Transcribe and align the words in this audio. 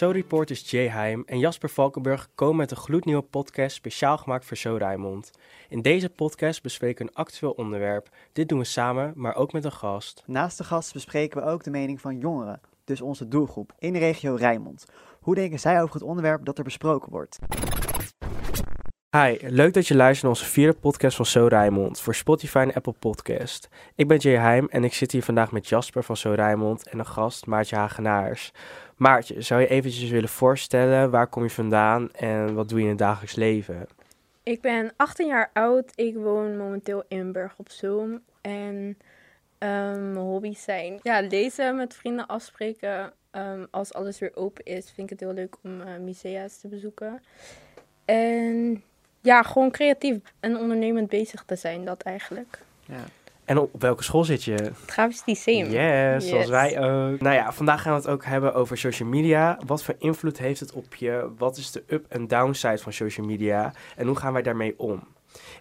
Zo 0.00 0.10
reporters 0.10 0.70
Jay 0.70 0.88
Heim 0.88 1.22
en 1.26 1.38
Jasper 1.38 1.70
Valkenburg 1.70 2.28
komen 2.34 2.56
met 2.56 2.70
een 2.70 2.76
gloednieuwe 2.76 3.22
podcast 3.22 3.76
speciaal 3.76 4.18
gemaakt 4.18 4.44
voor 4.44 4.56
Zo 4.56 4.76
Rijnmond. 4.76 5.30
In 5.68 5.82
deze 5.82 6.10
podcast 6.10 6.62
bespreken 6.62 7.04
we 7.04 7.10
een 7.10 7.16
actueel 7.16 7.50
onderwerp. 7.50 8.08
Dit 8.32 8.48
doen 8.48 8.58
we 8.58 8.64
samen, 8.64 9.12
maar 9.16 9.34
ook 9.34 9.52
met 9.52 9.64
een 9.64 9.72
gast. 9.72 10.22
Naast 10.26 10.58
de 10.58 10.64
gast 10.64 10.92
bespreken 10.92 11.42
we 11.42 11.48
ook 11.48 11.64
de 11.64 11.70
mening 11.70 12.00
van 12.00 12.18
jongeren, 12.18 12.60
dus 12.84 13.00
onze 13.00 13.28
doelgroep, 13.28 13.72
in 13.78 13.92
de 13.92 13.98
regio 13.98 14.34
Rijnmond. 14.34 14.84
Hoe 15.20 15.34
denken 15.34 15.60
zij 15.60 15.82
over 15.82 15.94
het 15.94 16.04
onderwerp 16.04 16.44
dat 16.44 16.58
er 16.58 16.64
besproken 16.64 17.10
wordt? 17.10 17.38
Hi, 19.16 19.36
leuk 19.40 19.74
dat 19.74 19.86
je 19.86 19.94
luistert 19.94 20.22
naar 20.22 20.32
onze 20.32 20.50
vierde 20.50 20.78
podcast 20.78 21.16
van 21.16 21.26
Zo 21.26 21.46
Rijnmond 21.46 22.00
voor 22.00 22.14
Spotify 22.14 22.58
en 22.58 22.74
Apple 22.74 22.94
Podcast. 22.98 23.68
Ik 23.94 24.08
ben 24.08 24.18
Jay 24.18 24.36
Heim 24.36 24.66
en 24.68 24.84
ik 24.84 24.94
zit 24.94 25.12
hier 25.12 25.22
vandaag 25.22 25.52
met 25.52 25.68
Jasper 25.68 26.04
van 26.04 26.16
Zo 26.16 26.32
Rijnmond 26.32 26.88
en 26.88 26.98
een 26.98 27.06
gast, 27.06 27.46
Maartje 27.46 27.76
Hagenaars. 27.76 28.52
Maartje, 29.00 29.42
zou 29.42 29.60
je 29.60 29.66
eventjes 29.66 30.10
willen 30.10 30.28
voorstellen, 30.28 31.10
waar 31.10 31.26
kom 31.26 31.42
je 31.42 31.50
vandaan 31.50 32.12
en 32.12 32.54
wat 32.54 32.68
doe 32.68 32.78
je 32.78 32.84
in 32.84 32.90
het 32.90 32.98
dagelijks 32.98 33.34
leven? 33.34 33.86
Ik 34.42 34.60
ben 34.60 34.92
18 34.96 35.26
jaar 35.26 35.50
oud. 35.52 35.92
Ik 35.94 36.14
woon 36.14 36.56
momenteel 36.56 37.04
in 37.08 37.32
Berg 37.32 37.54
op 37.56 37.70
Zoom. 37.70 38.20
En 38.40 38.98
ehm, 39.58 40.12
mijn 40.12 40.24
hobby's 40.24 40.62
zijn 40.62 40.98
ja, 41.02 41.20
lezen, 41.20 41.76
met 41.76 41.94
vrienden 41.94 42.26
afspreken. 42.26 43.12
Ehm, 43.30 43.64
als 43.70 43.94
alles 43.94 44.18
weer 44.18 44.36
open 44.36 44.64
is, 44.64 44.90
vind 44.90 45.10
ik 45.10 45.18
het 45.18 45.20
heel 45.20 45.34
leuk 45.34 45.56
om 45.62 45.80
uh, 45.80 45.86
musea's 46.00 46.60
te 46.60 46.68
bezoeken. 46.68 47.22
En 48.04 48.82
ja, 49.20 49.42
gewoon 49.42 49.70
creatief 49.70 50.18
en 50.40 50.56
ondernemend 50.56 51.08
bezig 51.08 51.44
te 51.46 51.56
zijn, 51.56 51.84
dat 51.84 52.02
eigenlijk. 52.02 52.58
Ja. 52.86 53.04
En 53.50 53.58
op 53.58 53.70
welke 53.78 54.02
school 54.02 54.24
zit 54.24 54.44
je? 54.44 54.52
Het 54.52 54.72
Grafisch 54.86 55.22
Lyceum. 55.26 55.70
Yes, 55.70 56.28
zoals 56.28 56.48
wij 56.48 56.78
ook. 56.78 57.20
Nou 57.20 57.34
ja, 57.34 57.52
vandaag 57.52 57.82
gaan 57.82 57.92
we 57.92 57.98
het 57.98 58.08
ook 58.08 58.24
hebben 58.24 58.54
over 58.54 58.78
social 58.78 59.08
media. 59.08 59.58
Wat 59.66 59.84
voor 59.84 59.94
invloed 59.98 60.38
heeft 60.38 60.60
het 60.60 60.72
op 60.72 60.94
je? 60.94 61.30
Wat 61.38 61.56
is 61.56 61.70
de 61.70 61.82
up- 61.86 62.06
en 62.08 62.26
downside 62.26 62.78
van 62.78 62.92
social 62.92 63.26
media? 63.26 63.72
En 63.96 64.06
hoe 64.06 64.16
gaan 64.16 64.32
wij 64.32 64.42
daarmee 64.42 64.74
om? 64.78 65.02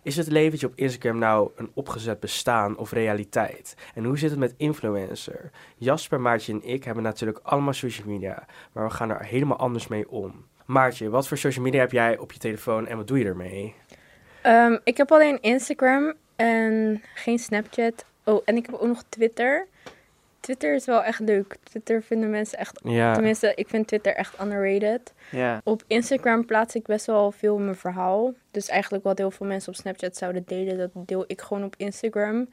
Is 0.04 0.18
het 0.18 0.28
leventje 0.28 0.68
op 0.68 0.74
Instagram 0.76 1.18
nou 1.18 1.50
een 1.56 1.72
opgezet 1.74 2.20
bestaan 2.20 2.78
of 2.78 2.92
realiteit? 2.92 3.76
En 3.96 4.04
hoe 4.04 4.18
zit 4.18 4.30
het 4.30 4.40
met 4.40 4.54
influencer? 4.58 5.50
Jasper, 5.78 6.20
Maartje 6.20 6.54
en 6.54 6.64
ik 6.64 6.84
hebben 6.84 7.04
natuurlijk 7.04 7.40
allemaal 7.44 7.74
social 7.74 8.08
media, 8.08 8.46
maar 8.72 8.88
we 8.88 8.94
gaan 8.94 9.10
er 9.10 9.26
helemaal 9.26 9.58
anders 9.58 9.88
mee 9.88 10.10
om. 10.10 10.46
Maartje, 10.66 11.10
wat 11.10 11.28
voor 11.28 11.38
social 11.38 11.64
media 11.64 11.80
heb 11.80 11.92
jij 11.92 12.18
op 12.18 12.32
je 12.32 12.40
telefoon 12.40 12.88
en 12.88 12.98
wat 12.98 13.08
doe 13.08 13.20
je 13.20 13.26
ermee? 13.26 13.76
Ehm, 14.42 14.78
ik 14.84 14.98
heb 14.98 15.12
alleen 15.12 15.42
Instagram 15.42 16.14
en 16.40 17.02
geen 17.14 17.40
Snapchat. 17.40 18.06
Oh, 18.24 18.42
en 18.46 18.56
ik 18.56 18.66
heb 18.66 18.76
ook 18.76 18.88
nog 18.88 19.04
Twitter. 19.10 19.68
Twitter 20.40 20.74
is 20.74 20.86
wel 20.86 21.04
echt 21.04 21.20
leuk. 21.20 21.56
Twitter 21.64 22.04
vinden 22.04 22.30
mensen 22.30 22.58
echt... 22.58 22.80
Ja, 22.84 23.14
Tenminste, 23.14 23.52
ik 23.56 23.70
vind 23.70 23.88
Twitter 23.88 24.16
echt 24.16 24.42
underrated. 24.42 25.14
Ja. 25.32 25.62
Op 25.64 25.84
Instagram 25.88 26.46
plaats 26.46 26.76
ik 26.76 26.86
best 26.86 27.06
wel 27.06 27.32
veel 27.32 27.58
mijn 27.58 27.76
verhaal. 27.76 28.34
Dus 28.52 28.68
eigenlijk 28.68 29.04
wat 29.04 29.18
heel 29.18 29.32
veel 29.32 29.48
mensen 29.48 29.74
op 29.74 29.80
Snapchat 29.80 30.18
zouden 30.18 30.44
delen, 30.46 30.78
dat 30.78 30.90
deel 30.94 31.24
ik 31.28 31.42
gewoon 31.42 31.64
op 31.64 31.76
Instagram. 31.78 32.50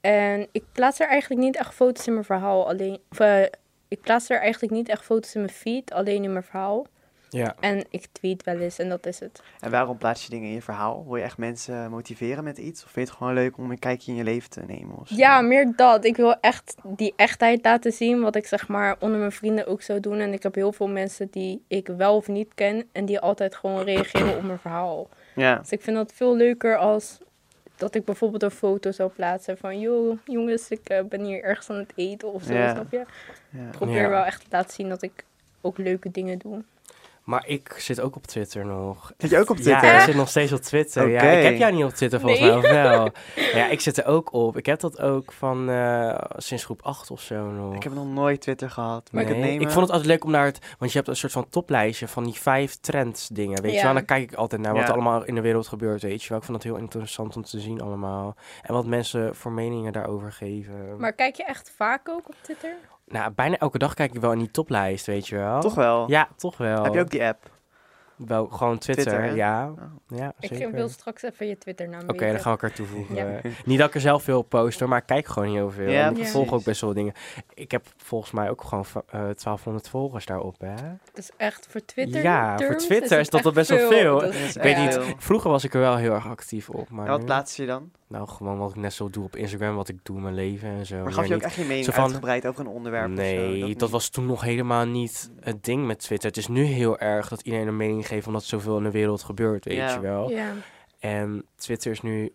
En 0.00 0.48
ik 0.52 0.64
plaats 0.72 1.00
er 1.00 1.08
eigenlijk 1.08 1.40
niet 1.40 1.56
echt 1.56 1.74
foto's 1.74 2.06
in 2.06 2.12
mijn 2.12 2.24
verhaal. 2.24 2.68
Alleen, 2.68 2.98
of, 3.10 3.20
eh, 3.20 3.42
ik 3.88 4.00
plaats 4.00 4.30
er 4.30 4.40
eigenlijk 4.40 4.72
niet 4.72 4.88
echt 4.88 5.04
foto's 5.04 5.34
in 5.34 5.40
mijn 5.40 5.52
feed, 5.52 5.92
alleen 5.92 6.24
in 6.24 6.32
mijn 6.32 6.44
verhaal. 6.44 6.86
Ja. 7.30 7.54
En 7.60 7.84
ik 7.90 8.06
tweet 8.12 8.42
wel 8.44 8.58
eens 8.58 8.78
en 8.78 8.88
dat 8.88 9.06
is 9.06 9.20
het. 9.20 9.42
En 9.60 9.70
waarom 9.70 9.96
plaats 9.98 10.22
je 10.24 10.30
dingen 10.30 10.48
in 10.48 10.54
je 10.54 10.62
verhaal? 10.62 11.04
Wil 11.06 11.16
je 11.16 11.22
echt 11.22 11.38
mensen 11.38 11.90
motiveren 11.90 12.44
met 12.44 12.58
iets? 12.58 12.84
Of 12.84 12.90
vind 12.90 13.06
je 13.06 13.12
het 13.12 13.22
gewoon 13.22 13.34
leuk 13.34 13.56
om 13.58 13.70
een 13.70 13.78
kijkje 13.78 14.10
in 14.10 14.16
je 14.16 14.24
leven 14.24 14.50
te 14.50 14.60
nemen? 14.66 14.96
Of 14.98 15.08
zo? 15.08 15.14
Ja, 15.14 15.40
meer 15.40 15.72
dat. 15.76 16.04
Ik 16.04 16.16
wil 16.16 16.40
echt 16.40 16.74
die 16.82 17.12
echtheid 17.16 17.64
laten 17.64 17.92
zien, 17.92 18.20
wat 18.20 18.36
ik 18.36 18.46
zeg 18.46 18.68
maar 18.68 18.96
onder 18.98 19.18
mijn 19.18 19.32
vrienden 19.32 19.66
ook 19.66 19.82
zou 19.82 20.00
doen. 20.00 20.18
En 20.18 20.32
ik 20.32 20.42
heb 20.42 20.54
heel 20.54 20.72
veel 20.72 20.88
mensen 20.88 21.28
die 21.30 21.62
ik 21.68 21.86
wel 21.96 22.16
of 22.16 22.28
niet 22.28 22.54
ken 22.54 22.88
en 22.92 23.04
die 23.04 23.20
altijd 23.20 23.54
gewoon 23.54 23.82
reageren 23.84 24.36
op 24.36 24.42
mijn 24.42 24.58
verhaal. 24.58 25.08
Ja. 25.34 25.56
Dus 25.58 25.70
ik 25.70 25.82
vind 25.82 25.96
dat 25.96 26.12
veel 26.12 26.36
leuker 26.36 26.76
als 26.76 27.18
dat 27.76 27.94
ik 27.94 28.04
bijvoorbeeld 28.04 28.42
een 28.42 28.50
foto 28.50 28.90
zou 28.90 29.10
plaatsen 29.10 29.58
van... 29.58 29.80
...joh, 29.80 30.18
jongens, 30.24 30.68
ik 30.68 30.88
eh, 30.88 31.04
ben 31.04 31.24
hier 31.24 31.42
ergens 31.44 31.70
aan 31.70 31.76
het 31.76 31.92
eten 31.94 32.32
of 32.32 32.42
zo, 32.42 32.52
Ja. 32.54 32.72
snap 32.72 32.90
je? 32.90 33.04
ja. 33.50 33.64
Ik 33.64 33.70
probeer 33.70 34.00
Ja. 34.02 34.08
wel 34.08 34.24
echt 34.24 34.40
te 34.40 34.46
laten 34.50 34.72
zien 34.72 34.88
dat 34.88 35.02
ik 35.02 35.24
ook 35.60 35.78
leuke 35.78 36.10
dingen 36.10 36.38
doe. 36.38 36.62
Maar 37.28 37.46
ik 37.46 37.74
zit 37.78 38.00
ook 38.00 38.16
op 38.16 38.26
Twitter 38.26 38.66
nog. 38.66 39.12
Zit 39.18 39.30
je 39.30 39.38
ook 39.38 39.50
op 39.50 39.56
Ja, 39.56 39.62
Twitter? 39.62 39.94
ik 39.98 40.00
zit 40.04 40.14
nog 40.14 40.28
steeds 40.28 40.52
op 40.52 40.60
Twitter. 40.60 41.08
Ja, 41.08 41.16
Oké. 41.16 41.30
ik 41.30 41.42
heb 41.42 41.56
jou 41.56 41.72
niet 41.74 41.84
op 41.84 41.90
Twitter 41.90 42.20
volgens 42.20 42.40
Nee. 42.40 42.48
mij, 42.50 42.58
of 42.58 42.70
wel? 42.70 43.10
ja, 43.60 43.66
ik 43.68 43.80
zit 43.80 43.98
er 43.98 44.06
ook 44.06 44.32
op. 44.32 44.56
Ik 44.56 44.66
heb 44.66 44.80
dat 44.80 45.00
ook 45.00 45.32
van 45.32 45.70
eh, 45.70 46.18
sinds 46.36 46.64
groep 46.64 46.82
8 46.82 47.10
of 47.10 47.20
zo 47.20 47.50
nog. 47.50 47.74
Ik 47.74 47.82
heb 47.82 47.94
nog 47.94 48.06
nooit 48.06 48.40
Twitter 48.40 48.70
gehad. 48.70 49.08
Maar 49.12 49.22
ik 49.22 49.28
Nee, 49.28 49.38
het 49.38 49.46
nemen? 49.46 49.62
ik 49.66 49.70
vond 49.70 49.80
het 49.80 49.90
altijd 49.90 50.10
leuk 50.10 50.24
om 50.24 50.30
naar 50.30 50.44
het... 50.44 50.58
Want 50.78 50.90
je 50.92 50.96
hebt 50.96 51.10
een 51.10 51.16
soort 51.16 51.32
van 51.32 51.48
toplijstje 51.48 52.08
van 52.08 52.24
die 52.24 52.34
vijf 52.34 52.76
trends 52.80 53.28
dingen, 53.28 53.62
weet 53.62 53.70
je 53.72 53.76
Ja. 53.78 53.84
wel? 53.84 53.94
Dan 53.94 54.04
kijk 54.04 54.22
ik 54.30 54.34
altijd 54.38 54.60
naar 54.60 54.72
wat 54.72 54.82
Ja. 54.82 54.88
er 54.88 54.94
allemaal 54.94 55.24
in 55.24 55.34
de 55.34 55.40
wereld 55.40 55.66
gebeurt, 55.68 56.02
weet 56.02 56.22
je 56.22 56.28
wel? 56.28 56.38
Ik 56.38 56.44
vond 56.44 56.56
het 56.62 56.72
heel 56.72 56.80
interessant 56.82 57.36
om 57.36 57.42
te 57.44 57.60
zien 57.60 57.80
allemaal. 57.80 58.36
En 58.62 58.74
wat 58.74 58.86
mensen 58.86 59.36
voor 59.36 59.52
meningen 59.52 59.92
daarover 59.92 60.32
geven. 60.32 60.96
Maar 60.98 61.12
kijk 61.12 61.34
je 61.34 61.44
echt 61.44 61.72
vaak 61.76 62.08
ook 62.08 62.28
op 62.28 62.34
Twitter? 62.40 62.74
Nou, 63.08 63.32
bijna 63.32 63.58
elke 63.58 63.78
dag 63.78 63.94
kijk 63.94 64.14
ik 64.14 64.20
wel 64.20 64.32
in 64.32 64.38
die 64.38 64.50
toplijst, 64.50 65.06
weet 65.06 65.28
je 65.28 65.36
wel? 65.36 65.60
Toch 65.60 65.74
wel? 65.74 66.10
Ja, 66.10 66.28
toch 66.36 66.56
wel. 66.56 66.82
Heb 66.82 66.94
je 66.94 67.00
ook 67.00 67.10
die 67.10 67.24
app? 67.24 67.50
Wel, 68.26 68.46
gewoon 68.46 68.78
Twitter, 68.78 69.04
Twitter, 69.06 69.36
ja. 69.36 69.68
Oh. 69.70 70.18
Ja, 70.18 70.32
Ik 70.40 70.48
zeker. 70.48 70.72
wil 70.72 70.88
straks 70.88 71.22
even 71.22 71.46
je 71.46 71.58
Twitternaam 71.58 72.02
Oké, 72.02 72.12
weten. 72.12 72.26
dan 72.32 72.40
gaan 72.40 72.52
we 72.54 72.58
elkaar 72.60 72.72
toevoegen. 72.76 73.14
Ja. 73.14 73.40
Niet 73.64 73.78
dat 73.78 73.88
ik 73.88 73.94
er 73.94 74.00
zelf 74.00 74.22
veel 74.22 74.38
op 74.38 74.48
post 74.48 74.80
hoor, 74.80 74.88
maar 74.88 74.98
ik 74.98 75.06
kijk 75.06 75.26
gewoon 75.26 75.48
heel 75.52 75.70
veel. 75.70 75.90
Ja, 75.90 76.06
en 76.06 76.16
ik 76.16 76.26
volg 76.26 76.52
ook 76.52 76.64
best 76.64 76.80
wel 76.80 76.92
dingen. 76.92 77.12
Ik 77.54 77.70
heb 77.70 77.86
volgens 77.96 78.30
mij 78.32 78.50
ook 78.50 78.62
gewoon 78.64 78.84
va- 78.84 79.02
eh 79.10 79.20
1200 79.20 79.88
volgers 79.88 80.26
daarop, 80.26 80.60
hè? 80.60 80.74
Dus 81.12 81.30
echt 81.36 81.66
voor 81.70 81.84
Twitter 81.84 82.22
Ja, 82.22 82.58
voor 82.58 82.76
Twitter 82.76 83.18
is 83.20 83.28
dat 83.30 83.44
echt 83.44 83.54
best 83.54 83.68
wel 83.70 83.88
veel. 83.88 84.22
Is 84.24 84.36
is 84.36 84.56
Ik 84.56 84.62
weet 84.62 84.76
niet, 84.76 84.94
veel. 84.94 85.04
vroeger 85.18 85.50
was 85.50 85.64
ik 85.64 85.74
er 85.74 85.80
wel 85.80 85.96
heel 85.96 86.12
erg 86.12 86.26
actief 86.26 86.68
op, 86.70 86.90
maar 86.90 87.06
wat 87.06 87.24
plaats 87.24 87.56
je 87.56 87.66
dan? 87.66 87.90
nou 88.08 88.28
gewoon 88.28 88.58
wat 88.58 88.70
ik 88.70 88.76
net 88.76 88.92
zo 88.92 89.10
doe 89.10 89.24
op 89.24 89.36
Instagram, 89.36 89.74
wat 89.76 89.88
ik 89.88 89.96
doe 90.02 90.16
in 90.16 90.22
mijn 90.22 90.34
leven 90.34 90.68
en 90.68 90.86
zo. 90.86 91.02
Maar 91.02 91.12
gaf 91.12 91.26
je 91.26 91.34
ook 91.34 91.36
niet- 91.36 91.44
echt 91.48 91.54
geen 91.54 91.66
mening 91.66 91.84
zo 91.84 91.92
van- 91.92 92.02
uitgebreid 92.04 92.46
over 92.46 92.60
een 92.60 92.66
onderwerp? 92.66 93.04
of 93.10 93.16
zo? 93.16 93.20
Nee, 93.22 93.76
dat, 93.76 93.90
was 93.90 94.08
toen 94.08 94.26
nog 94.26 94.40
helemaal 94.42 94.84
niet 94.86 95.30
het 95.40 95.64
ding 95.64 95.86
met 95.86 95.98
Twitter. 95.98 96.28
Het 96.28 96.36
is 96.38 96.48
nu 96.48 96.62
heel 96.64 96.98
erg 96.98 97.28
dat 97.28 97.40
iedereen 97.40 97.66
een 97.66 97.76
mening 97.76 98.06
geeft 98.08 98.26
omdat 98.26 98.42
er 98.42 98.48
zoveel 98.48 98.76
in 98.76 98.82
de 98.82 98.90
wereld 98.90 99.22
gebeurt, 99.22 99.64
weet 99.64 99.92
je 99.92 100.00
wel. 100.00 100.30
Ja. 100.30 100.52
En 100.98 101.44
Twitter 101.56 101.90
is 101.90 102.02
nu, 102.02 102.32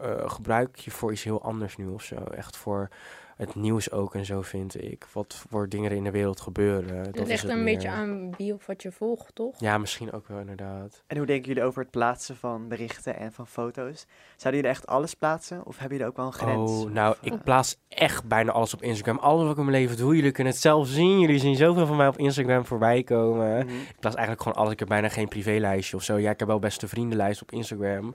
eh, 0.00 0.30
gebruik 0.30 0.76
je 0.76 0.90
voor 0.90 1.12
iets 1.12 1.24
heel 1.24 1.42
anders 1.42 1.76
nu 1.76 1.88
of 1.88 2.02
zo. 2.02 2.16
Echt 2.16 2.56
voor 2.56 2.88
het 3.36 3.54
nieuws 3.54 3.90
ook 3.90 4.14
en 4.14 4.24
zo 4.24 4.42
vind 4.42 4.82
ik. 4.82 5.06
Wat 5.12 5.44
voor 5.48 5.68
dingen 5.68 5.90
er 5.90 5.96
in 5.96 6.04
de 6.04 6.10
wereld 6.10 6.40
gebeuren. 6.40 6.96
Het 6.96 7.14
dat 7.14 7.22
is 7.22 7.28
ligt 7.28 7.42
het 7.42 7.50
een 7.50 7.64
beetje 7.64 7.88
aan 7.88 8.34
wie 8.36 8.54
of 8.54 8.66
wat 8.66 8.82
je 8.82 8.92
volgt, 8.92 9.34
toch? 9.34 9.60
Ja, 9.60 9.78
misschien 9.78 10.12
ook 10.12 10.28
wel 10.28 10.38
inderdaad. 10.38 11.02
En 11.06 11.16
hoe 11.16 11.26
denken 11.26 11.48
jullie 11.48 11.62
over 11.62 11.82
het 11.82 11.90
plaatsen 11.90 12.36
van 12.36 12.68
berichten 12.68 13.16
en 13.16 13.32
van 13.32 13.46
foto's? 13.46 14.06
Zouden 14.36 14.60
jullie 14.62 14.76
echt 14.76 14.86
alles 14.86 15.14
plaatsen? 15.14 15.66
Of 15.66 15.78
hebben 15.78 15.96
jullie 15.96 16.12
ook 16.12 16.16
wel 16.16 16.26
een 16.26 16.32
grens? 16.32 16.70
Oh, 16.70 16.90
nou, 16.90 17.10
Of, 17.10 17.32
ik 17.32 17.42
plaats 17.42 17.76
echt 17.88 18.24
bijna 18.28 18.52
alles 18.52 18.74
op 18.74 18.82
Instagram. 18.82 19.18
Alles 19.18 19.42
wat 19.42 19.52
ik 19.52 19.58
in 19.58 19.64
mijn 19.64 19.82
leven 19.82 19.96
doe, 19.96 20.16
jullie 20.16 20.32
kunnen 20.32 20.52
het 20.52 20.62
zelf 20.62 20.86
zien. 20.86 21.20
Jullie 21.20 21.38
zien 21.38 21.56
zoveel 21.56 21.86
van 21.86 21.96
mij 21.96 22.08
op 22.08 22.18
Instagram 22.18 22.64
voorbij 22.64 23.02
komen. 23.02 23.66
mhm. 23.66 23.74
Ik 23.74 23.96
plaats 24.00 24.16
eigenlijk 24.16 24.42
gewoon 24.42 24.58
alles. 24.58 24.72
Ik 24.72 24.78
heb 24.78 24.88
bijna 24.88 25.08
geen 25.08 25.28
privélijstje 25.28 25.96
of 25.96 26.02
zo. 26.02 26.16
Ja, 26.16 26.30
ik 26.30 26.38
heb 26.38 26.48
wel 26.48 26.58
best 26.58 26.82
een 26.82 26.88
vriendenlijst 26.88 27.42
op 27.42 27.52
Instagram. 27.52 28.14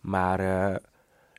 Maar, 0.00 0.40
eh, 0.40 0.76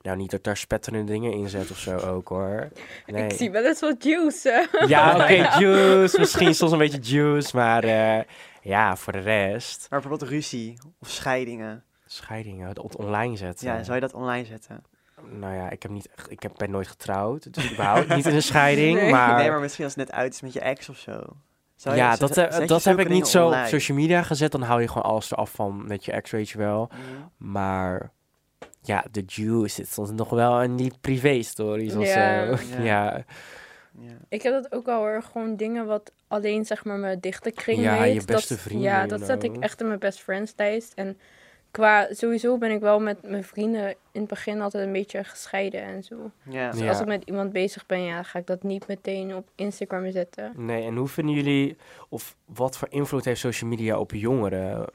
nou, 0.05 0.17
niet 0.17 0.31
dat 0.31 0.43
daar 0.43 0.57
spetterende 0.57 1.11
dingen 1.11 1.31
in 1.33 1.49
zet 1.49 1.71
of 1.71 1.77
zo 1.77 1.97
ook, 1.97 2.27
hoor. 2.27 2.67
Nee. 3.05 3.23
Ik 3.25 3.31
zie 3.37 3.51
wel 3.51 3.65
eens 3.65 3.79
wat 3.79 4.03
juice. 4.03 4.67
Ja, 4.87 5.15
oké, 5.15 5.33
juice. 5.63 6.19
Misschien 6.19 6.55
soms 6.55 6.71
een 6.71 6.77
beetje 6.77 6.99
juice, 7.01 7.55
maar 7.55 7.83
eh, 7.83 8.23
ja, 8.61 8.95
voor 8.95 9.13
de 9.13 9.19
rest. 9.19 9.87
Maar 9.89 9.99
bijvoorbeeld 10.01 10.29
ruzie 10.31 10.77
of 10.99 11.09
scheidingen. 11.09 11.83
Scheidingen, 12.05 12.67
het 12.67 12.79
on- 12.79 12.95
online 12.97 13.35
zetten. 13.37 13.67
Ja, 13.67 13.83
zou 13.83 13.95
je 13.95 14.01
dat 14.01 14.13
online 14.13 14.45
zetten? 14.45 14.83
Nou 15.29 15.53
ja, 15.55 15.69
ik 15.69 15.81
heb 15.83 15.91
niet 15.91 16.09
echt, 16.15 16.31
ik 16.31 16.41
heb, 16.43 16.51
ben 16.57 16.71
nooit 16.71 16.87
getrouwd, 16.87 17.53
dus 17.53 17.71
überhaupt 17.71 18.15
niet 18.15 18.25
in 18.25 18.35
een 18.35 18.41
scheiding. 18.41 18.99
Nee. 18.99 19.11
Maar, 19.11 19.35
Nee, 19.37 19.49
maar 19.49 19.59
misschien 19.59 19.83
als 19.85 19.95
het 19.95 20.05
net 20.07 20.15
uit 20.15 20.33
is 20.33 20.41
met 20.41 20.53
je 20.53 20.59
ex 20.59 20.89
of 20.89 20.97
zo. 20.97 21.23
Zou 21.75 21.95
je- 21.95 22.01
ja, 22.01 22.15
dat, 22.15 22.33
zet 22.33 22.67
dat 22.67 22.83
heb 22.83 22.99
ik 22.99 23.09
niet 23.09 23.27
zo 23.27 23.47
op 23.47 23.55
social 23.67 23.97
media 23.97 24.23
gezet. 24.23 24.51
Dan 24.51 24.61
hou 24.61 24.81
je 24.81 24.87
gewoon 24.87 25.03
alles 25.03 25.31
eraf 25.31 25.51
van 25.51 25.87
met 25.87 26.05
je 26.05 26.11
ex, 26.11 26.31
weet 26.31 26.49
je 26.49 26.57
wel. 26.57 26.89
Mhm. 26.91 27.51
Maar 27.51 28.11
ja, 28.81 29.05
de 29.11 29.23
juice 29.25 29.75
zit 29.75 29.87
soms 29.87 30.11
nog 30.11 30.29
wel 30.29 30.61
in 30.61 30.75
die 30.75 30.91
privé-stories 31.01 31.95
of 31.95 32.05
Ja. 32.05 32.55
zo. 32.55 32.63
Ja. 32.67 32.83
Ja, 32.83 33.23
Ja. 33.99 34.17
Ik 34.29 34.41
heb 34.41 34.53
dat 34.53 34.71
ook 34.71 34.85
wel 34.85 34.97
hoor, 34.99 35.23
gewoon 35.31 35.55
dingen 35.55 35.85
wat 35.85 36.11
alleen 36.27 36.65
zeg 36.65 36.85
maar 36.85 36.97
mijn 36.97 37.19
dichte 37.19 37.51
kring 37.51 37.79
Ja, 37.81 38.03
je 38.03 38.23
beste 38.25 38.53
dat, 38.53 38.63
vrienden 38.63 38.89
Ja, 38.89 39.05
dat 39.07 39.21
zet 39.25 39.43
ik 39.43 39.57
echt 39.57 39.79
in 39.81 39.87
mijn 39.87 39.99
best 39.99 40.21
friends 40.21 40.53
lijst. 40.55 40.93
En 40.93 41.17
qua, 41.71 42.07
sowieso 42.11 42.57
ben 42.57 42.71
ik 42.71 42.79
wel 42.79 42.99
met 42.99 43.17
mijn 43.23 43.43
vrienden 43.43 43.89
in 44.11 44.19
het 44.19 44.27
begin 44.27 44.61
altijd 44.61 44.85
een 44.85 44.91
beetje 44.91 45.23
gescheiden 45.23 45.81
en 45.83 46.03
zo. 46.03 46.31
Ja. 46.49 46.71
Dus 46.71 46.79
Ja. 46.79 46.87
als 46.89 46.99
ik 46.99 47.05
met 47.05 47.23
iemand 47.25 47.51
bezig 47.51 47.85
ben, 47.85 48.01
ja, 48.01 48.23
ga 48.23 48.39
ik 48.39 48.47
dat 48.47 48.63
niet 48.63 48.87
meteen 48.87 49.35
op 49.35 49.47
Instagram 49.55 50.11
zetten. 50.11 50.53
nee, 50.55 50.83
en 50.85 50.95
hoe 50.95 51.07
vinden 51.07 51.35
jullie, 51.35 51.77
of 52.09 52.35
wat 52.45 52.77
voor 52.77 52.87
invloed 52.91 53.25
heeft 53.25 53.39
social 53.39 53.69
media 53.69 53.99
op 53.99 54.11
jongeren? 54.11 54.85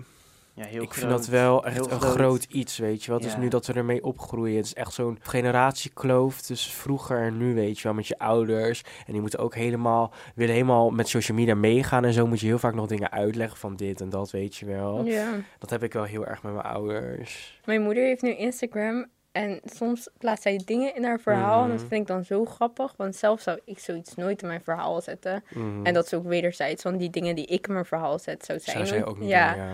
Ja, 0.61 0.67
heel 0.67 0.83
ik 0.83 0.95
vind 0.95 1.11
dat 1.11 1.27
wel 1.27 1.65
echt 1.65 1.75
Heel 1.75 1.91
een 1.91 2.01
groot. 2.01 2.15
groot 2.15 2.45
iets, 2.45 2.79
weet 2.79 3.05
je 3.05 3.11
wel. 3.11 3.21
Het 3.21 3.29
is 3.29 3.37
nu 3.37 3.49
dat 3.49 3.67
we 3.67 3.73
ermee 3.73 4.05
opgroeien. 4.05 4.57
Het 4.57 4.65
is 4.65 4.75
echt 4.75 4.93
zo'n 4.93 5.19
generatiekloof 5.23 6.41
tussen 6.41 6.73
vroeger 6.73 7.19
en 7.23 7.37
nu, 7.37 7.55
weet 7.55 7.77
je 7.77 7.83
wel, 7.83 7.95
met 7.95 8.07
je 8.07 8.19
ouders. 8.19 8.83
En 9.07 9.13
die 9.13 9.21
moeten 9.21 9.39
ook 9.39 9.55
helemaal, 9.55 10.13
willen 10.35 10.55
helemaal 10.55 10.91
met 10.91 11.09
social 11.09 11.37
media 11.39 11.55
meegaan 11.55 12.05
en 12.05 12.13
zo 12.13 12.27
moet 12.27 12.41
je 12.41 12.47
heel 12.47 12.59
vaak 12.59 12.75
nog 12.75 12.87
dingen 12.87 13.11
uitleggen 13.11 13.59
van 13.59 13.77
dit 13.77 14.01
en 14.01 14.09
dat, 14.11 14.31
weet 14.31 14.57
je 14.57 14.67
wel. 14.67 15.05
Ja. 15.05 15.31
Dat 15.59 15.71
heb 15.71 15.83
ik 15.83 15.93
wel 15.93 16.05
heel 16.05 16.27
erg 16.27 16.43
met 16.43 16.53
mijn 16.53 16.67
ouders. 16.67 17.61
Mijn 17.65 17.83
moeder 17.83 18.03
heeft 18.05 18.23
nu 18.23 18.35
Instagram 18.35 19.07
en 19.33 19.61
soms 19.65 20.09
plaatst 20.19 20.43
zij 20.43 20.61
dingen 20.65 20.95
in 20.97 21.05
haar 21.05 21.21
verhaal. 21.21 21.63
En 21.63 21.69
dat 21.71 21.79
Mhm. 21.79 21.89
vind 21.89 22.01
ik 22.01 22.07
dan 22.07 22.25
zo 22.25 22.45
grappig, 22.45 22.95
want 22.97 23.17
zelf 23.17 23.41
zou 23.41 23.59
ik 23.65 23.79
zoiets 23.79 24.15
nooit 24.15 24.43
in 24.43 24.49
mijn 24.49 24.63
verhaal 24.63 25.01
zetten. 25.01 25.45
Mhm. 25.51 25.87
En 25.87 25.95
dat 25.95 26.05
is 26.05 26.15
ook 26.15 26.27
wederzijds, 26.27 26.83
want 26.83 26.99
die 26.99 27.11
dingen 27.11 27.35
die 27.35 27.47
ik 27.47 27.67
in 27.67 27.73
mijn 27.73 27.85
verhaal 27.85 28.19
zet, 28.19 28.45
zou 28.45 28.59
zijn. 28.59 28.77
zou 28.77 28.89
zij 28.89 29.05
ook 29.05 29.19
niet 29.19 29.29
ja. 29.29 29.55
doen, 29.55 29.65
ja. 29.65 29.71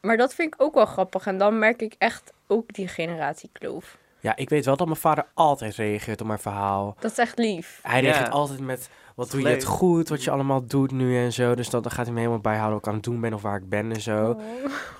Maar 0.00 0.16
dat 0.16 0.34
vind 0.34 0.54
ik 0.54 0.62
ook 0.62 0.74
wel 0.74 0.86
grappig. 0.86 1.26
En 1.26 1.38
dan 1.38 1.58
merk 1.58 1.82
ik 1.82 1.94
echt 1.98 2.32
ook 2.46 2.74
die 2.74 2.88
generatiekloof. 2.88 3.98
Ja, 4.20 4.36
ik 4.36 4.48
weet 4.48 4.64
wel 4.64 4.76
dat 4.76 4.86
mijn 4.86 4.98
vader 4.98 5.26
altijd 5.34 5.74
reageert 5.74 6.20
op 6.20 6.26
mijn 6.26 6.38
verhaal. 6.38 6.96
Dat 6.98 7.10
is 7.10 7.18
echt 7.18 7.38
lief. 7.38 7.78
Hij 7.82 8.02
Ja. 8.02 8.08
reageert 8.10 8.30
altijd 8.30 8.60
met, 8.60 8.90
wat 9.14 9.30
doe 9.30 9.40
je 9.40 9.48
het 9.48 9.64
goed, 9.64 10.08
wat 10.08 10.24
je 10.24 10.30
allemaal 10.30 10.66
doet 10.66 10.90
nu 10.92 11.18
en 11.18 11.32
zo. 11.32 11.54
Dus 11.54 11.70
dan, 11.70 11.82
dan 11.82 11.90
gaat 11.90 12.04
hij 12.04 12.12
me 12.14 12.18
helemaal 12.20 12.40
bijhouden 12.40 12.72
wat 12.74 12.82
ik 12.82 12.88
aan 12.88 12.94
het 12.94 13.04
doen 13.04 13.20
ben 13.20 13.34
of 13.34 13.42
waar 13.42 13.56
ik 13.56 13.68
ben 13.68 13.92
en 13.92 14.00
zo. 14.00 14.30
Oh. 14.30 14.40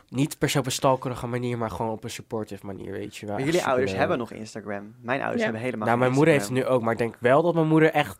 Niet 0.08 0.38
per 0.38 0.50
se 0.50 0.58
op 0.58 0.66
een 0.66 0.72
stalkerige 0.72 1.26
manier, 1.26 1.58
maar 1.58 1.70
gewoon 1.70 1.92
op 1.92 2.04
een 2.04 2.10
supportive 2.10 2.66
manier, 2.66 2.92
weet 2.92 3.16
je 3.16 3.26
wel. 3.26 3.34
Maar 3.36 3.44
jullie 3.44 3.64
ouders 3.64 3.90
superleuk. 3.90 3.98
hebben 3.98 4.18
nog 4.18 4.30
Instagram. 4.40 4.94
Mijn 5.02 5.18
ouders 5.20 5.38
Ja. 5.38 5.44
hebben 5.44 5.62
helemaal 5.62 5.86
Nou, 5.86 5.98
mijn 5.98 6.12
moeder 6.12 6.32
heeft 6.34 6.44
het 6.46 6.54
nu 6.54 6.64
ook, 6.66 6.82
maar 6.82 6.92
ik 6.92 6.98
denk 6.98 7.16
wel 7.18 7.42
dat 7.42 7.54
mijn 7.54 7.66
moeder 7.68 7.90
echt 7.92 8.18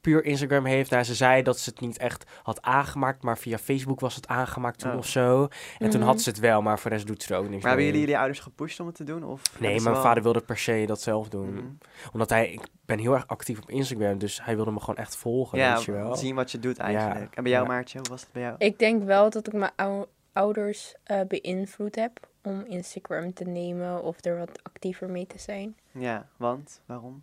puur 0.00 0.24
Instagram 0.24 0.64
heeft. 0.64 0.90
Nou, 0.90 1.04
ze 1.04 1.14
zei 1.14 1.42
dat 1.42 1.58
ze 1.58 1.70
het 1.70 1.80
niet 1.80 1.98
echt 1.98 2.24
had 2.42 2.62
aangemaakt, 2.62 3.22
maar 3.22 3.38
via 3.38 3.58
Facebook 3.58 4.00
was 4.00 4.14
het 4.14 4.26
aangemaakt 4.26 4.78
toen 4.78 4.92
Oh. 4.92 4.98
of 4.98 5.06
zo. 5.06 5.48
En 5.78 5.90
toen 5.90 6.00
Mhm. 6.00 6.08
had 6.08 6.20
ze 6.20 6.28
het 6.30 6.38
wel, 6.38 6.62
maar 6.62 6.78
voor 6.78 6.90
de 6.90 6.96
rest 6.96 7.08
doet 7.08 7.22
ze 7.22 7.34
er 7.34 7.40
ook 7.40 7.48
niks 7.48 7.56
Maar 7.62 7.66
hebben 7.66 7.84
jullie 7.84 8.00
jullie 8.00 8.16
ouders 8.18 8.38
gepusht 8.40 8.80
om 8.80 8.86
het 8.86 8.94
te 8.94 9.04
doen? 9.04 9.24
Of 9.24 9.42
Nee, 9.58 9.80
mijn 9.80 9.94
wel- 9.94 10.02
vader 10.02 10.22
wilde 10.22 10.40
per 10.40 10.58
se 10.58 10.84
dat 10.86 11.00
zelf 11.00 11.28
doen. 11.28 11.52
Mhm. 11.54 11.64
Omdat 12.12 12.30
hij, 12.30 12.52
ik 12.52 12.60
ben 12.84 12.98
heel 12.98 13.12
erg 13.14 13.26
actief 13.26 13.58
op 13.62 13.70
Instagram, 13.70 14.18
dus 14.18 14.44
hij 14.44 14.54
wilde 14.56 14.70
me 14.70 14.80
gewoon 14.80 14.96
echt 14.96 15.16
volgen, 15.16 15.58
Ja, 15.58 15.74
weet 15.74 15.84
je 15.84 15.92
wel. 15.92 16.16
zien 16.16 16.34
wat 16.34 16.50
je 16.50 16.58
doet 16.58 16.78
eigenlijk. 16.78 17.34
En 17.34 17.42
bij 17.42 17.52
jou, 17.52 17.64
Ja. 17.66 17.70
Maartje, 17.72 17.98
hoe 17.98 18.08
was 18.08 18.20
het 18.20 18.32
bij 18.32 18.42
jou? 18.42 18.54
Ik 18.58 18.78
denk 18.78 19.02
wel 19.04 19.30
dat 19.30 19.46
ik 19.46 19.52
mijn 19.52 19.72
ou- 19.76 20.06
ouders 20.32 20.94
eh, 21.04 21.20
beïnvloed 21.28 21.94
heb 21.94 22.28
om 22.42 22.64
Instagram 22.66 23.32
te 23.32 23.44
nemen 23.44 24.02
of 24.02 24.24
er 24.24 24.38
wat 24.38 24.60
actiever 24.62 25.10
mee 25.10 25.26
te 25.26 25.38
zijn. 25.38 25.76
Ja, 25.90 26.26
want? 26.36 26.82
Waarom? 26.86 27.22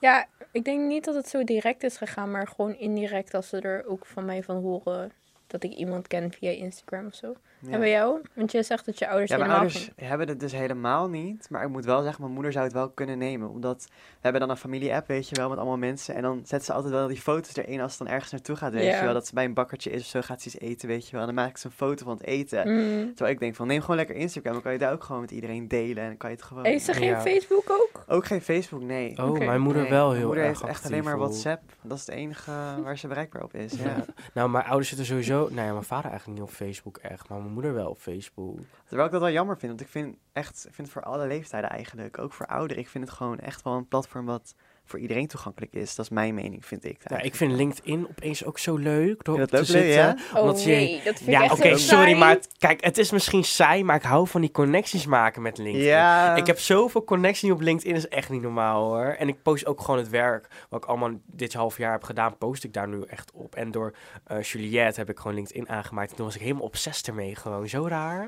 Ja, 0.00 0.26
ik 0.52 0.64
denk 0.64 0.86
niet 0.88 1.04
dat 1.04 1.14
het 1.14 1.28
zo 1.28 1.44
direct 1.44 1.82
is 1.82 1.96
gegaan, 1.96 2.30
maar 2.30 2.46
gewoon 2.46 2.74
indirect 2.74 3.34
als 3.34 3.48
ze 3.48 3.60
er 3.60 3.86
ook 3.86 4.06
van 4.06 4.24
mij 4.24 4.42
van 4.42 4.56
horen 4.56 5.12
dat 5.52 5.62
ik 5.64 5.72
iemand 5.72 6.06
ken 6.08 6.32
via 6.32 6.50
Instagram 6.50 7.06
of 7.06 7.14
zo. 7.14 7.34
Ja. 7.58 7.70
En 7.70 7.78
bij 7.80 7.90
jou? 7.90 8.20
Want 8.34 8.52
je 8.52 8.62
zegt 8.62 8.86
dat 8.86 8.98
je 8.98 9.08
ouders 9.08 9.30
Ja, 9.30 9.36
mijn 9.36 9.50
helemaal 9.50 9.68
ouders 9.70 9.92
geen- 9.96 10.06
hebben 10.08 10.28
het 10.28 10.40
dus 10.40 10.52
helemaal 10.52 11.08
niet. 11.08 11.46
Maar 11.50 11.62
ik 11.62 11.68
moet 11.68 11.84
wel 11.84 12.02
zeggen, 12.02 12.20
mijn 12.22 12.34
moeder 12.34 12.52
zou 12.52 12.64
het 12.64 12.72
wel 12.74 12.90
kunnen 12.90 13.18
nemen. 13.18 13.48
Omdat 13.48 13.84
we 13.88 14.18
hebben 14.20 14.40
dan 14.40 14.50
een 14.50 14.56
familie-app, 14.56 15.06
weet 15.06 15.28
je 15.28 15.34
wel, 15.36 15.48
met 15.48 15.58
allemaal 15.58 15.76
mensen. 15.78 16.14
En 16.14 16.22
dan 16.22 16.40
zet 16.44 16.64
ze 16.64 16.72
altijd 16.72 16.92
wel 16.92 17.06
die 17.08 17.20
foto's 17.20 17.56
erin 17.56 17.80
als 17.80 17.96
ze 17.96 18.04
dan 18.04 18.12
ergens 18.12 18.30
naartoe 18.32 18.56
gaat, 18.56 18.72
weet 18.72 18.84
Ja. 18.84 18.98
je 18.98 19.04
wel. 19.04 19.12
Dat 19.12 19.26
ze 19.26 19.34
bij 19.34 19.44
een 19.44 19.54
bakkertje 19.54 19.90
is 19.90 20.00
of 20.00 20.06
zo, 20.06 20.20
gaat 20.20 20.42
ze 20.42 20.48
iets 20.48 20.58
eten, 20.58 20.88
weet 20.88 21.04
je 21.06 21.12
wel. 21.12 21.20
En 21.20 21.26
dan 21.34 21.44
maakt 21.44 21.60
ze 21.60 21.66
een 21.66 21.72
foto 21.72 22.04
van 22.04 22.12
het 22.16 22.26
eten. 22.26 22.68
Mhm. 22.74 23.06
Terwijl 23.06 23.30
ik 23.34 23.40
denk 23.40 23.54
van, 23.54 23.66
neem 23.66 23.80
gewoon 23.80 23.96
lekker 23.96 24.16
Instagram. 24.16 24.52
Dan 24.52 24.62
kan 24.62 24.72
je 24.72 24.78
daar 24.78 24.92
ook 24.92 25.04
gewoon 25.04 25.20
met 25.20 25.30
iedereen 25.30 25.68
delen. 25.68 26.02
En 26.02 26.08
dan 26.08 26.16
kan 26.16 26.30
je 26.30 26.36
het 26.36 26.44
gewoon... 26.44 26.64
Heeft 26.64 26.84
ze 26.84 26.92
geen 26.94 27.08
Ja. 27.08 27.20
Facebook 27.20 27.70
ook? 27.70 28.04
Ook 28.06 28.24
geen 28.26 28.40
Facebook, 28.42 28.82
nee. 28.82 29.18
Oh, 29.22 29.38
mijn 29.38 29.60
moeder 29.60 29.82
Nee, 29.82 29.90
wel 29.90 30.06
mijn 30.06 30.18
heel 30.18 30.26
moeder 30.26 30.44
erg 30.44 30.58
heeft 30.60 30.70
echt 30.70 30.84
alleen 30.86 31.04
maar. 31.04 31.18
WhatsApp. 31.18 31.62
Dat 31.82 31.98
is 31.98 32.06
het 32.06 32.14
enige 32.14 32.50
waar 32.82 32.98
ze 32.98 33.08
bereikbaar 33.08 33.42
op 33.42 33.54
is, 33.54 33.72
ja. 33.72 34.04
Nou, 34.34 34.50
mijn 34.50 34.64
ouders 34.64 34.88
zitten 34.88 35.06
sowieso... 35.06 35.41
Nou 35.50 35.66
ja, 35.66 35.72
mijn 35.72 35.84
vader 35.84 36.10
eigenlijk 36.10 36.40
niet 36.40 36.48
op 36.48 36.54
Facebook 36.54 36.96
echt, 36.96 37.28
maar 37.28 37.38
mijn 37.38 37.52
moeder 37.52 37.74
wel 37.74 37.90
op 37.90 37.98
Facebook. 37.98 38.58
Terwijl 38.84 39.06
ik 39.06 39.12
dat 39.12 39.20
wel 39.20 39.30
jammer 39.30 39.58
vind, 39.58 39.72
want 39.72 39.80
ik 39.80 39.88
vind 39.88 40.16
echt, 40.32 40.56
ik 40.66 40.74
vind 40.74 40.88
het 40.88 40.90
voor 40.90 41.02
alle 41.02 41.26
leeftijden 41.26 41.70
eigenlijk, 41.70 42.18
ook 42.18 42.32
voor 42.32 42.46
ouderen, 42.46 42.82
ik 42.82 42.88
vind 42.88 43.04
het 43.04 43.12
gewoon 43.12 43.38
echt 43.38 43.62
wel 43.62 43.72
een 43.72 43.88
platform 43.88 44.26
wat 44.26 44.54
voor 44.84 44.98
iedereen 44.98 45.26
toegankelijk 45.26 45.72
is. 45.74 45.94
Dat 45.94 46.04
is 46.04 46.10
mijn 46.10 46.34
mening, 46.34 46.66
vind 46.66 46.84
ik. 46.84 46.98
Ja, 47.06 47.20
ik 47.20 47.34
vind 47.34 47.52
LinkedIn 47.52 48.06
opeens 48.10 48.44
ook 48.44 48.58
zo 48.58 48.76
leuk 48.76 49.24
door 49.24 49.36
Vind 49.36 49.46
op 49.46 49.50
je 49.52 49.56
dat 49.56 49.66
te 49.66 49.72
leuk, 49.72 49.82
zitten. 49.82 50.02
ja? 50.02 50.16
Oh 50.34 50.40
Omdat 50.40 50.62
je- 50.62 50.68
nee, 50.70 50.94
dat 50.96 51.02
vind 51.16 51.20
ik 51.20 51.26
Ja, 51.34 51.42
echt 51.42 51.52
oké, 51.52 51.76
sorry, 51.78 52.16
maar 52.18 52.28
het- 52.30 52.48
kijk, 52.58 52.84
het 52.84 52.98
is 52.98 53.10
misschien 53.10 53.44
saai, 53.44 53.84
maar 53.84 53.96
ik 53.96 54.02
hou 54.02 54.28
van 54.28 54.40
die 54.40 54.50
connecties 54.50 55.06
maken 55.06 55.42
met 55.42 55.58
LinkedIn. 55.58 55.86
Ja. 55.88 56.36
Ik 56.36 56.46
heb 56.46 56.58
zoveel 56.58 57.04
connecties 57.04 57.50
op 57.50 57.60
LinkedIn, 57.60 57.94
is 57.96 58.08
echt 58.08 58.30
niet 58.30 58.42
normaal 58.42 58.84
hoor. 58.84 59.04
En 59.18 59.28
ik 59.28 59.42
post 59.42 59.66
ook 59.66 59.80
gewoon 59.80 59.98
het 60.00 60.08
werk 60.08 60.48
wat 60.68 60.82
ik 60.82 60.88
allemaal 60.88 61.10
dit 61.26 61.52
half 61.52 61.76
jaar 61.78 61.92
heb 61.92 62.02
gedaan, 62.04 62.36
post 62.38 62.64
ik 62.64 62.72
daar 62.72 62.88
nu 62.88 63.02
echt 63.06 63.30
op. 63.34 63.54
En 63.54 63.70
door 63.70 63.94
eh, 64.26 64.42
Juliette 64.42 65.00
heb 65.00 65.10
ik 65.10 65.18
gewoon 65.18 65.34
LinkedIn 65.34 65.68
aangemaakt. 65.68 66.10
En 66.10 66.16
toen 66.16 66.26
was 66.26 66.34
ik 66.34 66.40
helemaal 66.40 66.62
obsessed 66.62 67.08
ermee, 67.08 67.34
gewoon 67.36 67.68
zo 67.68 67.86
raar. 67.88 68.18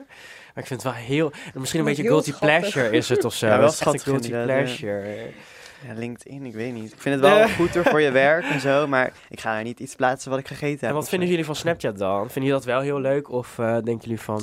Maar 0.54 0.62
ik 0.62 0.66
vind 0.66 0.82
het 0.82 0.92
wel 0.92 1.02
heel, 1.02 1.32
misschien 1.54 1.80
een 1.80 1.86
beetje 1.86 2.02
guilty 2.02 2.30
schattig. 2.32 2.58
pleasure 2.72 2.96
is 2.96 3.08
het 3.08 3.24
of 3.24 3.34
zo. 3.34 3.46
Ja, 3.46 3.58
wel 3.58 3.68
schattig 3.70 4.02
guilty 4.02 4.28
pleasure. 4.28 5.30
Ja, 5.86 5.94
LinkedIn, 5.94 6.44
ik 6.46 6.54
weet 6.54 6.72
niet. 6.72 6.92
Ik 6.92 7.00
vind 7.00 7.14
het 7.20 7.24
wel 7.32 7.48
goed 7.48 7.74
hoor 7.74 7.84
voor 7.84 8.00
je 8.00 8.10
werk 8.26 8.44
en 8.44 8.60
zo, 8.60 8.86
maar 8.86 9.12
ik 9.28 9.40
ga 9.40 9.56
er 9.58 9.64
niet 9.64 9.80
iets 9.80 9.94
plaatsen 9.94 10.30
wat 10.30 10.38
ik 10.40 10.46
gegeten 10.46 10.78
heb. 10.80 10.88
En 10.88 10.94
wat 10.94 11.08
vinden 11.08 11.26
zo. 11.28 11.32
jullie 11.32 11.46
van 11.46 11.56
Snapchat 11.56 11.98
dan? 11.98 12.18
Vinden 12.30 12.34
jullie 12.34 12.50
dat 12.50 12.64
wel 12.64 12.80
heel 12.80 13.00
leuk? 13.00 13.30
Of 13.30 13.58
eh, 13.58 13.72
denken 13.72 13.98
jullie 14.00 14.20
van... 14.20 14.42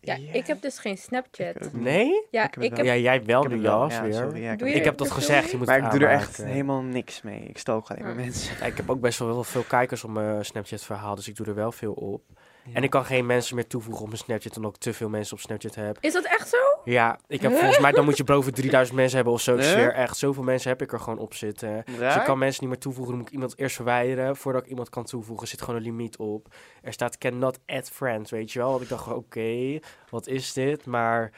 Ja, 0.00 0.18
ik 0.32 0.46
heb 0.46 0.62
dus 0.62 0.78
geen 0.78 0.98
Snapchat. 0.98 1.72
Nee? 1.72 2.26
Ja, 2.30 2.44
Ik 2.46 2.54
heb 2.54 2.62
ik. 2.62 2.84
Ja, 2.84 2.96
jij 2.96 3.24
wel 3.24 3.44
nu, 3.44 3.60
Jas, 3.60 3.94
ja, 3.94 4.02
weer. 4.02 4.12
sorry, 4.12 4.42
ja, 4.42 4.52
ik 4.52 4.58
Doe 4.58 4.66
heb 4.68 4.68
je 4.68 4.68
Ik 4.68 4.74
het 4.74 4.84
heb 4.84 4.96
dat 4.96 5.10
gezegd, 5.10 5.50
je 5.50 5.56
moet 5.56 5.66
Maar 5.66 5.78
ik 5.78 5.90
doe 5.90 6.00
er 6.00 6.08
echt 6.10 6.36
helemaal 6.36 6.82
niks 6.82 7.22
mee. 7.22 7.40
Ik 7.40 7.58
stalk 7.58 7.90
alleen 7.90 8.02
maar 8.02 8.10
Ja. 8.14 8.20
mensen. 8.20 8.56
Ja, 8.60 8.66
ik 8.66 8.76
heb 8.76 8.90
ook 8.90 9.00
best 9.00 9.18
wel 9.18 9.44
veel 9.44 9.62
kijkers 9.62 10.04
op 10.04 10.10
mijn 10.10 10.44
Snapchat-verhaal, 10.44 11.14
dus 11.14 11.28
ik 11.28 11.36
doe 11.36 11.46
er 11.46 11.54
wel 11.54 11.72
veel 11.72 11.92
op. 11.92 12.22
Ja. 12.64 12.72
En 12.74 12.82
ik 12.82 12.90
kan 12.90 13.04
geen 13.04 13.26
mensen 13.26 13.54
meer 13.54 13.66
toevoegen 13.66 14.02
op 14.02 14.08
mijn 14.08 14.18
Snapchat, 14.18 14.56
omdat 14.56 14.74
ik 14.74 14.80
te 14.80 14.92
veel 14.92 15.08
mensen 15.08 15.36
op 15.36 15.40
Snapchat 15.40 15.74
heb. 15.74 15.98
Is 16.00 16.12
dat 16.12 16.24
echt 16.24 16.48
zo? 16.48 16.56
Ja, 16.84 17.18
ik 17.26 17.40
heb 17.40 17.52
volgens 17.52 17.78
mij, 17.78 17.92
dan 17.92 18.04
moet 18.04 18.16
je 18.16 18.24
boven 18.24 18.54
3000 18.54 18.96
mensen 18.96 19.16
hebben 19.16 19.34
of 19.34 19.40
zo. 19.40 19.56
Huh? 19.56 19.96
echt, 19.96 20.16
zoveel 20.16 20.42
mensen 20.42 20.70
heb 20.70 20.82
ik 20.82 20.92
er 20.92 21.00
gewoon 21.00 21.18
op 21.18 21.34
zitten. 21.34 21.84
Dus 21.98 22.14
ik 22.14 22.24
kan 22.24 22.38
mensen 22.38 22.62
niet 22.62 22.72
meer 22.72 22.80
toevoegen, 22.80 23.12
dan 23.12 23.20
moet 23.20 23.28
ik 23.28 23.34
iemand 23.34 23.58
eerst 23.58 23.76
verwijderen. 23.76 24.36
Voordat 24.36 24.62
ik 24.62 24.68
iemand 24.68 24.88
kan 24.88 25.04
toevoegen, 25.04 25.48
zit 25.48 25.60
gewoon 25.60 25.76
een 25.76 25.86
limiet 25.86 26.16
op. 26.16 26.54
Er 26.82 26.92
staat 26.92 27.18
cannot 27.18 27.58
add 27.66 27.90
friends, 27.90 28.30
weet 28.30 28.52
je 28.52 28.58
wel. 28.58 28.70
Want 28.70 28.82
ik 28.82 28.88
dacht, 28.88 29.08
oké, 29.08 29.78
wat 30.10 30.26
is 30.26 30.52
dit? 30.52 30.86
Maar 30.86 31.32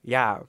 ja, 0.00 0.42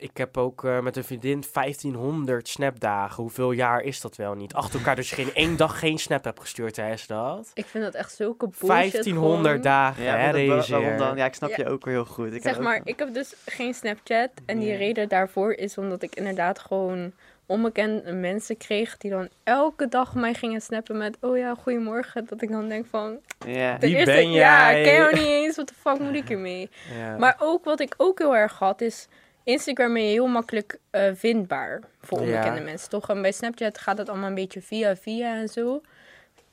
ik 0.00 0.16
heb 0.16 0.36
ook 0.36 0.64
eh, 0.64 0.80
met 0.80 0.96
een 0.96 1.04
vriendin 1.04 1.44
1500 1.52 2.48
snapdagen. 2.48 3.22
Hoeveel 3.22 3.52
jaar 3.52 3.80
is 3.80 4.00
dat 4.00 4.16
wel 4.16 4.34
niet? 4.34 4.54
Achter 4.54 4.78
elkaar, 4.78 4.96
dus 4.96 5.10
geen 5.12 5.34
één 5.34 5.56
dag 5.56 5.78
geen 5.78 5.98
snap 5.98 6.24
hebt 6.24 6.40
gestuurd, 6.40 6.76
hè, 6.76 6.92
is 6.92 7.06
dat? 7.06 7.50
Ik 7.54 7.66
vind 7.66 7.84
dat 7.84 7.94
echt 7.94 8.14
zulke 8.14 8.46
bullshit 8.46 8.68
1500 8.68 9.46
gewoon. 9.46 9.60
dagen, 9.62 10.02
Ja, 10.04 10.16
hè, 10.16 10.32
deze. 10.32 10.72
waarom 10.72 10.96
dan? 10.98 11.16
Ja, 11.16 11.24
ik 11.24 11.34
snap 11.34 11.50
Ja. 11.50 11.56
je 11.56 11.68
ook 11.68 11.84
wel 11.84 11.94
heel 11.94 12.04
goed. 12.04 12.26
Ik 12.26 12.32
heb 12.32 12.42
Zeg 12.42 12.56
ook- 12.56 12.62
maar, 12.62 12.80
ik 12.84 12.98
heb 12.98 13.14
dus 13.14 13.34
geen 13.46 13.74
Snapchat. 13.74 14.30
En 14.46 14.58
die 14.58 14.68
Ja. 14.68 14.76
reden 14.76 15.08
daarvoor 15.08 15.52
is 15.52 15.78
omdat 15.78 16.02
ik 16.02 16.14
inderdaad 16.14 16.58
gewoon 16.58 17.12
onbekende 17.46 18.12
mensen 18.12 18.56
kreeg 18.56 18.96
die 18.96 19.10
dan 19.10 19.28
elke 19.44 19.88
dag 19.88 20.14
mij 20.14 20.34
gingen 20.34 20.60
snappen 20.60 20.96
met 20.96 21.16
oh 21.20 21.36
ja, 21.38 21.54
goedemorgen. 21.54 22.26
Dat 22.28 22.42
ik 22.42 22.50
dan 22.50 22.68
denk 22.68 22.86
van, 22.90 23.18
Ja. 23.46 23.78
Wie 23.78 23.96
eerste, 23.96 24.12
ben 24.14 24.30
ja, 24.32 24.70
jij? 24.70 24.78
ik 24.80 24.84
ken 24.86 24.94
jou 24.94 25.14
niet 25.14 25.26
eens, 25.26 25.56
wat 25.56 25.68
de 25.68 25.74
fuck 25.80 25.98
moet 25.98 26.14
ik 26.14 26.30
ermee? 26.30 26.70
Ja. 26.98 27.16
Maar 27.18 27.36
ook 27.40 27.64
wat 27.64 27.80
ik 27.80 27.94
ook 27.96 28.18
heel 28.18 28.36
erg 28.36 28.58
had 28.58 28.80
is, 28.80 29.08
Instagram 29.44 29.92
ben 29.92 30.02
je 30.02 30.08
heel 30.10 30.26
makkelijk 30.26 30.78
eh, 30.90 31.10
vindbaar 31.14 31.80
voor 32.00 32.18
Ja. 32.20 32.24
onbekende 32.24 32.60
mensen, 32.60 32.88
toch? 32.90 33.08
En 33.08 33.22
bij 33.22 33.32
Snapchat 33.32 33.78
gaat 33.78 33.98
het 33.98 34.08
allemaal 34.08 34.28
een 34.28 34.34
beetje 34.34 34.62
via 34.62 34.96
via 34.96 35.36
en 35.36 35.48
zo. 35.48 35.80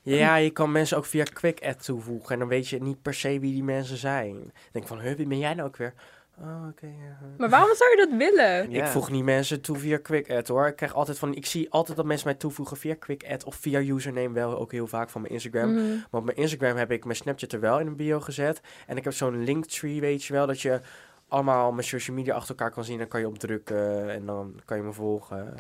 Ja, 0.02 0.36
je 0.36 0.50
kan 0.50 0.72
mensen 0.72 0.98
ook 0.98 1.06
via 1.06 1.24
Quick 1.34 1.66
Add 1.66 1.84
toevoegen. 1.86 2.34
En 2.34 2.40
dan 2.40 2.48
weet 2.48 2.68
je 2.68 2.82
niet 2.82 3.02
per 3.02 3.14
se 3.14 3.40
wie 3.40 3.54
die 3.54 3.64
mensen 3.64 3.98
zijn. 3.98 4.34
Dan 4.34 4.52
denk 4.72 4.86
ik 4.86 4.92
van, 4.92 5.00
huh, 5.00 5.16
wie 5.16 5.28
ben 5.28 5.40
jij 5.40 5.54
nou 5.54 5.68
ook 5.68 5.78
weer? 5.78 5.94
Oh, 6.42 6.68
oké. 6.70 6.86
ja. 6.86 7.18
Maar 7.38 7.50
waarom 7.50 7.76
zou 7.76 7.90
je 7.90 8.08
dat 8.10 8.18
willen? 8.18 8.70
Ja. 8.72 8.84
Ik 8.84 8.90
voeg 8.90 9.12
niet 9.12 9.24
mensen 9.24 9.62
toe 9.62 9.78
via 9.78 9.98
Quick 10.02 10.32
Add 10.32 10.48
hoor. 10.48 10.68
Ik 10.68 10.76
krijg 10.76 10.94
altijd 10.94 11.20
van, 11.20 11.36
ik 11.36 11.46
zie 11.46 11.70
altijd 11.72 11.98
dat 11.98 12.06
mensen 12.06 12.28
mij 12.28 12.36
toevoegen 12.38 12.78
via 12.78 12.96
Quick 13.00 13.26
Add 13.30 13.44
of 13.44 13.56
via 13.56 13.80
username 13.80 14.32
wel 14.34 14.58
ook 14.60 14.72
heel 14.72 14.88
vaak 14.88 15.10
van 15.10 15.22
mijn 15.22 15.34
Instagram. 15.34 15.74
Mhm. 15.74 15.98
Op 16.12 16.24
mijn 16.24 16.38
Instagram 16.38 16.76
heb 16.78 16.92
ik 16.92 17.04
mijn 17.04 17.18
Snapchat 17.18 17.52
er 17.52 17.60
wel 17.60 17.80
in 17.80 17.88
een 17.88 17.96
bio 17.96 18.20
gezet. 18.20 18.62
En 18.88 18.98
ik 18.98 19.04
heb 19.04 19.14
zo'n 19.14 19.44
linktree, 19.44 20.00
weet 20.00 20.24
je 20.24 20.34
wel, 20.34 20.48
dat 20.48 20.62
je 20.62 20.80
allemaal 21.28 21.72
mijn 21.72 21.88
social 21.88 22.16
media 22.16 22.34
achter 22.36 22.50
elkaar 22.50 22.72
kan 22.72 22.84
zien. 22.84 22.98
Dan 22.98 23.08
kan 23.08 23.20
je 23.20 23.28
op 23.28 23.40
drukken 23.40 24.10
en 24.10 24.26
dan 24.26 24.62
kan 24.66 24.78
je 24.78 24.84
me 24.84 24.94
volgen. 24.94 25.58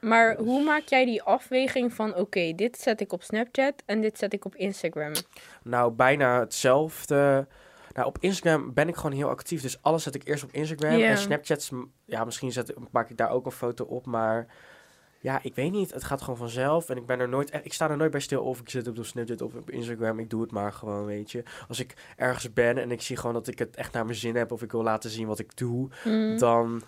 Maar 0.00 0.36
Dus- 0.36 0.46
hoe 0.46 0.64
maak 0.64 0.82
jij 0.86 1.04
die 1.04 1.22
afweging 1.22 1.92
van 1.92 2.14
oké, 2.14 2.52
dit 2.54 2.78
zet 2.78 3.00
ik 3.00 3.12
op 3.12 3.22
Snapchat 3.22 3.74
en 3.86 4.00
dit 4.00 4.18
zet 4.18 4.32
ik 4.32 4.44
op 4.44 4.54
Instagram? 4.54 5.12
Nou, 5.62 5.92
bijna 5.92 6.40
hetzelfde. 6.40 7.46
Nou, 7.94 8.06
op 8.06 8.18
Instagram 8.20 8.74
ben 8.74 8.88
ik 8.88 8.96
gewoon 8.96 9.12
heel 9.12 9.28
actief. 9.28 9.62
Dus 9.62 9.82
alles 9.82 10.02
zet 10.02 10.14
ik 10.14 10.28
eerst 10.28 10.44
op 10.44 10.52
Instagram. 10.52 11.00
En 11.00 11.18
Snapchat, 11.18 11.70
ja, 12.04 12.24
misschien 12.24 12.52
zet, 12.52 12.74
maak 12.90 13.10
ik 13.10 13.16
daar 13.16 13.30
ook 13.30 13.46
een 13.46 13.52
foto 13.52 13.84
op. 13.84 14.06
Maar 14.06 14.46
ja, 15.20 15.38
ik 15.42 15.54
weet 15.54 15.72
niet. 15.72 15.92
Het 15.92 16.04
gaat 16.04 16.22
gewoon 16.22 16.36
vanzelf. 16.38 16.88
En 16.90 16.96
ik 16.96 17.06
ben 17.06 17.20
er 17.20 17.28
nooit, 17.28 17.50
echt- 17.50 17.64
ik 17.64 17.72
sta 17.72 17.90
er 17.90 17.96
nooit 17.96 18.10
bij 18.10 18.20
stil 18.20 18.42
of 18.42 18.60
ik 18.60 18.68
zit 18.70 18.88
op 18.88 19.04
Snapchat 19.04 19.42
of 19.42 19.54
op 19.54 19.70
Instagram. 19.70 20.18
Ik 20.18 20.30
doe 20.30 20.42
het 20.42 20.50
maar 20.50 20.72
gewoon, 20.72 21.04
weet 21.04 21.30
je. 21.30 21.42
Als 21.68 21.80
ik 21.80 21.94
ergens 22.16 22.52
ben 22.52 22.78
en 22.78 22.90
ik 22.90 23.00
zie 23.02 23.16
gewoon 23.16 23.34
dat 23.34 23.46
ik 23.46 23.58
het 23.58 23.76
echt 23.76 23.92
naar 23.92 24.04
mijn 24.04 24.16
zin 24.16 24.36
heb 24.36 24.52
of 24.52 24.62
ik 24.62 24.72
wil 24.72 24.82
laten 24.82 25.10
zien 25.10 25.26
wat 25.26 25.38
ik 25.38 25.56
doe, 25.56 25.88
Mhm. 26.04 26.38
dan 26.38 26.82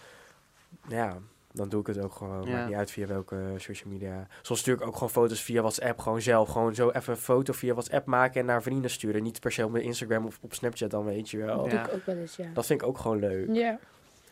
ja, 0.89 1.19
dan 1.53 1.69
doe 1.69 1.81
ik 1.81 1.87
het 1.87 1.99
ook 2.01 2.13
gewoon. 2.15 2.43
Ja. 2.47 2.53
Maakt 2.53 2.69
niet 2.69 2.77
uit 2.77 2.91
via 2.91 3.07
welke 3.07 3.55
social 3.57 3.93
media. 3.93 4.27
Soms 4.43 4.61
stuur 4.61 4.75
ik 4.75 4.87
ook 4.87 4.95
gewoon 4.95 5.11
foto's 5.11 5.43
via 5.43 5.61
WhatsApp. 5.61 5.99
Gewoon 5.99 6.21
zelf. 6.23 6.49
Gewoon 6.49 6.75
zo 6.75 6.91
even 6.91 7.13
een 7.13 7.19
foto 7.19 7.53
via 7.53 7.73
WhatsApp 7.73 8.07
maken 8.07 8.41
en 8.41 8.47
naar 8.47 8.63
vrienden 8.63 8.91
sturen. 8.91 9.23
Niet 9.23 9.41
per 9.41 9.53
se 9.53 9.65
op 9.65 9.71
mijn 9.71 9.85
Instagram 9.85 10.27
of 10.27 10.39
op 10.41 10.55
Snapchat 10.55 10.91
dan, 10.91 11.05
weet 11.05 11.31
je 11.31 11.39
wel. 11.39 11.65
Ja. 11.65 11.71
Doe 11.71 11.81
ik 11.81 11.93
ook 11.95 12.07
wel 12.07 12.17
eens, 12.17 12.37
ja. 12.37 12.47
Dat 12.55 12.67
vind 12.67 12.83
ik 12.83 12.87
ook 12.89 12.99
gewoon 12.99 13.19
leuk. 13.19 13.49
Ja. 13.53 13.79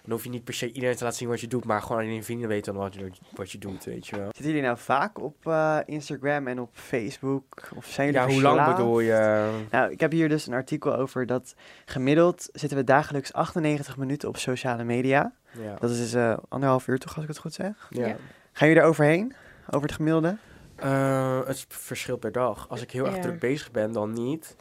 Dan 0.08 0.16
hoef 0.16 0.26
je 0.26 0.32
niet 0.32 0.44
per 0.44 0.54
se 0.54 0.72
iedereen 0.72 0.96
te 0.96 1.02
laten 1.04 1.18
zien 1.18 1.28
wat 1.28 1.40
je 1.40 1.46
doet. 1.46 1.64
Maar 1.64 1.82
gewoon 1.82 2.02
alleen 2.02 2.24
vrienden 2.24 2.48
weten 2.48 2.72
dan 2.72 2.82
wat 2.82 2.94
je, 2.94 3.10
wat 3.34 3.50
je 3.50 3.58
doet, 3.58 3.84
weet 3.84 4.06
je 4.06 4.16
wel. 4.16 4.24
Zitten 4.24 4.44
jullie 4.44 4.62
nou 4.62 4.78
vaak 4.78 5.22
op 5.22 5.46
eh, 5.46 5.78
Instagram 5.84 6.46
en 6.46 6.60
op 6.60 6.70
Facebook? 6.72 7.68
Of 7.76 7.86
zijn 7.86 8.12
jullie 8.12 8.28
Ja, 8.28 8.32
hoe 8.34 8.42
lang 8.42 8.66
bedoel 8.66 9.00
je? 9.00 9.50
Nou, 9.70 9.90
ik 9.90 10.00
heb 10.00 10.12
hier 10.12 10.28
dus 10.28 10.46
een 10.46 10.52
artikel 10.52 10.96
over 10.96 11.26
dat 11.26 11.54
gemiddeld 11.84 12.48
zitten 12.52 12.78
we 12.78 12.84
dagelijks 12.84 13.32
98 13.32 13.96
minuten 13.96 14.28
op 14.28 14.36
sociale 14.36 14.84
media. 14.84 15.32
Ja. 15.50 15.74
Dat 15.78 15.90
is 15.90 15.98
dus 15.98 16.14
eh, 16.14 16.36
anderhalf 16.48 16.86
uur 16.88 16.98
toch, 16.98 17.14
als 17.14 17.22
ik 17.22 17.28
het 17.30 17.38
goed 17.38 17.54
zeg. 17.54 17.86
ja. 17.90 18.06
Ja. 18.06 18.16
Gaan 18.52 18.68
jullie 18.68 18.82
er 18.82 18.88
overheen? 18.88 19.34
Over 19.66 19.86
het 19.86 19.96
gemiddelde? 19.96 20.36
Eh, 20.76 21.40
het 21.46 21.64
verschilt 21.68 22.20
per 22.20 22.32
dag. 22.32 22.68
Als 22.68 22.82
ik 22.82 22.90
heel 22.90 23.06
erg 23.06 23.18
druk 23.18 23.38
bezig 23.38 23.70
ben, 23.70 23.92
dan 23.92 24.12
niet. 24.12 24.56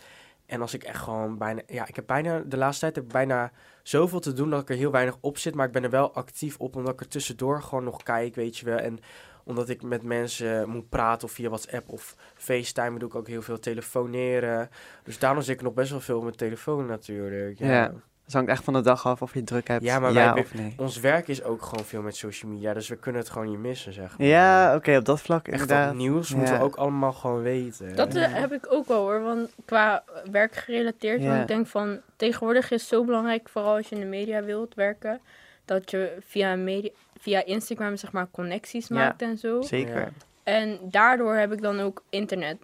En 0.47 0.61
als 0.61 0.73
ik 0.73 0.83
echt 0.83 1.01
gewoon 1.01 1.37
bijna... 1.37 1.61
Ja, 1.67 1.87
ik 1.87 1.95
heb 1.95 2.07
bijna... 2.07 2.39
De 2.39 2.57
laatste 2.57 2.81
tijd 2.81 2.95
heb 2.95 3.03
ik 3.03 3.11
bijna 3.11 3.51
zoveel 3.83 4.19
te 4.19 4.33
doen 4.33 4.49
dat 4.49 4.61
ik 4.61 4.69
er 4.69 4.75
heel 4.75 4.91
weinig 4.91 5.17
op 5.21 5.37
zit. 5.37 5.55
Maar 5.55 5.65
ik 5.65 5.71
ben 5.71 5.83
er 5.83 5.89
wel 5.89 6.13
actief 6.13 6.57
op, 6.57 6.75
omdat 6.75 6.93
ik 6.93 6.99
er 6.99 7.07
tussendoor 7.07 7.61
gewoon 7.61 7.83
nog 7.83 8.03
kijk, 8.03 8.35
weet 8.35 8.57
je 8.57 8.65
wel. 8.65 8.77
En 8.77 8.99
omdat 9.43 9.69
ik 9.69 9.81
met 9.81 10.03
mensen 10.03 10.69
moet 10.69 10.89
praten 10.89 11.27
of 11.27 11.33
via 11.33 11.47
WhatsApp 11.47 11.89
of 11.89 12.15
FaceTime 12.35 12.99
doe 12.99 13.09
ik 13.09 13.15
ook 13.15 13.27
heel 13.27 13.41
veel 13.41 13.59
telefoneren. 13.59 14.69
Dus 15.03 15.19
daarom 15.19 15.41
zit 15.41 15.55
ik 15.55 15.61
nog 15.61 15.73
best 15.73 15.91
wel 15.91 15.99
veel 15.99 16.17
op 16.17 16.23
mijn 16.23 16.35
telefoon 16.35 16.85
natuurlijk. 16.85 17.59
Ja. 17.59 17.67
Ja. 17.67 17.93
Het 18.27 18.35
hangt 18.35 18.49
echt 18.51 18.63
van 18.63 18.73
de 18.73 18.81
dag 18.81 19.05
af 19.05 19.21
of 19.21 19.33
je 19.33 19.43
druk 19.43 19.67
hebt. 19.67 19.83
Ja, 19.83 19.99
maar 19.99 20.13
ja 20.13 20.33
wij- 20.33 20.43
of 20.43 20.53
nee. 20.53 20.73
Ons 20.77 20.99
werk 20.99 21.27
is 21.27 21.43
ook 21.43 21.61
gewoon 21.61 21.85
veel 21.85 22.01
met 22.01 22.15
social 22.15 22.51
media, 22.51 22.73
dus 22.73 22.87
we 22.87 22.95
kunnen 22.95 23.21
het 23.21 23.29
gewoon 23.29 23.47
niet 23.49 23.59
missen, 23.59 23.93
zeg 23.93 24.17
maar. 24.17 24.27
Ja, 24.27 24.75
oké, 24.75 24.97
op 24.97 25.05
dat 25.05 25.21
vlak 25.21 25.47
Echt 25.47 25.61
inderdaad. 25.61 25.87
dat 25.87 25.95
nieuws 25.95 26.29
Ja. 26.29 26.35
moeten 26.35 26.57
we 26.57 26.63
ook 26.63 26.75
allemaal 26.75 27.13
gewoon 27.13 27.41
weten. 27.41 27.95
Dat 27.95 28.15
eh, 28.15 28.21
Ja. 28.21 28.27
heb 28.29 28.51
ik 28.53 28.65
ook 28.69 28.87
wel 28.87 28.99
hoor, 29.01 29.21
want 29.21 29.49
qua 29.65 30.03
werk 30.31 30.55
gerelateerd. 30.55 31.21
Ja. 31.21 31.27
Want 31.27 31.41
ik 31.41 31.47
denk 31.47 31.67
van, 31.67 31.99
tegenwoordig 32.15 32.71
is 32.71 32.81
het 32.81 32.89
zo 32.89 33.03
belangrijk, 33.05 33.49
vooral 33.49 33.75
als 33.75 33.89
je 33.89 33.95
in 33.95 34.01
de 34.01 34.07
media 34.07 34.43
wilt 34.43 34.73
werken, 34.75 35.19
dat 35.65 35.91
je 35.91 36.17
via, 36.27 36.55
media, 36.55 36.91
via 37.19 37.45
Instagram 37.45 37.97
zeg 37.97 38.11
maar 38.11 38.27
connecties 38.31 38.87
Ja. 38.87 38.95
maakt 38.95 39.21
en 39.21 39.37
zo. 39.37 39.61
Zeker. 39.61 39.99
Ja. 39.99 40.09
En 40.43 40.79
daardoor 40.81 41.35
heb 41.35 41.51
ik 41.53 41.61
dan 41.61 41.79
ook 41.79 42.03
internet. 42.09 42.57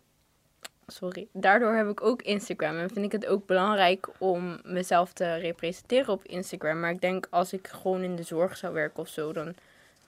Sorry. 0.87 1.27
Daardoor 1.33 1.73
heb 1.73 1.89
ik 1.89 2.03
ook 2.03 2.21
Instagram. 2.21 2.77
En 2.77 2.89
vind 2.89 3.05
ik 3.05 3.11
het 3.11 3.25
ook 3.27 3.45
belangrijk 3.45 4.07
om 4.17 4.59
mezelf 4.63 5.13
te 5.13 5.35
representeren 5.35 6.13
op 6.13 6.23
Instagram. 6.25 6.79
Maar 6.79 6.91
ik 6.91 7.01
denk 7.01 7.27
als 7.29 7.53
ik 7.53 7.67
gewoon 7.67 8.01
in 8.01 8.15
de 8.15 8.23
zorg 8.23 8.57
zou 8.57 8.73
werken 8.73 8.99
of 8.99 9.07
zo, 9.07 9.33
dan 9.33 9.53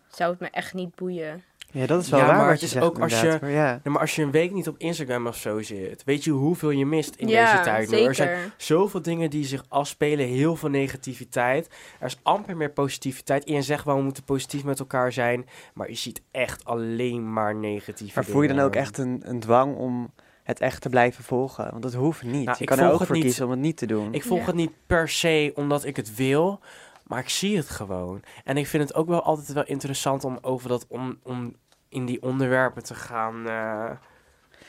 zou 0.07 0.31
het 0.31 0.39
me 0.39 0.47
echt 0.51 0.73
niet 0.73 0.95
boeien. 0.95 1.43
Ja, 1.71 1.85
dat 1.85 2.01
is 2.01 2.09
wel 2.09 2.19
Ja, 2.19 2.25
waar 2.25 2.35
maar 2.35 2.43
wat 2.43 2.51
het 2.53 2.59
je 2.59 2.65
is 2.65 2.71
zegt 2.71 2.85
ook 2.85 2.99
als 2.99 3.21
je- 3.21 3.39
Ja. 3.41 3.71
Nee, 3.83 3.93
maar 3.93 4.01
als 4.01 4.15
je 4.15 4.21
een 4.21 4.31
week 4.31 4.51
niet 4.51 4.67
op 4.67 4.75
Instagram 4.77 5.27
of 5.27 5.35
zo 5.35 5.61
zit, 5.61 6.03
weet 6.03 6.23
je 6.23 6.31
hoeveel 6.31 6.69
je 6.69 6.85
mist 6.85 7.15
in 7.15 7.27
ja, 7.27 7.51
deze 7.51 7.63
tijd. 7.63 7.89
zeker. 7.89 8.07
Er 8.07 8.15
zijn 8.15 8.51
zoveel 8.57 9.01
dingen 9.01 9.29
die 9.29 9.45
zich 9.45 9.63
afspelen, 9.67 10.25
heel 10.27 10.55
veel 10.55 10.69
negativiteit. 10.69 11.69
Er 11.99 12.05
is 12.05 12.19
amper 12.23 12.57
meer 12.57 12.71
positiviteit. 12.71 13.41
Iedereen 13.41 13.63
zegt 13.63 13.85
wel, 13.85 13.95
we 13.95 14.01
moeten 14.03 14.23
positief 14.23 14.63
met 14.63 14.79
elkaar 14.79 15.11
zijn, 15.11 15.47
maar 15.73 15.89
je 15.89 15.95
ziet 15.95 16.21
echt 16.31 16.65
alleen 16.65 17.33
maar 17.33 17.55
negatieve 17.55 18.11
Maar 18.15 18.25
voel 18.25 18.41
je 18.41 18.47
dan 18.47 18.59
ook 18.59 18.75
echt 18.75 18.97
een, 18.97 19.21
een 19.25 19.39
dwang 19.39 19.75
om 19.75 20.11
het 20.45 20.59
echt 20.59 20.81
te 20.81 20.89
blijven 20.89 21.23
volgen? 21.23 21.67
Want 21.71 21.83
dat 21.83 21.93
hoeft 21.93 22.23
niet. 22.23 22.45
Nou, 22.45 22.57
je 22.57 22.63
ik 22.63 22.65
kan 22.65 22.79
er 22.79 22.91
ook 22.91 23.05
voor 23.05 23.15
niet. 23.15 23.23
kiezen 23.23 23.45
om 23.45 23.51
het 23.51 23.59
niet 23.59 23.77
te 23.77 23.85
doen. 23.85 24.13
Ik 24.13 24.23
volg 24.23 24.39
Ja. 24.39 24.45
het 24.45 24.55
niet 24.55 24.71
per 24.87 25.09
se 25.09 25.51
omdat 25.55 25.85
ik 25.85 25.95
het 25.95 26.15
wil, 26.15 26.59
maar 27.03 27.19
ik 27.19 27.29
zie 27.29 27.57
het 27.57 27.69
gewoon. 27.69 28.21
En 28.43 28.57
ik 28.57 28.67
vind 28.67 28.83
het 28.83 28.95
ook 28.95 29.07
wel 29.07 29.23
altijd 29.23 29.53
wel 29.53 29.65
interessant 29.65 30.23
om 30.23 30.37
over 30.41 30.69
dat 30.69 30.85
om, 30.87 31.19
om 31.23 31.55
in 31.89 32.05
die 32.05 32.21
onderwerpen 32.21 32.83
te 32.83 32.95
gaan 32.95 33.47
eh, 33.47 33.91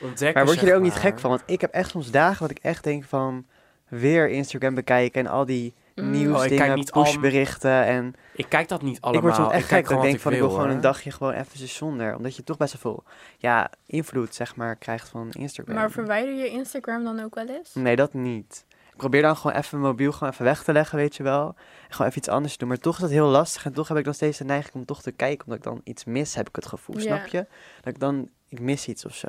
ontdekken. 0.01 0.35
Maar 0.35 0.45
word 0.45 0.61
je 0.61 0.71
er 0.71 0.77
ook 0.77 0.83
niet 0.83 0.93
gek 0.93 1.19
van? 1.19 1.31
Want 1.31 1.43
ik 1.47 1.61
heb 1.61 1.73
echt 1.73 1.91
soms 1.91 2.11
dagen 2.11 2.41
dat 2.41 2.51
ik 2.51 2.63
echt 2.63 2.85
denk 2.85 3.05
van... 3.05 3.47
Weer 3.89 4.29
Instagram 4.31 4.75
bekijken 4.75 5.21
en 5.27 5.31
al 5.33 5.47
die 5.47 5.75
Mm. 5.97 6.05
Oh, 6.05 6.15
ik 6.15 6.21
kijk 6.21 6.39
nieuwsdingen, 6.39 6.75
niet 6.75 6.93
al- 6.93 7.03
pushberichten. 7.03 7.85
En 7.85 8.15
Ik 8.35 8.49
kijk 8.49 8.69
dat 8.69 8.83
niet 8.83 9.01
allemaal. 9.01 9.21
ik 9.23 9.27
word 9.27 9.35
soms 9.35 9.53
echt 9.53 9.67
kijk 9.69 9.87
gek 9.87 9.97
ik 9.97 10.03
denk 10.03 10.21
van... 10.21 10.33
Ik 10.33 10.39
wil 10.39 10.51
gewoon 10.51 10.71
een 10.71 10.81
dagje 10.81 11.11
gewoon 11.11 11.33
even 11.33 11.69
zonder. 11.69 12.17
Omdat 12.17 12.37
je 12.37 12.45
toch 12.45 12.57
best 12.57 12.83
wel 12.83 12.93
veel 12.93 13.05
ja, 13.39 13.71
invloed 13.87 14.35
zeg 14.35 14.57
maar, 14.57 14.77
krijgt 14.77 15.09
van 15.09 15.31
Instagram. 15.33 15.75
Maar 15.75 15.91
verwijder 15.91 16.35
je 16.35 16.49
Instagram 16.49 17.05
dan 17.05 17.21
ook 17.21 17.35
wel 17.35 17.47
eens? 17.47 17.75
Nee, 17.75 17.97
dat 17.97 18.15
niet. 18.15 18.65
Ik 18.91 18.97
probeer 18.97 19.23
dan 19.23 19.37
gewoon 19.37 19.57
even 19.57 19.79
mijn 19.81 19.91
mobiel 19.91 20.13
gewoon 20.13 20.33
even 20.33 20.45
weg 20.45 20.63
te 20.63 20.73
leggen, 20.73 20.99
weet 20.99 21.17
je 21.17 21.23
wel. 21.23 21.47
En 21.47 21.93
gewoon 21.93 22.07
even 22.07 22.19
iets 22.19 22.29
anders 22.29 22.53
te 22.53 22.59
doen. 22.59 22.69
Maar 22.69 22.79
toch 22.79 22.95
is 22.95 23.01
dat 23.01 23.11
heel 23.11 23.27
lastig. 23.27 23.65
En 23.65 23.73
toch 23.73 23.89
heb 23.89 23.97
ik 23.97 24.05
dan 24.05 24.15
steeds 24.15 24.39
de 24.39 24.45
neiging 24.45 24.75
om 24.75 24.85
toch 24.85 25.03
te 25.03 25.13
kijken. 25.13 25.45
Omdat 25.47 25.59
ik 25.59 25.65
dan 25.65 25.81
iets 25.85 26.05
mis, 26.05 26.35
heb 26.35 26.49
ik 26.49 26.57
het 26.57 26.67
gevoel. 26.67 27.01
Snap 27.01 27.27
je? 27.27 27.47
Dat 27.81 27.95
ik 27.95 28.01
dan... 28.01 28.29
Ik 28.49 28.61
mis 28.61 28.89
iets 28.89 29.05
of 29.05 29.15
zo. 29.15 29.29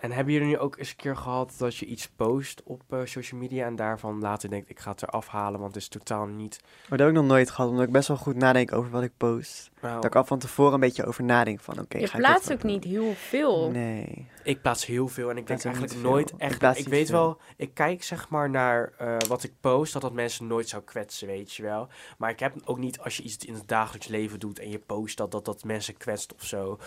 En 0.00 0.12
hebben 0.12 0.32
jullie 0.32 0.48
nu 0.48 0.58
ook 0.58 0.78
eens 0.78 0.90
een 0.90 0.96
keer 0.96 1.16
gehad 1.16 1.54
dat 1.58 1.76
je 1.76 1.86
iets 1.86 2.08
post 2.08 2.62
op 2.64 2.82
eh, 2.88 2.98
social 3.04 3.40
media 3.40 3.66
en 3.66 3.76
daarvan 3.76 4.20
later 4.20 4.50
denkt, 4.50 4.70
ik 4.70 4.78
ga 4.78 4.90
het 4.90 5.02
eraf 5.02 5.28
halen, 5.28 5.60
want 5.60 5.74
het 5.74 5.82
is 5.82 5.88
totaal 5.88 6.26
niet... 6.26 6.60
Maar 6.62 6.98
dat 6.98 7.06
heb 7.06 7.08
ik 7.08 7.14
nog 7.22 7.24
nooit 7.24 7.50
gehad. 7.50 7.70
Omdat 7.70 7.86
ik 7.86 7.92
best 7.92 8.08
wel 8.08 8.16
goed 8.16 8.36
nadenk 8.36 8.72
over 8.72 8.90
wat 8.90 9.02
ik 9.02 9.12
post. 9.16 9.70
Nou, 9.80 9.94
Dat 9.94 10.04
ik 10.04 10.14
al 10.14 10.24
van 10.24 10.38
tevoren 10.38 10.72
een 10.74 10.80
beetje 10.80 11.04
over 11.04 11.24
nadenk 11.24 11.60
van... 11.60 11.80
Oké, 11.80 11.98
je 11.98 12.06
ga 12.06 12.18
ik 12.18 12.22
dit 12.24 12.30
plaatst 12.30 12.52
ook 12.52 12.60
doen? 12.60 12.70
niet 12.70 12.84
heel 12.84 13.12
veel. 13.14 13.70
Nee. 13.70 14.26
Ik 14.42 14.62
plaats 14.62 14.86
heel 14.86 15.08
veel 15.08 15.30
en 15.30 15.36
ik 15.36 15.46
denk 15.46 15.60
Plaats 15.60 15.78
eigenlijk 15.78 16.08
nooit 16.08 16.32
echt. 16.36 16.52
Ik, 16.52 16.58
plaats 16.58 16.82
weet 16.82 17.08
veel. 17.08 17.18
wel, 17.18 17.38
ik 17.56 17.74
kijk 17.74 18.02
zeg 18.02 18.28
maar 18.28 18.50
naar 18.50 18.92
eh, 18.98 19.16
wat 19.28 19.42
ik 19.42 19.52
post, 19.60 19.92
dat 19.92 20.02
dat 20.02 20.12
mensen 20.12 20.46
nooit 20.46 20.68
zou 20.68 20.82
kwetsen, 20.82 21.26
weet 21.26 21.54
je 21.54 21.62
wel. 21.62 21.88
Maar 22.18 22.30
ik 22.30 22.40
heb 22.40 22.54
ook 22.64 22.78
niet 22.78 22.98
als 23.00 23.16
je 23.16 23.22
iets 23.22 23.44
in 23.44 23.54
het 23.54 23.68
dagelijks 23.68 24.06
leven 24.06 24.40
doet 24.40 24.58
en 24.58 24.70
je 24.70 24.78
post 24.78 25.16
dat 25.16 25.30
dat, 25.30 25.44
dat 25.44 25.64
mensen 25.64 25.96
kwetst 25.96 26.34
of 26.34 26.42
zo. 26.42 26.78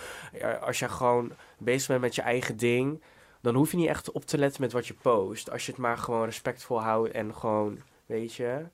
Als 0.62 0.80
je 0.80 0.90
gewoon 0.90 1.32
bezig 1.60 1.88
bent 1.88 2.02
met 2.02 2.16
je 2.16 2.22
eigen 2.22 2.58
ding, 2.58 3.02
dan 3.42 3.56
hoef 3.56 3.72
je 3.72 3.78
niet 3.78 3.88
echt 3.88 4.12
op 4.12 4.26
te 4.26 4.38
letten 4.38 4.62
met 4.62 4.72
wat 4.72 4.88
je 4.88 4.94
post. 4.94 5.52
Als 5.52 5.66
je 5.66 5.72
het 5.72 5.82
maar 5.82 5.98
gewoon 5.98 6.26
respectvol 6.26 6.82
houdt 6.82 7.12
en 7.12 7.36
gewoon, 7.36 7.80
weet 8.06 8.34
je, 8.34 8.66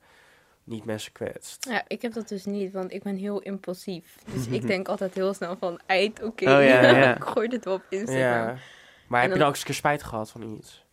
niet 0.63 0.85
mensen 0.85 1.11
kwetst. 1.11 1.65
Ja, 1.69 1.83
ik 1.87 2.01
heb 2.01 2.13
dat 2.13 2.27
dus 2.27 2.45
niet, 2.45 2.73
want 2.73 2.91
ik 2.93 3.03
ben 3.03 3.15
heel 3.15 3.39
impulsief. 3.41 4.17
Dus 4.33 4.47
ik 4.59 4.67
denk 4.67 4.87
altijd 4.87 5.13
heel 5.13 5.33
snel 5.33 5.57
van, 5.57 5.79
eind, 5.85 6.23
oké, 6.23 6.43
Oh, 6.43 6.49
ja, 6.49 6.81
ja. 6.81 7.15
ik 7.15 7.23
gooi 7.23 7.47
dit 7.47 7.65
wel 7.65 7.73
op 7.73 7.85
Instagram. 7.89 8.17
Ja. 8.47 8.57
Maar 9.07 9.21
heb 9.21 9.29
je 9.31 9.37
dan- 9.37 9.37
nou 9.37 9.41
ook 9.41 9.47
eens 9.49 9.59
een 9.59 9.65
keer 9.65 9.75
spijt 9.75 10.03
gehad 10.03 10.31
van 10.31 10.41
iets? 10.41 10.83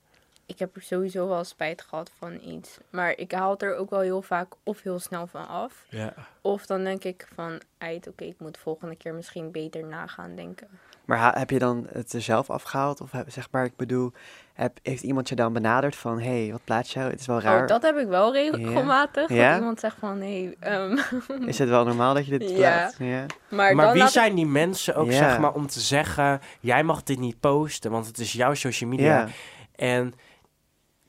Ik 0.47 0.59
heb 0.59 0.77
er 0.77 0.83
sowieso 0.83 1.29
wel 1.29 1.45
spijt 1.45 1.83
gehad 1.83 2.11
van 2.19 2.41
iets. 2.45 2.79
Maar 2.91 3.17
ik 3.19 3.33
haal 3.33 3.51
het 3.51 3.63
er 3.63 3.77
ook 3.77 3.91
wel 3.91 4.01
heel 4.01 4.23
vaak 4.23 4.53
of 4.63 4.83
heel 4.83 4.99
snel 4.99 5.27
van 5.27 5.49
af. 5.49 5.87
Ja. 5.89 6.15
Of 6.41 6.67
dan 6.67 6.85
denk 6.85 7.05
ik 7.05 7.29
van, 7.35 7.61
eind, 7.79 8.09
oké, 8.09 8.25
ik 8.25 8.39
moet 8.39 8.59
volgende 8.59 8.97
keer 8.97 9.15
misschien 9.15 9.51
beter 9.51 9.85
na 9.85 10.07
gaan 10.07 10.35
denken. 10.37 10.69
Maar 11.05 11.19
ha- 11.19 11.35
heb 11.39 11.51
je 11.51 11.59
dan 11.59 11.87
het 11.93 12.13
er 12.13 12.23
zelf 12.23 12.51
afgehaald? 12.51 13.01
Of 13.01 13.11
heb, 13.11 13.31
zeg 13.31 13.49
maar, 13.51 13.65
ik 13.65 13.77
bedoel... 13.77 14.13
Heb, 14.53 14.79
heeft 14.83 15.03
iemand 15.03 15.29
je 15.29 15.35
dan 15.35 15.53
benaderd 15.53 15.97
van... 15.97 16.21
Hé, 16.21 16.43
hey, 16.43 16.53
wat 16.53 16.65
plaats 16.65 16.93
jou? 16.93 17.11
Het 17.11 17.21
is 17.21 17.27
wel 17.27 17.41
raar. 17.41 17.61
Oh, 17.63 17.67
dat 17.67 17.83
heb 17.83 17.97
ik 17.97 18.07
wel 18.09 18.33
regelmatig. 18.33 19.29
Ja? 19.29 19.49
Dat 19.51 19.59
iemand 19.59 19.81
zegt 19.81 19.97
van, 19.99 20.19
nee, 20.19 20.57
ehm, 20.61 20.99
Is 21.47 21.59
het 21.59 21.69
wel 21.69 21.85
normaal 21.85 22.15
dat 22.15 22.27
je 22.27 22.39
dit 22.39 22.51
Ja. 22.51 22.57
plaatst? 22.57 22.99
Ja. 22.99 23.27
maar, 23.51 23.75
Maar 23.75 23.93
wie 23.93 24.03
ik- 24.03 24.09
zijn 24.09 24.35
die 24.35 24.47
mensen 24.47 24.95
ook, 24.95 25.07
Ja. 25.11 25.13
zeg 25.13 25.39
maar, 25.39 25.53
om 25.53 25.67
te 25.67 25.81
zeggen... 25.81 26.41
jij 26.61 26.83
mag 26.83 27.03
dit 27.03 27.19
niet 27.19 27.41
posten, 27.41 27.91
want 27.91 28.07
het 28.07 28.19
is 28.19 28.33
jouw 28.33 28.55
social 28.55 28.91
media. 28.91 29.19
Ja. 29.19 29.29
En 29.77 30.15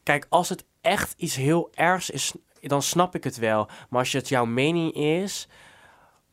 kijk, 0.04 0.26
als 0.30 0.50
het 0.50 0.66
echt 0.82 1.14
iets 1.18 1.36
heel 1.36 1.70
ergs 1.74 2.10
is, 2.10 2.34
dan 2.62 2.82
snap 2.82 3.16
ik 3.16 3.24
het 3.24 3.38
wel. 3.38 3.68
Maar 3.90 4.00
als 4.00 4.14
het 4.14 4.30
jouw 4.30 4.46
mening 4.46 4.94
is, 4.94 5.48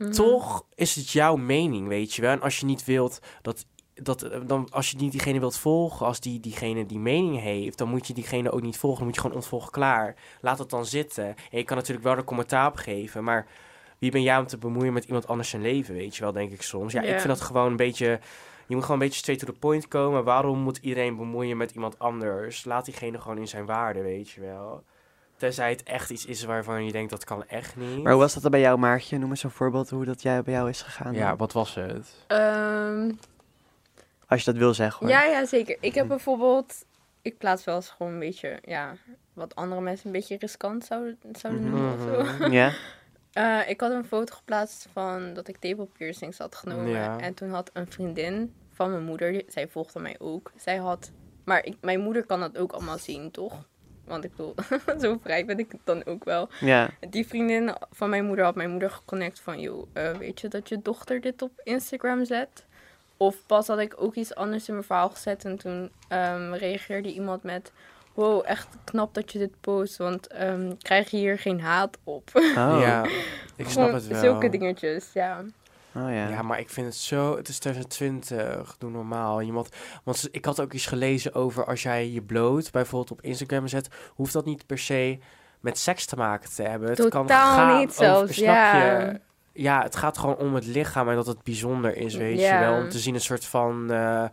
Mhm. 0.00 0.10
toch 0.12 0.64
is 0.74 0.94
het 0.94 1.10
jouw 1.10 1.36
mening, 1.36 1.88
weet 1.88 2.14
je 2.14 2.22
wel. 2.22 2.30
En 2.30 2.40
als 2.42 2.58
je 2.60 2.66
niet 2.66 2.84
wilt 2.84 3.18
dat... 3.42 3.66
Dat, 3.94 4.22
eh, 4.22 4.40
dan, 4.46 4.68
als 4.70 4.90
je 4.90 4.96
niet 4.96 5.10
diegene 5.12 5.38
wilt 5.40 5.56
volgen, 5.58 6.06
als 6.06 6.20
die, 6.20 6.40
diegene 6.40 6.86
die 6.86 6.98
mening 6.98 7.40
heeft, 7.40 7.78
dan 7.78 7.88
moet 7.88 8.06
je 8.06 8.14
diegene 8.14 8.50
ook 8.50 8.62
niet 8.62 8.76
volgen. 8.76 8.98
Dan 8.98 9.06
moet 9.06 9.14
je 9.14 9.20
gewoon 9.20 9.36
ontvolgen, 9.36 9.70
klaar. 9.70 10.16
Laat 10.40 10.58
het 10.58 10.70
dan 10.70 10.86
zitten. 10.86 11.24
En 11.24 11.58
je 11.58 11.64
kan 11.64 11.76
natuurlijk 11.76 12.06
wel 12.06 12.16
er 12.16 12.24
commentaar 12.24 12.66
op 12.66 12.76
geven, 12.76 13.24
maar 13.24 13.46
wie 13.98 14.10
ben 14.10 14.22
jij 14.22 14.38
om 14.38 14.46
te 14.46 14.58
bemoeien 14.58 14.92
met 14.92 15.04
iemand 15.04 15.26
anders 15.26 15.48
zijn 15.48 15.62
leven, 15.62 15.94
weet 15.94 16.16
je 16.16 16.22
wel, 16.22 16.32
denk 16.32 16.52
ik 16.52 16.62
soms. 16.62 16.92
Ja, 16.92 17.02
Ja. 17.02 17.08
ik 17.08 17.20
vind 17.20 17.28
dat 17.28 17.40
gewoon 17.40 17.66
een 17.70 17.76
beetje... 17.76 18.20
Je 18.66 18.74
moet 18.76 18.84
gewoon 18.84 19.00
een 19.00 19.06
beetje 19.06 19.20
straight 19.20 19.46
to 19.46 19.52
the 19.52 19.58
point 19.58 19.88
komen. 19.88 20.24
Waarom 20.24 20.58
moet 20.58 20.76
iedereen 20.76 21.16
bemoeien 21.16 21.56
met 21.56 21.70
iemand 21.70 21.98
anders? 21.98 22.64
Laat 22.64 22.84
diegene 22.84 23.20
gewoon 23.20 23.38
in 23.38 23.48
zijn 23.48 23.66
waarde, 23.66 24.02
weet 24.02 24.30
je 24.30 24.40
wel. 24.40 24.82
Tenzij 25.40 25.70
het 25.70 25.82
echt 25.82 26.10
iets 26.10 26.24
is 26.26 26.44
waarvan 26.44 26.84
je 26.84 26.92
denkt, 26.92 27.10
dat 27.10 27.24
kan 27.24 27.46
echt 27.48 27.76
niet. 27.76 28.02
Maar 28.02 28.12
hoe 28.12 28.20
was 28.20 28.32
dat 28.34 28.42
dan 28.42 28.50
bij 28.50 28.60
jou, 28.60 28.78
Maartje? 28.78 29.18
Noem 29.18 29.30
eens 29.30 29.42
een 29.42 29.50
voorbeeld 29.50 29.90
hoe 29.90 30.04
dat 30.04 30.22
jij 30.22 30.42
bij 30.42 30.54
jou 30.54 30.68
is 30.68 30.82
gegaan. 30.82 31.14
Ja, 31.14 31.28
dan. 31.28 31.36
wat 31.36 31.52
was 31.52 31.74
het? 31.74 32.08
Ehm, 32.26 33.10
Als 34.26 34.44
je 34.44 34.50
dat 34.50 34.60
wil 34.60 34.74
zeggen, 34.74 35.06
hoor. 35.06 35.16
ja, 35.16 35.24
ja, 35.24 35.46
zeker. 35.46 35.76
Ik 35.80 35.94
heb 35.94 36.08
bijvoorbeeld... 36.08 36.84
Ik 37.22 37.38
plaats 37.38 37.64
wel 37.64 37.74
eens 37.74 37.88
gewoon 37.90 38.12
een 38.12 38.18
beetje, 38.18 38.58
ja... 38.64 38.94
Wat 39.32 39.54
andere 39.54 39.80
mensen 39.80 40.06
een 40.06 40.12
beetje 40.12 40.36
riskant 40.38 40.84
zouden, 40.84 41.18
zouden 41.32 41.62
Mhm. 41.62 41.70
noemen 41.70 41.94
of 41.94 42.00
zo. 42.38 42.46
Ja? 42.50 42.72
Eh, 43.32 43.58
ik 43.68 43.80
had 43.80 43.90
een 43.92 44.04
foto 44.04 44.34
geplaatst 44.34 44.86
van 44.92 45.34
dat 45.34 45.48
ik 45.48 45.56
tepelpiercings 45.56 46.38
had 46.38 46.54
genomen. 46.54 46.88
Ja. 46.88 47.18
En 47.18 47.34
toen 47.34 47.50
had 47.50 47.70
een 47.72 47.90
vriendin 47.90 48.54
van 48.72 48.90
mijn 48.90 49.02
moeder, 49.04 49.42
zij 49.48 49.68
volgde 49.68 50.00
mij 50.00 50.16
ook. 50.18 50.52
Zij 50.56 50.76
had, 50.76 51.10
maar 51.44 51.64
ik, 51.64 51.76
mijn 51.80 52.00
moeder 52.00 52.26
kan 52.26 52.40
dat 52.40 52.58
ook 52.58 52.72
allemaal 52.72 52.98
zien, 52.98 53.30
toch? 53.30 53.64
Want 54.04 54.24
ik 54.24 54.30
bedoel, 54.36 54.54
zo 55.00 55.18
vrij 55.22 55.44
ben 55.44 55.58
ik 55.58 55.72
dan 55.84 56.04
ook 56.04 56.24
wel. 56.24 56.48
Ja. 56.60 56.90
Die 57.10 57.26
vriendin 57.26 57.74
van 57.90 58.10
mijn 58.10 58.24
moeder 58.24 58.44
had 58.44 58.54
mijn 58.54 58.70
moeder 58.70 58.90
geconnect 58.90 59.40
van... 59.40 59.60
joh, 59.60 59.86
eh, 59.92 60.16
weet 60.16 60.40
je 60.40 60.48
dat 60.48 60.68
je 60.68 60.82
dochter 60.82 61.20
dit 61.20 61.42
op 61.42 61.60
Instagram 61.64 62.24
zet? 62.24 62.64
Of 63.16 63.36
pas 63.46 63.66
had 63.66 63.78
ik 63.78 63.94
ook 63.96 64.14
iets 64.14 64.34
anders 64.34 64.68
in 64.68 64.74
mijn 64.74 64.86
verhaal 64.86 65.08
gezet... 65.08 65.44
en 65.44 65.56
toen 65.56 65.90
ehm, 66.08 66.52
reageerde 66.52 67.12
iemand 67.12 67.42
met... 67.42 67.72
wow, 68.14 68.42
echt 68.46 68.68
knap 68.84 69.14
dat 69.14 69.32
je 69.32 69.38
dit 69.38 69.60
post... 69.60 69.96
want 69.96 70.26
ehm, 70.26 70.72
krijg 70.82 71.10
je 71.10 71.16
hier 71.16 71.38
geen 71.38 71.60
haat 71.60 71.98
op? 72.04 72.30
Oh. 72.34 72.54
Ja, 72.54 73.04
ik 73.56 73.68
snap 73.68 73.92
het 73.92 74.06
wel. 74.06 74.20
Zulke 74.20 74.48
dingetjes, 74.48 75.12
ja. 75.12 75.44
Oh 75.94 76.02
ja. 76.10 76.28
Ja, 76.28 76.42
maar 76.42 76.58
ik 76.58 76.70
vind 76.70 76.86
het 76.86 76.96
zo... 76.96 77.36
Het 77.36 77.48
is 77.48 77.58
2020, 77.58 78.76
doe 78.78 78.90
normaal. 78.90 79.42
Iemand, 79.42 79.68
want 80.04 80.28
ik 80.30 80.44
had 80.44 80.60
ook 80.60 80.72
iets 80.72 80.86
gelezen 80.86 81.34
over 81.34 81.64
als 81.64 81.82
jij 81.82 82.10
je 82.10 82.22
bloot 82.22 82.70
bijvoorbeeld 82.70 83.10
op 83.10 83.22
Instagram 83.22 83.66
zet, 83.68 83.88
hoeft 84.14 84.32
dat 84.32 84.44
niet 84.44 84.66
per 84.66 84.78
se 84.78 85.18
met 85.60 85.78
seks 85.78 86.06
te 86.06 86.16
maken 86.16 86.50
te 86.54 86.62
hebben. 86.62 86.88
Het 86.88 86.98
kan 86.98 87.10
Totaal 87.26 87.56
gaan 87.56 87.78
niet 87.78 87.88
over- 87.90 88.04
zelfs, 88.04 88.34
snap 88.34 88.46
ja. 88.46 89.00
je? 89.00 89.20
Ja, 89.52 89.82
het 89.82 89.96
gaat 89.96 90.18
gewoon 90.18 90.36
om 90.36 90.54
het 90.54 90.66
lichaam 90.66 91.08
en 91.08 91.14
dat 91.14 91.26
het 91.26 91.42
bijzonder 91.42 91.96
is, 91.96 92.14
weet 92.14 92.40
je 92.40 92.58
wel. 92.60 92.76
Om 92.82 92.88
te 92.88 92.98
zien 92.98 93.14
een 93.14 93.20
soort 93.20 93.44
van, 93.44 93.90
eh, 93.92 94.24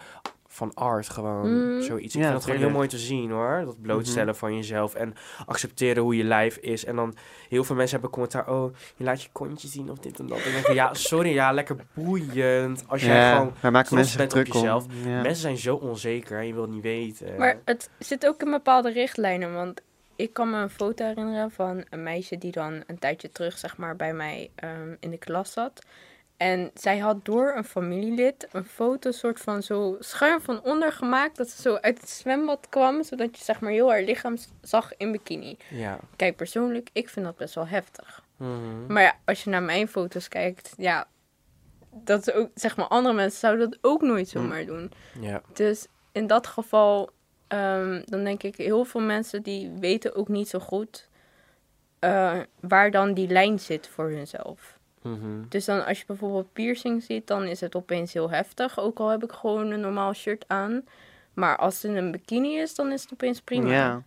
van 0.57 0.73
art 0.73 1.09
gewoon, 1.09 1.73
Mm. 1.75 1.81
zoiets. 1.81 2.15
Ik 2.15 2.21
Ja, 2.21 2.27
vind 2.27 2.33
het 2.33 2.43
gewoon 2.51 2.59
heel 2.59 2.75
mooi 2.77 2.87
te 2.87 2.97
zien 2.97 3.31
hoor, 3.31 3.61
dat 3.65 3.81
blootstellen 3.81 4.35
van 4.35 4.55
jezelf 4.55 4.95
en 4.95 5.13
accepteren 5.45 6.03
hoe 6.03 6.17
je 6.17 6.23
lijf 6.23 6.57
is. 6.57 6.85
En 6.85 6.95
dan, 6.95 7.15
heel 7.49 7.63
veel 7.63 7.75
mensen 7.75 7.93
hebben 7.93 8.11
commentaar, 8.11 8.49
oh, 8.49 8.75
je 8.95 9.03
laat 9.03 9.21
je 9.23 9.29
kontje 9.31 9.67
zien 9.67 9.91
of 9.91 9.97
dit 9.97 10.19
en 10.19 10.27
dat. 10.27 10.37
En 10.37 10.45
ik 10.45 10.51
denk, 10.51 10.65
van, 10.65 10.75
ja, 10.75 10.93
sorry, 11.11 11.33
ja, 11.33 11.51
lekker 11.51 11.75
boeiend. 11.93 12.83
Als 12.87 13.01
jij 13.03 13.15
ja, 13.15 13.35
gewoon 13.37 13.71
maken 13.73 13.95
mensen 13.95 14.17
bent 14.17 14.29
druk 14.29 14.47
op 14.47 14.53
jezelf. 14.53 14.85
om. 14.85 14.91
Ja. 15.09 15.21
Mensen 15.21 15.41
zijn 15.41 15.57
zo 15.57 15.75
onzeker 15.75 16.39
en 16.39 16.47
je 16.47 16.53
wilt 16.53 16.69
niet 16.69 16.81
weten. 16.83 17.35
Maar 17.37 17.59
het 17.65 17.89
zit 17.99 18.27
ook 18.27 18.41
in 18.43 18.51
bepaalde 18.51 18.91
richtlijnen. 18.91 19.53
Want 19.53 19.81
ik 20.15 20.33
kan 20.33 20.49
me 20.49 20.57
een 20.61 20.69
foto 20.69 21.05
herinneren 21.05 21.51
van 21.51 21.85
een 21.89 22.03
meisje 22.03 22.37
die 22.37 22.51
dan 22.51 22.83
een 22.87 22.99
tijdje 22.99 23.29
terug, 23.31 23.57
zeg 23.57 23.77
maar, 23.77 23.95
bij 23.95 24.13
mij 24.13 24.49
ehm, 24.55 24.95
in 24.99 25.09
de 25.11 25.17
klas 25.17 25.51
zat. 25.51 25.85
En 26.37 26.71
zij 26.73 26.97
had 26.97 27.25
door 27.25 27.53
een 27.55 27.63
familielid 27.63 28.47
een 28.51 28.65
foto 28.65 29.11
soort 29.11 29.39
van 29.39 29.63
zo 29.63 29.95
schuin 29.99 30.41
van 30.41 30.61
onder 30.63 30.91
gemaakt. 30.91 31.37
Dat 31.37 31.49
ze 31.49 31.61
zo 31.61 31.75
uit 31.75 32.01
het 32.01 32.09
zwembad 32.09 32.67
kwam. 32.69 33.03
Zodat 33.03 33.37
je 33.37 33.43
zeg 33.43 33.59
maar 33.59 33.71
heel 33.71 33.89
haar 33.89 34.01
lichaam 34.01 34.37
zag 34.61 34.97
in 34.97 35.11
bikini. 35.11 35.57
Ja. 35.69 35.99
Kijk, 36.15 36.35
persoonlijk, 36.35 36.89
ik 36.93 37.09
vind 37.09 37.25
dat 37.25 37.37
best 37.37 37.55
wel 37.55 37.67
heftig. 37.67 38.23
Mhm. 38.37 38.93
Maar 38.93 39.03
ja, 39.03 39.15
als 39.25 39.43
je 39.43 39.49
naar 39.49 39.63
mijn 39.63 39.87
foto's 39.87 40.27
kijkt, 40.27 40.73
ja, 40.77 41.07
dat 41.91 42.27
is 42.27 42.33
ook, 42.33 42.49
zeg 42.53 42.77
maar, 42.77 42.87
andere 42.87 43.15
mensen 43.15 43.39
zouden 43.39 43.69
dat 43.69 43.79
ook 43.81 44.01
nooit 44.01 44.27
zomaar 44.27 44.65
doen. 44.65 44.91
ja. 45.19 45.41
Dus 45.53 45.87
in 46.11 46.27
dat 46.27 46.47
geval, 46.47 47.09
ehm, 47.47 48.01
dan 48.05 48.23
denk 48.23 48.43
ik, 48.43 48.55
heel 48.55 48.85
veel 48.85 49.01
mensen 49.01 49.43
die 49.43 49.71
weten 49.79 50.15
ook 50.15 50.27
niet 50.27 50.49
zo 50.49 50.59
goed 50.59 51.09
eh, 51.99 52.39
waar 52.59 52.91
dan 52.91 53.13
die 53.13 53.27
lijn 53.27 53.59
zit 53.59 53.87
voor 53.87 54.09
hunzelf. 54.09 54.76
Mhm. 55.01 55.43
Dus 55.49 55.65
dan 55.65 55.85
als 55.85 55.99
je 55.99 56.05
bijvoorbeeld 56.07 56.53
piercing 56.53 57.03
ziet, 57.03 57.27
dan 57.27 57.43
is 57.43 57.61
het 57.61 57.75
opeens 57.75 58.13
heel 58.13 58.29
heftig. 58.29 58.79
Ook 58.79 58.99
al 58.99 59.09
heb 59.09 59.23
ik 59.23 59.31
gewoon 59.31 59.71
een 59.71 59.79
normaal 59.79 60.13
shirt 60.13 60.45
aan. 60.47 60.83
Maar 61.33 61.57
als 61.57 61.81
het 61.81 61.91
in 61.91 61.97
een 61.97 62.11
bikini 62.11 62.57
is, 62.59 62.75
dan 62.75 62.91
is 62.91 63.01
het 63.01 63.13
opeens 63.13 63.41
prima. 63.41 63.69
Ja. 63.69 64.03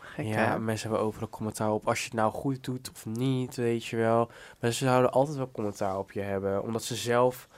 Gek, 0.00 0.26
ja, 0.26 0.50
hè? 0.50 0.58
mensen 0.58 0.88
hebben 0.88 1.06
overal 1.06 1.28
commentaar 1.28 1.72
op. 1.72 1.88
Als 1.88 1.98
je 1.98 2.04
het 2.04 2.14
nou 2.14 2.32
goed 2.32 2.64
doet 2.64 2.90
of 2.90 3.06
niet, 3.06 3.56
weet 3.56 3.84
je 3.84 3.96
wel. 3.96 4.30
Mensen 4.58 4.86
zouden 4.86 5.10
altijd 5.12 5.36
wel 5.36 5.50
commentaar 5.50 5.98
op 5.98 6.12
je 6.12 6.20
hebben. 6.20 6.62
Omdat 6.62 6.84
ze 6.84 6.94
zelf 6.94 7.48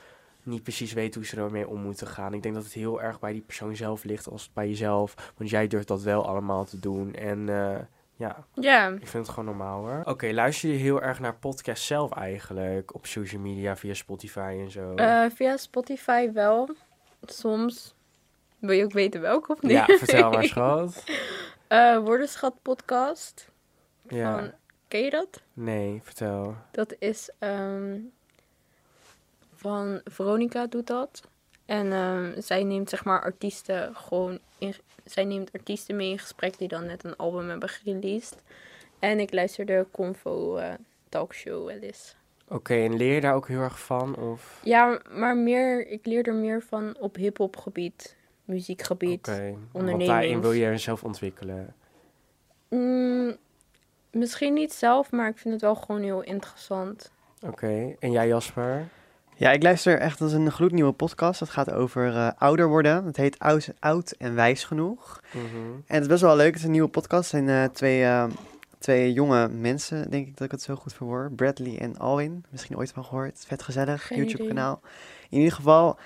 niet 0.43 0.63
precies 0.63 0.93
weten 0.93 1.21
hoe 1.21 1.29
ze 1.29 1.37
ermee 1.37 1.69
om 1.69 1.81
moeten 1.81 2.07
gaan. 2.07 2.35
Ik 2.35 2.43
denk 2.43 2.55
dat 2.55 2.65
het 2.65 2.73
heel 2.73 3.03
erg 3.03 3.21
bij 3.21 3.33
die 3.33 3.41
persoon 3.41 3.77
zelf 3.77 4.05
ligt 4.05 4.31
als 4.31 4.51
bij 4.53 4.69
jezelf. 4.69 5.33
Want 5.37 5.51
jij 5.51 5.67
durft 5.67 5.89
dat 5.89 6.03
wel 6.03 6.27
allemaal 6.27 6.65
te 6.65 6.79
doen. 6.79 7.15
En 7.15 7.49
eh, 7.49 7.79
ja, 8.19 8.45
Ja, 8.55 8.89
ik 8.89 9.07
vind 9.07 9.13
het 9.27 9.29
gewoon 9.29 9.45
normaal 9.45 9.81
hoor. 9.87 10.01
Oké, 10.05 10.33
luister 10.33 10.71
je 10.71 10.77
heel 10.77 11.03
erg 11.03 11.21
naar 11.21 11.35
podcast 11.35 11.83
zelf 11.85 12.13
eigenlijk? 12.13 12.95
Op 12.95 13.07
social 13.07 13.41
media, 13.41 13.77
via 13.77 13.95
Spotify 13.95 14.57
en 14.61 14.71
zo? 14.71 14.95
eh, 14.95 15.25
via 15.35 15.57
Spotify 15.57 16.33
wel. 16.33 16.69
Soms. 17.23 17.95
Wil 18.59 18.71
je 18.71 18.85
ook 18.85 18.93
weten 18.93 19.21
welke 19.21 19.53
of 19.53 19.63
niet? 19.63 19.71
ja, 19.71 19.85
vertel 19.87 20.31
maar 20.31 20.45
schat. 20.55 21.05
Eh, 21.69 21.99
Woordenschat 21.99 22.55
podcast. 22.63 23.51
Ja, 24.09 24.39
Van, 24.39 24.53
ken 24.89 25.01
je 25.01 25.11
dat? 25.11 25.43
nee, 25.53 26.01
vertel. 26.05 26.57
Dat 26.71 26.95
is 26.99 27.31
ehm, 27.39 27.99
van 29.55 30.01
Veronica 30.05 30.67
doet 30.67 30.87
dat. 30.87 31.23
En 31.69 31.93
ehm, 31.93 32.41
zij 32.41 32.65
neemt 32.65 32.89
zeg 32.89 33.05
maar 33.05 33.23
artiesten 33.23 33.97
gewoon 33.97 34.39
in, 34.59 34.75
zij 35.05 35.25
neemt 35.25 35.53
artiesten 35.53 35.97
mee 35.97 36.11
in 36.11 36.19
gesprek 36.19 36.59
die 36.59 36.69
dan 36.69 36.87
net 36.87 37.05
een 37.05 37.17
album 37.17 37.49
hebben 37.49 37.69
gereleased. 37.69 38.43
En 38.99 39.21
ik 39.21 39.33
luister 39.33 39.67
de 39.67 39.87
Convo 39.91 40.57
eh, 40.57 40.73
talkshow 41.09 41.67
wel 41.67 41.79
eens. 41.79 42.17
Oké, 42.49 42.75
en 42.75 42.97
leer 42.97 43.15
je 43.15 43.21
daar 43.21 43.35
ook 43.35 43.49
heel 43.49 43.61
erg 43.61 43.81
van? 43.81 44.17
Of... 44.17 44.61
Ja, 44.65 45.01
maar 45.11 45.37
meer, 45.37 45.87
ik 45.87 46.07
leer 46.07 46.27
er 46.27 46.35
meer 46.35 46.63
van 46.63 46.97
op 46.99 47.17
hip-hop 47.17 47.57
gebied, 47.57 48.17
muziekgebied. 48.45 49.29
Oké, 49.29 49.55
want 49.73 50.07
daarin 50.07 50.41
wil 50.41 50.53
je 50.53 50.61
jezelf 50.61 51.05
ontwikkelen. 51.05 51.75
Mm, 52.69 53.37
misschien 54.11 54.55
niet 54.55 54.73
zelf, 54.73 55.11
maar 55.11 55.29
ik 55.29 55.39
vind 55.39 55.55
het 55.55 55.63
wel 55.63 55.75
gewoon 55.75 56.03
heel 56.03 56.23
interessant. 56.23 57.13
Oké, 57.47 57.97
en 57.99 58.11
jij 58.13 58.29
Jasper? 58.29 58.89
Ja, 59.39 59.51
ik 59.51 59.63
luister 59.63 59.99
echt 59.99 60.21
als 60.21 60.33
een 60.33 60.51
gloednieuwe 60.51 60.93
podcast. 60.93 61.39
Dat 61.39 61.51
gaat 61.51 61.73
over 61.73 62.17
eh, 62.17 62.31
ouder 62.39 62.69
worden. 62.69 63.05
Het 63.05 63.17
heet 63.17 63.39
oud, 63.39 63.69
oud 63.79 64.11
en 64.11 64.35
wijs 64.35 64.65
genoeg. 64.65 65.21
Mhm. 65.33 65.45
En 65.87 65.95
het 65.95 66.03
is 66.03 66.09
best 66.09 66.23
wel 66.23 66.37
leuk. 66.37 66.47
Het 66.47 66.57
is 66.57 66.65
een 66.65 66.71
nieuwe 66.71 66.89
podcast. 66.89 67.33
Het 67.33 67.47
zijn 67.47 67.49
eh, 67.49 67.75
twee, 67.75 68.05
eh, 68.05 68.25
twee 68.79 69.13
jonge 69.13 69.49
mensen, 69.49 70.11
denk 70.11 70.27
ik 70.27 70.37
dat 70.37 70.47
ik 70.47 70.51
het 70.51 70.63
zo 70.63 70.75
goed 70.75 70.95
verwoord. 70.95 71.37
Bradley 71.37 71.79
en 71.79 71.99
Alwin. 71.99 72.45
Misschien 72.51 72.77
ooit 72.77 72.91
van 72.91 73.05
gehoord. 73.05 73.45
Vet 73.47 73.63
gezellig. 73.63 74.07
Geen 74.07 74.19
YouTube-kanaal. 74.19 74.81
In 75.29 75.39
ieder 75.39 75.55
geval, 75.55 75.99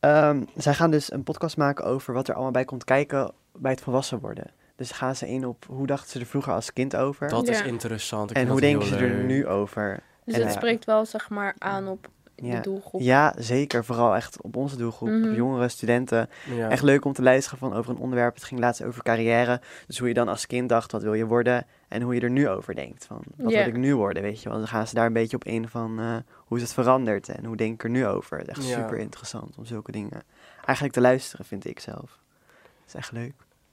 ehm, 0.00 0.42
zij 0.56 0.74
gaan 0.74 0.90
dus 0.90 1.12
een 1.12 1.22
podcast 1.22 1.56
maken 1.56 1.84
over 1.84 2.14
wat 2.14 2.28
er 2.28 2.34
allemaal 2.34 2.52
bij 2.52 2.64
komt 2.64 2.84
kijken 2.84 3.32
bij 3.52 3.70
het 3.70 3.80
volwassen 3.80 4.18
worden. 4.18 4.50
Dus 4.76 4.90
gaan 4.90 5.16
ze 5.16 5.28
in 5.28 5.46
op 5.46 5.64
hoe 5.68 5.86
dachten 5.86 6.10
ze 6.10 6.18
er 6.18 6.26
vroeger 6.26 6.52
als 6.52 6.72
kind 6.72 6.96
over. 6.96 7.28
Dat 7.28 7.48
is 7.48 7.62
interessant. 7.62 8.30
Ik 8.30 8.36
en 8.36 8.48
hoe 8.48 8.60
denken 8.60 8.86
ze 8.86 8.96
er 8.96 9.24
nu 9.24 9.46
over? 9.46 10.02
Dus 10.24 10.34
En, 10.34 10.42
het 10.42 10.52
spreekt 10.52 10.84
wel 10.84 11.04
zeg 11.04 11.30
maar 11.30 11.54
aan 11.58 11.88
op 11.88 12.08
Ja. 12.36 12.54
de 12.54 12.60
doelgroep. 12.60 13.00
Ja, 13.00 13.34
zeker. 13.38 13.84
Vooral 13.84 14.14
echt 14.14 14.42
op 14.42 14.56
onze 14.56 14.76
doelgroep. 14.76 15.08
Mhm. 15.08 15.34
Jongere 15.34 15.68
studenten. 15.68 16.28
Ja. 16.54 16.68
Echt 16.70 16.82
leuk 16.82 17.04
om 17.04 17.12
te 17.12 17.22
luisteren 17.22 17.58
van 17.58 17.74
over 17.74 17.90
een 17.90 17.98
onderwerp. 17.98 18.34
Het 18.34 18.44
ging 18.44 18.60
laatst 18.60 18.82
over 18.84 19.02
carrière. 19.02 19.60
Dus 19.86 19.98
hoe 19.98 20.08
je 20.08 20.14
dan 20.14 20.28
als 20.28 20.46
kind 20.46 20.68
dacht, 20.68 20.92
wat 20.92 21.02
wil 21.02 21.14
je 21.14 21.24
worden? 21.26 21.66
En 21.88 22.02
hoe 22.02 22.14
je 22.14 22.20
er 22.20 22.30
nu 22.30 22.48
over 22.48 22.74
denkt. 22.74 23.04
Van, 23.06 23.22
wat 23.36 23.52
wil 23.52 23.66
ik 23.66 23.76
nu 23.76 23.94
worden, 23.96 24.22
weet 24.22 24.42
je 24.42 24.48
wel. 24.48 24.58
Dan 24.58 24.68
gaan 24.68 24.86
ze 24.86 24.94
daar 24.94 25.06
een 25.06 25.12
beetje 25.12 25.36
op 25.36 25.44
in 25.44 25.68
van 25.68 25.98
eh, 26.00 26.16
hoe 26.36 26.56
is 26.56 26.62
het 26.62 26.72
veranderd? 26.72 27.28
En 27.28 27.44
hoe 27.44 27.56
denk 27.56 27.74
ik 27.74 27.82
er 27.84 27.90
nu 27.90 28.06
over? 28.06 28.38
Het 28.38 28.48
is 28.48 28.56
echt 28.56 28.68
Ja. 28.68 28.74
super 28.82 28.98
interessant 28.98 29.56
om 29.58 29.64
zulke 29.64 29.92
dingen 29.92 30.22
eigenlijk 30.64 30.92
te 30.96 31.00
luisteren, 31.00 31.44
vind 31.46 31.66
ik 31.66 31.80
zelf. 31.80 32.18
Dat 32.60 32.86
is 32.86 32.94
echt 32.94 33.12
leuk. 33.12 33.32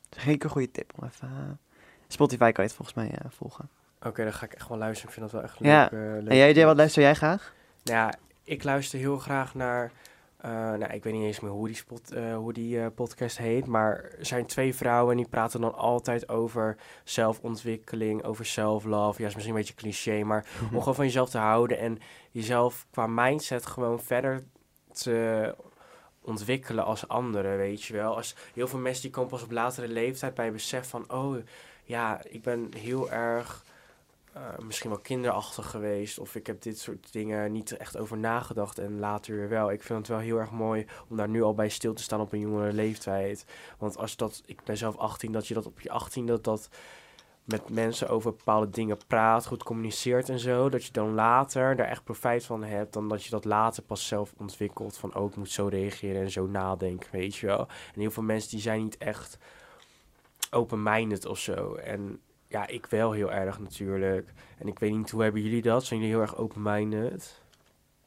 Zeker 0.09 0.43
een 0.45 0.49
goede 0.51 0.71
tip 0.71 0.91
om 0.95 1.07
even... 1.07 1.27
eh, 1.27 1.51
Spotify 2.07 2.51
kan 2.51 2.63
je 2.63 2.69
het 2.69 2.73
volgens 2.73 2.97
mij 2.97 3.09
eh, 3.11 3.25
volgen. 3.29 3.69
Oké, 4.01 4.23
dan 4.23 4.33
ga 4.33 4.45
ik 4.45 4.53
echt 4.53 4.67
wel 4.67 4.77
luisteren. 4.77 5.07
Ik 5.13 5.13
vind 5.19 5.31
dat 5.31 5.41
wel 5.41 5.49
echt 5.49 5.59
leuk. 5.59 5.71
Ja. 5.71 5.87
leuk 5.91 6.27
En 6.27 6.35
jij, 6.37 6.65
wat 6.65 6.75
luister 6.75 7.01
jij 7.01 7.13
graag? 7.15 7.53
Nou 7.83 7.97
Ja, 7.97 8.13
ik 8.43 8.63
luister 8.63 8.99
heel 8.99 9.17
graag 9.17 9.55
naar. 9.55 9.91
eh, 10.37 10.51
nou, 10.51 10.93
ik 10.93 11.03
weet 11.03 11.13
niet 11.13 11.23
eens 11.25 11.39
meer 11.39 11.51
hoe 11.51 11.67
die, 11.67 11.75
spot, 11.75 12.11
eh, 12.11 12.35
hoe 12.35 12.53
die 12.53 12.79
eh, 12.79 12.87
podcast 12.95 13.37
heet. 13.37 13.65
Maar 13.65 14.03
er 14.19 14.25
zijn 14.25 14.45
twee 14.45 14.75
vrouwen 14.75 15.11
en 15.11 15.17
die 15.17 15.29
praten 15.29 15.61
dan 15.61 15.75
altijd 15.75 16.29
over 16.29 16.77
zelfontwikkeling, 17.03 18.23
over 18.23 18.45
self-love. 18.45 19.21
Ja, 19.21 19.27
is 19.27 19.33
misschien 19.33 19.55
een 19.55 19.61
beetje 19.61 19.75
cliché, 19.75 20.23
maar 20.23 20.45
om 20.71 20.79
gewoon 20.79 20.95
van 20.95 21.05
jezelf 21.05 21.29
te 21.29 21.37
houden 21.37 21.77
en 21.79 21.99
jezelf 22.31 22.85
qua 22.91 23.07
mindset 23.07 23.65
gewoon 23.65 23.99
verder 24.01 24.43
te 24.91 25.55
ontwikkelen 26.21 26.85
als 26.85 27.07
anderen, 27.07 27.57
weet 27.57 27.83
je 27.83 27.93
wel. 27.93 28.15
Als 28.15 28.35
heel 28.53 28.67
veel 28.67 28.79
mensen 28.79 29.01
die 29.01 29.11
komen 29.11 29.29
pas 29.29 29.43
op 29.43 29.51
latere 29.51 29.87
leeftijd 29.87 30.33
bij 30.33 30.51
besef 30.51 30.89
van, 30.89 31.11
oh 31.11 31.35
ja, 31.83 32.21
ik 32.29 32.41
ben 32.41 32.69
heel 32.77 33.11
erg 33.11 33.63
eh, 34.33 34.41
misschien 34.65 34.89
wel 34.89 34.99
kinderachtig 34.99 35.69
geweest 35.69 36.19
of 36.19 36.35
ik 36.35 36.47
heb 36.47 36.61
dit 36.61 36.79
soort 36.79 37.11
dingen 37.11 37.51
niet 37.51 37.77
echt 37.77 37.97
over 37.97 38.17
nagedacht 38.17 38.77
en 38.77 38.99
later 38.99 39.35
weer 39.35 39.49
wel. 39.49 39.71
Ik 39.71 39.83
vind 39.83 39.99
het 39.99 40.07
wel 40.07 40.17
heel 40.17 40.39
erg 40.39 40.51
mooi 40.51 40.85
om 41.09 41.17
daar 41.17 41.29
nu 41.29 41.43
al 41.43 41.53
bij 41.53 41.69
stil 41.69 41.93
te 41.93 42.03
staan 42.03 42.21
op 42.21 42.33
een 42.33 42.39
jongere 42.39 42.73
leeftijd. 42.73 43.45
Want 43.77 43.97
als 43.97 44.15
dat, 44.15 44.41
ik 44.45 44.63
ben 44.63 44.77
zelf 44.77 44.97
18, 44.97 45.31
dat 45.31 45.47
je 45.47 45.53
dat 45.53 45.65
op 45.65 45.81
je 45.81 45.89
18 45.89 46.25
dat 46.25 46.43
dat 46.43 46.69
met 47.43 47.69
mensen 47.69 48.09
over 48.09 48.31
bepaalde 48.31 48.69
dingen 48.69 48.97
praat, 49.07 49.45
goed 49.45 49.63
communiceert 49.63 50.29
en 50.29 50.39
zo, 50.39 50.69
dat 50.69 50.85
je 50.85 50.91
dan 50.91 51.13
later 51.13 51.75
daar 51.75 51.87
echt 51.87 52.03
profijt 52.03 52.45
van 52.45 52.63
hebt, 52.63 52.93
dan 52.93 53.09
dat 53.09 53.23
je 53.23 53.29
dat 53.29 53.45
later 53.45 53.83
pas 53.83 54.07
zelf 54.07 54.33
ontwikkelt 54.37 54.97
van 54.97 55.13
ook 55.13 55.35
moet 55.35 55.51
zo 55.51 55.67
reageren 55.67 56.21
en 56.21 56.31
zo 56.31 56.47
nadenken, 56.47 57.09
weet 57.11 57.35
je 57.35 57.45
wel. 57.45 57.67
En 57.93 57.99
heel 57.99 58.11
veel 58.11 58.23
mensen 58.23 58.49
die 58.49 58.61
zijn 58.61 58.83
niet 58.83 58.97
echt 58.97 59.37
open-minded 60.51 61.25
of 61.25 61.39
zo. 61.39 61.75
En 61.75 62.21
ja, 62.53 62.67
ik 62.67 62.85
wel 62.85 63.11
heel 63.11 63.31
erg 63.31 63.59
natuurlijk. 63.59 64.29
En 64.57 64.67
ik 64.67 64.79
weet 64.79 64.91
niet, 64.91 65.11
hoe 65.11 65.23
hebben 65.23 65.41
jullie 65.41 65.61
dat? 65.61 65.85
Zijn 65.85 65.99
jullie 65.99 66.13
heel 66.15 66.23
erg 66.23 66.37
open-minded? 66.37 67.41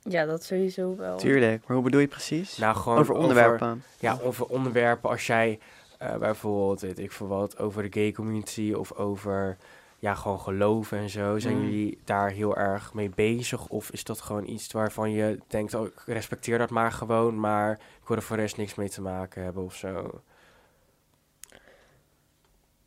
Ja, 0.02 0.24
dat 0.24 0.44
sowieso 0.44 0.96
wel. 0.96 1.16
Tuurlijk. 1.16 1.62
Maar 1.66 1.76
hoe 1.76 1.84
bedoel 1.84 2.00
je 2.00 2.06
precies? 2.08 2.56
Nou, 2.56 2.76
gewoon 2.76 2.98
over 2.98 3.14
onderwerpen. 3.14 3.82
ja, 3.98 4.18
over 4.22 4.46
onderwerpen 4.46 5.10
als 5.10 5.26
jij 5.26 5.58
eh, 5.98 6.16
bijvoorbeeld, 6.16 6.80
weet 6.80 6.98
ik 6.98 7.12
veel 7.12 7.26
wat, 7.26 7.58
over 7.58 7.82
de 7.82 8.00
gay 8.00 8.12
community 8.12 8.72
of 8.72 8.92
over 8.92 9.56
ja, 9.98 10.14
gewoon 10.14 10.40
geloven 10.40 10.98
en 10.98 11.08
zo. 11.10 11.38
Zijn 11.38 11.56
Mm. 11.56 11.62
jullie 11.64 11.98
daar 12.04 12.30
heel 12.30 12.56
erg 12.56 12.94
mee 12.94 13.10
bezig? 13.14 13.68
Of 13.68 13.90
is 13.90 14.04
dat 14.04 14.20
gewoon 14.20 14.46
iets 14.48 14.72
waarvan 14.72 15.10
je 15.10 15.38
denkt, 15.48 15.74
oh, 15.74 15.86
ik 15.86 16.02
respecteer 16.06 16.58
dat 16.58 16.70
maar 16.70 16.92
gewoon, 16.92 17.40
maar 17.40 17.72
ik 17.72 18.08
wil 18.08 18.16
er 18.16 18.22
voor 18.22 18.36
de 18.36 18.42
rest 18.42 18.56
niks 18.56 18.74
mee 18.74 18.88
te 18.88 19.00
maken 19.02 19.42
hebben 19.42 19.62
of 19.64 19.74
zo? 19.74 20.20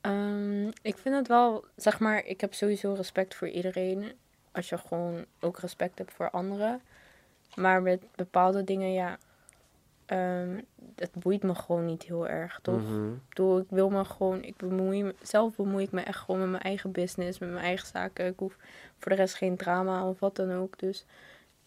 Ehm, 0.01 0.67
ik 0.67 0.97
vind 0.97 1.15
het 1.15 1.27
wel, 1.27 1.65
zeg 1.75 1.99
maar, 1.99 2.25
ik 2.25 2.41
heb 2.41 2.53
sowieso 2.53 2.93
respect 2.93 3.35
voor 3.35 3.47
iedereen. 3.47 4.11
Als 4.51 4.69
je 4.69 4.77
gewoon 4.77 5.25
ook 5.39 5.59
respect 5.59 5.97
hebt 5.97 6.13
voor 6.13 6.29
anderen. 6.29 6.81
Maar 7.55 7.81
met 7.81 8.03
bepaalde 8.15 8.63
dingen, 8.63 8.93
ja, 8.93 9.17
ehm, 10.05 10.61
het 10.95 11.11
boeit 11.13 11.43
me 11.43 11.55
gewoon 11.55 11.85
niet 11.85 12.03
heel 12.03 12.27
erg, 12.27 12.59
toch? 12.61 12.81
Mhm. 12.81 13.13
Ik 13.59 13.69
wil 13.69 13.89
me 13.89 14.05
gewoon, 14.05 14.43
ik 14.43 14.57
bemoei 14.57 15.03
me, 15.03 15.15
zelf 15.21 15.55
bemoei 15.55 15.83
ik 15.83 15.91
me 15.91 16.01
echt 16.01 16.19
gewoon 16.19 16.39
met 16.39 16.49
mijn 16.49 16.63
eigen 16.63 16.91
business, 16.91 17.39
met 17.39 17.49
mijn 17.49 17.63
eigen 17.63 17.87
zaken. 17.87 18.25
Ik 18.25 18.39
hoef 18.39 18.57
voor 18.97 19.11
de 19.11 19.17
rest 19.17 19.35
geen 19.35 19.57
drama 19.57 20.07
of 20.07 20.19
wat 20.19 20.35
dan 20.35 20.51
ook. 20.51 20.79
Dus. 20.79 21.05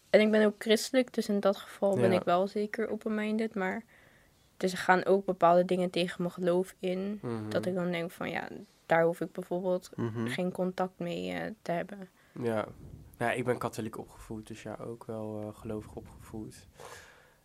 En 0.09 0.21
ik 0.21 0.31
ben 0.31 0.45
ook 0.45 0.55
christelijk, 0.57 1.13
dus 1.13 1.29
in 1.29 1.39
dat 1.39 1.57
geval 1.57 1.95
ben 1.95 2.11
ik 2.11 2.23
wel 2.23 2.47
zeker 2.47 2.89
open-minded. 2.89 3.55
Maar 3.55 3.83
dus 4.57 4.71
er 4.71 4.77
gaan 4.77 5.05
ook 5.05 5.25
bepaalde 5.25 5.65
dingen 5.65 5.89
tegen 5.89 6.21
mijn 6.21 6.33
geloof 6.33 6.75
in. 6.79 7.19
Mhm. 7.21 7.49
Dat 7.49 7.65
ik 7.65 7.75
dan 7.75 7.91
denk 7.91 8.11
van 8.11 8.29
ja, 8.29 8.47
daar 8.85 9.03
hoef 9.03 9.21
ik 9.21 9.31
bijvoorbeeld 9.31 9.89
Mhm. 9.95 10.27
geen 10.27 10.51
contact 10.51 10.99
mee 10.99 11.31
eh, 11.31 11.51
te 11.61 11.71
hebben. 11.71 12.09
Ja. 12.41 12.65
Nou, 13.17 13.33
ik 13.37 13.45
ben 13.45 13.57
katholiek 13.57 13.97
opgevoed, 13.97 14.47
dus 14.47 14.61
ja, 14.63 14.75
ook 14.79 15.05
wel 15.05 15.41
eh, 15.41 15.59
gelovig 15.59 15.95
opgevoed. 15.95 16.67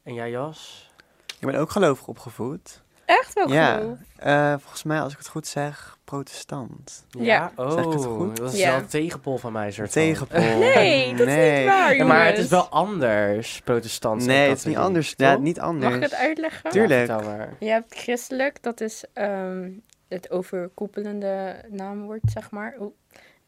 En 0.02 0.14
jij, 0.14 0.30
Jas? 0.30 0.92
Ik 1.40 1.46
ben 1.46 1.54
ook 1.54 1.70
gelovig 1.70 2.06
opgevoed. 2.08 2.82
Echt 3.08 3.32
wel 3.34 3.48
Ja. 3.52 3.74
geloof. 3.76 3.98
Eh, 4.16 4.54
volgens 4.58 4.82
mij, 4.82 5.00
als 5.00 5.12
ik 5.12 5.18
het 5.18 5.28
goed 5.28 5.46
zeg, 5.46 5.98
protestant. 6.04 7.04
Ja. 7.10 7.52
Oh, 7.56 7.72
Zeg 7.72 7.84
ik 7.84 7.92
het 7.92 8.04
goed? 8.04 8.36
dat 8.36 8.52
is 8.52 8.58
Ja. 8.58 8.70
wel 8.70 8.78
een 8.78 8.86
tegenpol 8.86 9.36
van 9.38 9.52
mij, 9.52 9.70
soort 9.72 9.92
van. 9.92 10.02
Tegenpol. 10.02 10.38
Nee, 10.58 11.14
dat 11.14 11.26
is 11.26 11.34
niet 11.58 11.64
waar, 11.66 11.96
Ja, 11.96 12.04
maar 12.04 12.26
het 12.26 12.38
is 12.38 12.48
wel 12.48 12.68
anders, 12.68 13.60
protestant. 13.64 14.26
Nee, 14.26 14.48
het 14.48 14.58
is 14.58 14.64
niet 14.64 14.76
anders. 14.76 15.14
Ja, 15.16 15.36
niet 15.36 15.60
anders. 15.60 15.84
Mag 15.84 15.94
ik 15.94 16.10
het 16.10 16.14
uitleggen? 16.20 16.70
Tuurlijk. 16.70 17.06
Ja. 17.06 17.48
Je 17.58 17.66
hebt 17.68 17.94
christelijk, 17.94 18.62
dat 18.62 18.80
is 18.80 19.04
ehm, 19.12 19.70
het 20.08 20.30
overkoepelende 20.30 21.64
naamwoord, 21.68 22.20
zeg 22.32 22.50
maar. 22.50 22.76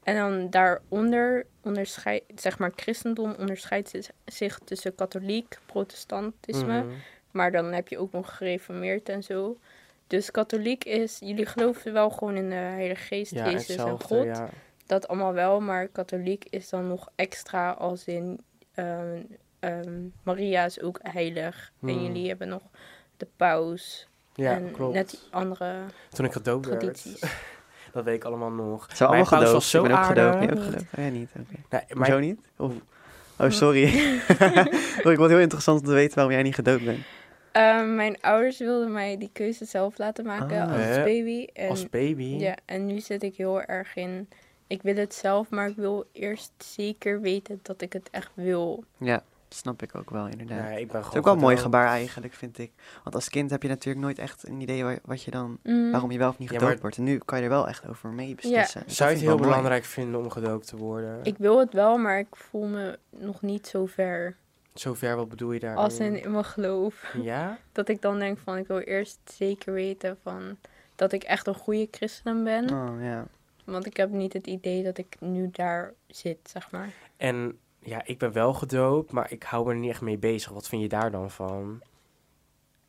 En 0.02 0.16
dan 0.16 0.50
daaronder 0.50 1.46
onderscheidt, 1.62 2.24
zeg 2.40 2.58
maar, 2.58 2.72
christendom 2.76 3.34
onderscheidt 3.38 3.88
zi- 3.88 4.00
zich 4.24 4.58
tussen 4.64 4.94
katholiek, 4.94 5.58
protestantisme. 5.66 6.82
Mhm. 6.82 6.88
Maar 7.30 7.52
dan 7.52 7.72
heb 7.72 7.88
je 7.88 7.98
ook 7.98 8.12
nog 8.12 8.36
gereformeerd 8.36 9.08
en 9.08 9.22
zo. 9.22 9.56
Dus 10.06 10.30
katholiek 10.30 10.84
is, 10.84 11.18
jullie 11.20 11.46
geloven 11.46 11.92
wel 11.92 12.10
gewoon 12.10 12.34
in 12.36 12.48
de 12.48 12.54
Heilige 12.54 13.02
Geest, 13.02 13.32
Ja, 13.32 13.50
Jezus 13.50 13.76
en 13.76 14.00
God. 14.00 14.24
ja. 14.24 14.48
Dat 14.86 15.08
allemaal 15.08 15.32
wel, 15.32 15.60
maar 15.60 15.88
katholiek 15.88 16.44
is 16.50 16.68
dan 16.68 16.88
nog 16.88 17.08
extra 17.14 17.70
als 17.70 18.04
in 18.04 18.40
ehm, 18.74 19.18
ehm, 19.60 19.98
Maria 20.22 20.64
is 20.64 20.80
ook 20.80 20.98
heilig. 21.02 21.72
En 21.82 21.88
Hmm. 21.88 22.02
jullie 22.02 22.28
hebben 22.28 22.48
nog 22.48 22.62
de 23.16 23.26
paus. 23.36 24.08
Ja, 24.34 24.52
en 24.52 24.70
klopt. 24.72 24.94
net 24.94 25.10
die 25.10 25.18
andere 25.30 25.80
Toen 26.08 26.24
ik 26.24 26.32
gedoopt 26.32 26.66
werd, 26.66 26.80
tradities. 26.80 27.20
dat 27.92 28.04
weet 28.04 28.14
ik 28.14 28.24
allemaal 28.24 28.50
nog. 28.50 28.86
Het 28.86 28.96
zijn 28.96 29.10
Mijn 29.10 29.24
allemaal 29.26 29.52
was 29.52 29.52
gedoopt. 29.52 29.64
zo 29.64 29.82
Ik 29.84 29.88
ben 29.88 29.98
ook 29.98 30.04
gedoopt. 30.04 30.38
Nee, 30.40 30.50
ook 30.58 30.64
gedoopt. 30.64 30.84
Oh, 30.98 31.04
ja, 31.04 31.10
niet. 31.10 31.30
Oké. 31.40 31.60
Nee, 31.70 31.80
Hoezo 31.88 32.10
mijn, 32.12 32.20
niet? 32.20 32.40
Of... 32.56 32.72
Oh, 33.38 33.50
sorry. 33.62 33.84
oh, 33.84 33.90
ik 34.96 35.02
vond 35.02 35.18
het 35.18 35.28
heel 35.28 35.38
interessant 35.38 35.80
om 35.80 35.86
te 35.86 35.92
weten 35.92 36.14
waarom 36.14 36.32
jij 36.34 36.42
niet 36.42 36.54
gedoopt 36.54 36.84
bent. 36.84 36.98
Ehm, 37.52 37.94
mijn 37.94 38.20
ouders 38.20 38.58
wilden 38.58 38.92
mij 38.92 39.18
die 39.18 39.30
keuze 39.32 39.64
zelf 39.64 39.98
laten 39.98 40.24
maken 40.24 40.60
Ah. 40.62 40.72
als 40.72 40.96
baby. 40.96 41.46
En, 41.52 41.68
als 41.68 41.88
baby. 41.88 42.22
ja, 42.38 42.56
en 42.64 42.86
nu 42.86 43.00
zit 43.00 43.22
ik 43.22 43.36
heel 43.36 43.62
erg 43.62 43.96
in. 43.96 44.28
Ik 44.66 44.82
wil 44.82 44.94
het 44.96 45.14
zelf, 45.14 45.50
maar 45.50 45.68
ik 45.68 45.76
wil 45.76 46.04
eerst 46.12 46.52
zeker 46.58 47.20
weten 47.20 47.58
dat 47.62 47.80
ik 47.82 47.92
het 47.92 48.08
echt 48.10 48.30
wil. 48.34 48.84
Ja, 48.98 49.14
dat 49.48 49.58
snap 49.58 49.82
ik 49.82 49.94
ook 49.94 50.10
wel 50.10 50.26
inderdaad. 50.26 50.78
Ik 50.78 50.88
ben 50.92 51.00
Het 51.02 51.10
is 51.12 51.18
ook 51.18 51.24
wel 51.24 51.34
een 51.34 51.40
mooi 51.40 51.56
gebaar 51.56 51.86
eigenlijk, 51.86 52.34
vind 52.34 52.58
ik. 52.58 52.72
Want 53.02 53.14
als 53.14 53.28
kind 53.28 53.50
heb 53.50 53.62
je 53.62 53.68
natuurlijk 53.68 54.04
nooit 54.04 54.18
echt 54.18 54.48
een 54.48 54.60
idee 54.60 54.84
wa- 54.84 54.98
wat 55.04 55.22
je 55.22 55.30
dan, 55.30 55.58
Mm. 55.62 55.90
waarom 55.90 56.10
je 56.10 56.18
wel 56.18 56.28
of 56.28 56.38
niet 56.38 56.48
Ja, 56.48 56.54
gedoopt 56.54 56.72
maar- 56.72 56.80
wordt. 56.80 56.96
En 56.96 57.04
nu 57.04 57.18
kan 57.18 57.38
je 57.38 57.44
er 57.44 57.50
wel 57.50 57.68
echt 57.68 57.88
over 57.88 58.08
mee 58.10 58.34
beslissen. 58.34 58.82
Zou 58.86 59.08
je 59.10 59.14
het 59.16 59.24
heel 59.24 59.34
mooi. 59.36 59.48
belangrijk 59.48 59.84
vinden 59.84 60.20
om 60.20 60.30
gedoopt 60.30 60.66
te 60.66 60.76
worden? 60.76 61.20
Ik 61.22 61.36
wil 61.38 61.58
het 61.58 61.72
wel, 61.72 61.98
maar 61.98 62.18
ik 62.18 62.36
voel 62.36 62.66
me 62.66 62.98
nog 63.10 63.42
niet 63.42 63.66
zo 63.66 63.86
ver. 63.86 64.36
Zover, 64.74 65.16
wat 65.16 65.28
bedoel 65.28 65.52
je 65.52 65.60
daar? 65.60 65.76
Als 65.76 65.98
in, 65.98 66.22
in 66.22 66.30
mijn 66.30 66.44
geloof. 66.44 67.14
Ja? 67.22 67.58
Dat 67.72 67.88
ik 67.88 68.02
dan 68.02 68.18
denk 68.18 68.38
van, 68.38 68.56
ik 68.56 68.66
wil 68.66 68.78
eerst 68.78 69.18
zeker 69.24 69.72
weten 69.72 70.18
van... 70.22 70.56
Dat 70.96 71.12
ik 71.12 71.22
echt 71.22 71.46
een 71.46 71.54
goede 71.54 71.88
christen 71.90 72.44
ben. 72.44 72.70
Oh, 72.70 73.02
ja. 73.02 73.26
Want 73.64 73.86
ik 73.86 73.96
heb 73.96 74.10
niet 74.10 74.32
het 74.32 74.46
idee 74.46 74.82
dat 74.82 74.98
ik 74.98 75.16
nu 75.20 75.48
daar 75.52 75.92
zit, 76.06 76.38
zeg 76.42 76.70
maar. 76.70 76.92
En 77.16 77.58
ja, 77.78 78.02
ik 78.04 78.18
ben 78.18 78.32
wel 78.32 78.54
gedoopt, 78.54 79.12
maar 79.12 79.32
ik 79.32 79.42
hou 79.42 79.66
me 79.66 79.72
er 79.72 79.78
niet 79.78 79.90
echt 79.90 80.00
mee 80.00 80.18
bezig. 80.18 80.52
Wat 80.52 80.68
vind 80.68 80.82
je 80.82 80.88
daar 80.88 81.10
dan 81.10 81.30
van? 81.30 81.80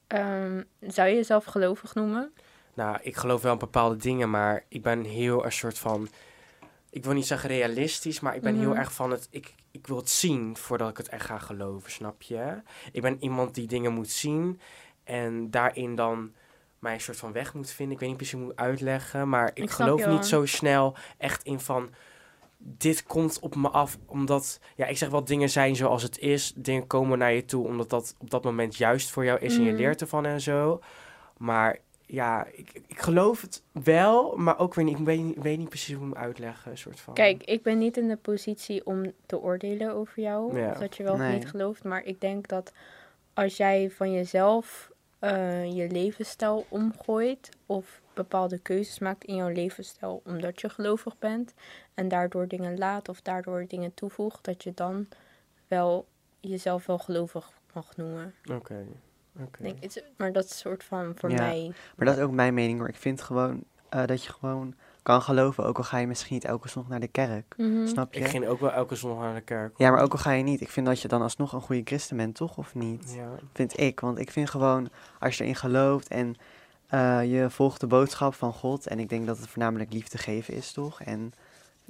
Ehm, 0.07 0.63
zou 0.79 1.09
je 1.09 1.15
jezelf 1.15 1.45
gelovig 1.45 1.95
noemen? 1.95 2.33
Nou, 2.73 2.97
ik 3.01 3.15
geloof 3.15 3.41
wel 3.41 3.53
in 3.53 3.57
bepaalde 3.57 3.95
dingen, 3.95 4.29
maar 4.29 4.65
ik 4.67 4.81
ben 4.81 5.03
heel 5.03 5.45
een 5.45 5.51
soort 5.51 5.77
van... 5.77 6.09
Ik 6.91 7.03
wil 7.03 7.13
niet 7.13 7.27
zeggen 7.27 7.49
realistisch, 7.49 8.19
maar 8.19 8.35
ik 8.35 8.41
ben 8.41 8.55
heel 8.59 8.69
Mhm. 8.69 8.77
erg 8.79 8.93
van 8.93 9.11
het... 9.11 9.27
Ik, 9.31 9.53
ik 9.71 9.87
wil 9.87 9.97
het 9.97 10.09
zien 10.09 10.57
voordat 10.57 10.89
ik 10.89 10.97
het 10.97 11.09
echt 11.09 11.25
ga 11.25 11.37
geloven, 11.37 11.91
snap 11.91 12.21
je? 12.21 12.61
Ik 12.91 13.01
ben 13.01 13.17
iemand 13.23 13.55
die 13.55 13.67
dingen 13.67 13.93
moet 13.93 14.09
zien 14.09 14.59
en 15.03 15.51
daarin 15.51 15.95
dan 15.95 16.31
mijn 16.79 17.01
soort 17.01 17.17
van 17.17 17.31
weg 17.31 17.53
moet 17.53 17.69
vinden. 17.71 17.93
Ik 17.93 17.99
weet 17.99 18.09
niet 18.09 18.17
precies 18.17 18.33
hoe 18.35 18.43
ik 18.43 18.47
moet 18.49 18.59
uitleggen, 18.65 19.29
maar 19.29 19.51
ik, 19.53 19.69
geloof 19.69 20.05
niet 20.07 20.25
zo 20.25 20.45
snel 20.45 20.95
echt 21.17 21.43
in 21.43 21.59
van... 21.59 21.89
Dit 22.63 23.03
komt 23.03 23.39
op 23.39 23.55
me 23.55 23.69
af, 23.69 23.97
omdat... 24.05 24.59
Ja, 24.75 24.85
ik 24.85 24.97
zeg 24.97 25.09
wel, 25.09 25.23
dingen 25.23 25.49
zijn 25.49 25.75
zoals 25.75 26.03
het 26.03 26.17
is. 26.19 26.53
Dingen 26.55 26.87
komen 26.87 27.17
naar 27.17 27.33
je 27.33 27.45
toe, 27.45 27.67
omdat 27.67 27.89
dat 27.89 28.15
op 28.19 28.29
dat 28.29 28.43
moment 28.43 28.77
juist 28.77 29.09
voor 29.09 29.25
jou 29.25 29.39
is 29.39 29.55
en 29.55 29.63
je 29.63 29.71
Mhm. 29.71 29.79
leert 29.81 30.01
ervan 30.01 30.25
en 30.25 30.41
zo. 30.41 30.79
Maar 31.37 31.79
ja, 32.11 32.45
ik, 32.51 32.81
ik 32.87 32.99
geloof 32.99 33.41
het 33.41 33.63
wel, 33.71 34.35
maar 34.37 34.59
ook 34.59 34.73
weer 34.73 34.85
niet. 34.85 34.99
Ik 34.99 35.05
weet, 35.05 35.19
niet- 35.23 35.37
weet 35.41 35.57
niet 35.57 35.69
precies 35.69 35.95
hoe 35.95 36.07
ik 36.07 36.13
hem 36.13 36.23
uitleggen. 36.23 36.77
Soort 36.77 36.99
van. 36.99 37.13
Kijk, 37.13 37.43
ik 37.43 37.63
ben 37.63 37.77
niet 37.77 37.97
in 37.97 38.07
de 38.07 38.15
positie 38.17 38.85
om 38.85 39.11
te 39.25 39.39
oordelen 39.39 39.93
over 39.93 40.21
jou. 40.21 40.59
Ja. 40.59 40.69
Of 40.71 40.77
dat 40.77 40.95
je 40.97 41.03
wel 41.03 41.13
of 41.13 41.19
Nee. 41.19 41.33
niet 41.33 41.49
gelooft. 41.49 41.83
Maar 41.83 42.03
ik 42.03 42.21
denk 42.21 42.47
dat 42.47 42.71
als 43.33 43.57
jij 43.57 43.89
van 43.89 44.11
jezelf 44.11 44.91
eh, 45.19 45.75
je 45.75 45.89
levensstijl 45.89 46.65
omgooit. 46.69 47.49
Of 47.65 48.01
bepaalde 48.13 48.57
keuzes 48.59 48.99
maakt 48.99 49.23
in 49.23 49.35
jouw 49.35 49.49
levensstijl 49.49 50.21
omdat 50.25 50.61
je 50.61 50.69
gelovig 50.69 51.19
bent. 51.19 51.53
En 51.93 52.07
daardoor 52.07 52.47
dingen 52.47 52.77
laat 52.77 53.09
of 53.09 53.21
daardoor 53.21 53.65
dingen 53.67 53.93
toevoegt. 53.93 54.43
Dat 54.43 54.63
je 54.63 54.71
dan 54.73 55.07
wel 55.67 56.05
jezelf 56.39 56.85
wel 56.85 56.97
gelovig 56.97 57.51
mag 57.73 57.95
noemen. 57.97 58.33
Oké. 58.43 58.53
oké. 58.55 58.85
Denk, 59.59 59.83
het 59.83 60.03
maar 60.17 60.31
dat 60.31 60.43
is 60.45 60.57
soort 60.57 60.83
van 60.83 61.13
voor 61.15 61.29
Ja. 61.29 61.35
mij. 61.35 61.71
Maar 61.95 62.05
dat 62.07 62.17
is 62.17 62.23
ook 62.23 62.31
mijn 62.31 62.53
mening 62.53 62.79
hoor. 62.79 62.87
Ik 62.89 62.95
vind 62.95 63.21
gewoon 63.21 63.63
eh, 63.89 64.05
dat 64.05 64.23
je 64.23 64.31
gewoon 64.31 64.75
kan 65.03 65.21
geloven, 65.21 65.65
ook 65.65 65.77
al 65.77 65.83
ga 65.83 65.97
je 65.97 66.07
misschien 66.07 66.33
niet 66.33 66.45
elke 66.45 66.69
zondag 66.69 66.91
naar 66.91 66.99
de 66.99 67.07
kerk. 67.07 67.53
Mhm. 67.57 67.87
Snap 67.87 68.13
je? 68.13 68.19
Ik 68.19 68.27
ging 68.27 68.47
ook 68.47 68.59
wel 68.59 68.71
elke 68.71 68.95
zondag 68.95 69.23
naar 69.23 69.35
de 69.35 69.41
kerk. 69.41 69.73
Ja, 69.77 69.91
maar 69.91 70.01
ook 70.01 70.11
al 70.11 70.17
ga 70.17 70.31
je 70.31 70.43
niet. 70.43 70.61
Ik 70.61 70.69
vind 70.69 70.85
dat 70.85 71.01
je 71.01 71.07
dan 71.07 71.21
alsnog 71.21 71.53
een 71.53 71.61
goede 71.61 71.81
christen 71.85 72.17
bent, 72.17 72.35
toch? 72.35 72.57
Of 72.57 72.75
niet? 72.75 73.13
Ja. 73.15 73.29
Vind 73.53 73.79
ik. 73.79 73.99
Want 73.99 74.19
ik 74.19 74.31
vind 74.31 74.49
gewoon, 74.49 74.89
als 75.19 75.37
je 75.37 75.43
erin 75.43 75.55
gelooft 75.55 76.07
en 76.07 76.35
eh, 76.87 77.31
je 77.31 77.49
volgt 77.49 77.79
de 77.79 77.87
boodschap 77.87 78.33
van 78.33 78.53
God. 78.53 78.87
En 78.87 78.99
ik 78.99 79.09
denk 79.09 79.25
dat 79.25 79.37
het 79.37 79.47
voornamelijk 79.47 79.93
liefde 79.93 80.17
geven 80.17 80.53
is, 80.53 80.71
toch? 80.71 81.01
En, 81.01 81.33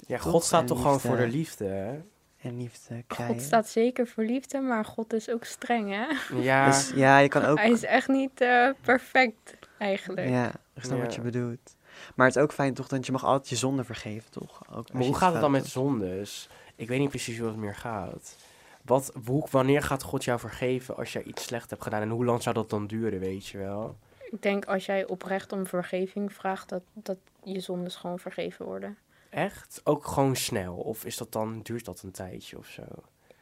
ja, 0.06 0.18
Toch? 0.18 0.30
God 0.30 0.44
staat 0.44 0.60
En 0.60 0.66
toch 0.66 0.82
gewoon 0.82 1.00
voor 1.00 1.16
de 1.16 1.28
liefde, 1.28 1.64
hè? 1.64 2.00
En 2.42 2.56
liefde 2.56 3.02
krijgen. 3.06 3.34
God 3.34 3.44
staat 3.44 3.68
zeker 3.68 4.06
voor 4.06 4.24
liefde, 4.24 4.60
maar 4.60 4.84
God 4.84 5.12
is 5.12 5.30
ook 5.30 5.44
streng, 5.44 5.90
hè? 5.90 6.36
Ja, 6.36 6.66
Dus 6.66 6.92
ja, 6.94 7.18
je 7.18 7.28
kan 7.28 7.44
ook... 7.48 7.58
Hij 7.58 7.70
is 7.70 7.84
echt 7.84 8.08
niet 8.08 8.40
eh, 8.40 8.68
perfect, 8.80 9.56
eigenlijk. 9.78 10.28
Ja, 10.28 10.52
ik 10.74 10.84
snap 10.84 11.00
wat 11.00 11.14
je 11.14 11.20
bedoelt. 11.20 11.76
Maar 12.14 12.26
het 12.26 12.36
is 12.36 12.42
ook 12.42 12.52
fijn 12.52 12.74
toch 12.74 12.88
dat 12.88 13.06
je 13.06 13.12
mag 13.12 13.24
altijd 13.24 13.48
je 13.48 13.56
zonde 13.56 13.84
vergeven, 13.84 14.30
toch? 14.30 14.62
Ook 14.74 14.92
maar 14.92 15.02
hoe 15.02 15.14
gaat 15.14 15.32
het 15.32 15.40
dan 15.40 15.50
met 15.50 15.66
zondes? 15.66 16.48
Ik 16.76 16.88
weet 16.88 16.98
niet 16.98 17.08
precies 17.08 17.38
hoe 17.38 17.48
het 17.48 17.56
meer 17.56 17.74
gaat. 17.74 18.36
Wat, 18.84 19.12
hoe, 19.26 19.46
wanneer 19.50 19.82
gaat 19.82 20.02
God 20.02 20.24
jou 20.24 20.38
vergeven 20.38 20.96
als 20.96 21.12
jij 21.12 21.22
iets 21.22 21.44
slecht 21.44 21.70
hebt 21.70 21.82
gedaan? 21.82 22.02
En 22.02 22.08
hoe 22.08 22.24
lang 22.24 22.42
zou 22.42 22.54
dat 22.54 22.70
dan 22.70 22.86
duren, 22.86 23.18
weet 23.20 23.46
je 23.46 23.58
wel? 23.58 23.96
Ik 24.30 24.42
denk 24.42 24.64
als 24.64 24.86
jij 24.86 25.06
oprecht 25.06 25.52
om 25.52 25.66
vergeving 25.66 26.32
vraagt, 26.32 26.68
dat, 26.68 26.82
dat 26.92 27.16
je 27.42 27.60
zondes 27.60 27.96
gewoon 27.96 28.18
vergeven 28.18 28.66
worden. 28.66 28.98
Echt? 29.32 29.80
Ook 29.84 30.06
gewoon 30.06 30.36
snel? 30.36 30.74
Of 30.74 31.04
is 31.04 31.16
dat 31.16 31.32
dan, 31.32 31.60
duurt 31.62 31.84
dat 31.84 32.02
een 32.02 32.10
tijdje 32.12 32.58
of 32.58 32.66
zo? 32.66 32.82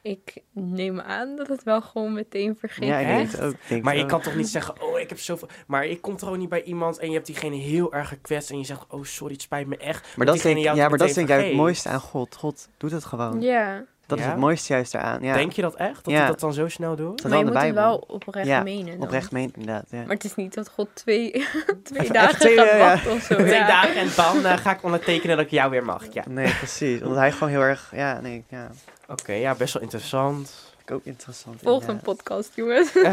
Ik 0.03 0.43
neem 0.53 1.01
aan 1.01 1.37
dat 1.37 1.49
het 1.49 1.63
wel 1.63 1.81
gewoon 1.83 2.13
meteen 2.13 2.57
vergeven 2.57 2.87
Ja, 2.87 2.99
ik 2.99 3.07
is. 3.07 3.15
denk 3.17 3.31
het 3.31 3.41
ook. 3.41 3.53
ik 3.53 3.69
denk 3.69 3.83
Maar 3.83 3.97
je 3.97 4.03
ook. 4.03 4.09
kan 4.09 4.21
toch 4.21 4.35
niet 4.35 4.49
zeggen, 4.49 4.83
oh, 4.83 4.99
ik 4.99 5.09
heb 5.09 5.19
zoveel... 5.19 5.49
Maar 5.67 5.87
je 5.87 6.01
komt 6.01 6.23
gewoon 6.23 6.39
niet 6.39 6.49
bij 6.49 6.63
iemand 6.63 6.99
en 6.99 7.09
je 7.09 7.15
hebt 7.15 7.27
diegene 7.27 7.57
heel 7.57 7.93
erg 7.93 8.09
gekwetst... 8.09 8.51
en 8.51 8.59
je 8.59 8.65
zegt, 8.65 8.87
oh, 8.89 9.05
sorry, 9.05 9.33
het 9.33 9.43
spijt 9.43 9.67
me 9.67 9.77
echt. 9.77 10.17
Maar 10.17 10.27
dat, 10.27 10.41
denk, 10.43 10.59
ja, 10.59 10.89
maar 10.89 10.99
dat 10.99 11.15
denk 11.15 11.29
ik 11.29 11.45
het 11.45 11.55
mooiste 11.55 11.89
aan 11.89 12.01
God. 12.01 12.35
God 12.37 12.69
doet 12.77 12.91
het 12.91 13.05
gewoon. 13.05 13.41
Ja, 13.41 13.85
Dat 14.11 14.19
is 14.19 14.25
het 14.25 14.37
mooiste 14.37 14.73
juist 14.73 14.95
eraan. 14.95 15.23
Ja, 15.23 15.35
Denk 15.35 15.53
je 15.53 15.63
dat 15.63 15.75
echt? 15.75 16.05
Dat 16.05 16.13
Ja. 16.15 16.19
hij 16.19 16.29
dat 16.29 16.41
dan 16.41 16.53
zo 16.53 16.69
snel 16.69 16.97
doet? 16.97 17.23
Dat 17.23 17.31
maar 17.31 17.39
je 17.39 17.45
wel 17.45 17.53
moet 17.55 17.63
het 17.63 17.75
wel 17.75 18.05
oprecht 18.09 18.47
Ja, 18.47 18.63
menen. 18.63 18.93
dan. 18.99 19.03
oprecht 19.07 19.31
meen 19.31 19.53
inderdaad. 19.57 19.85
Ja. 19.91 19.99
Maar 19.99 20.15
het 20.15 20.25
is 20.25 20.35
niet 20.35 20.55
dat 20.55 20.69
God 20.69 20.89
twee, 20.95 21.31
twee 21.83 21.99
Echt 22.01 22.13
dagen 22.13 22.39
twee, 22.39 22.57
gaat 22.57 22.67
ja, 22.67 22.77
ja. 22.77 22.93
wachten 22.93 23.13
of 23.13 23.23
zo. 23.23 23.35
Twee 23.35 23.55
ja. 23.55 23.67
dagen 23.67 23.95
en 23.95 24.09
dan 24.17 24.47
eh, 24.47 24.57
ga 24.57 24.73
ik 24.73 24.83
ondertekenen 24.83 25.37
dat 25.37 25.45
ik 25.47 25.51
jou 25.53 25.71
weer 25.71 25.85
mag. 25.85 26.05
Ja. 26.13 26.25
Nee, 26.29 26.55
precies. 26.55 27.01
Omdat 27.03 27.19
hij 27.19 27.33
gewoon 27.33 27.49
heel 27.49 27.61
erg... 27.63 27.93
Ja, 27.95 28.21
nee, 28.21 28.45
ja. 28.49 28.71
Oké, 29.09 29.33
ja, 29.33 29.55
best 29.55 29.73
wel 29.75 29.83
interessant. 29.83 30.69
Ook 30.93 31.05
interessant. 31.05 31.61
Volgende 31.63 31.93
inderdaad. 31.93 32.17
podcast, 32.17 32.51
jongens. 32.55 32.93
Ja, 32.93 33.11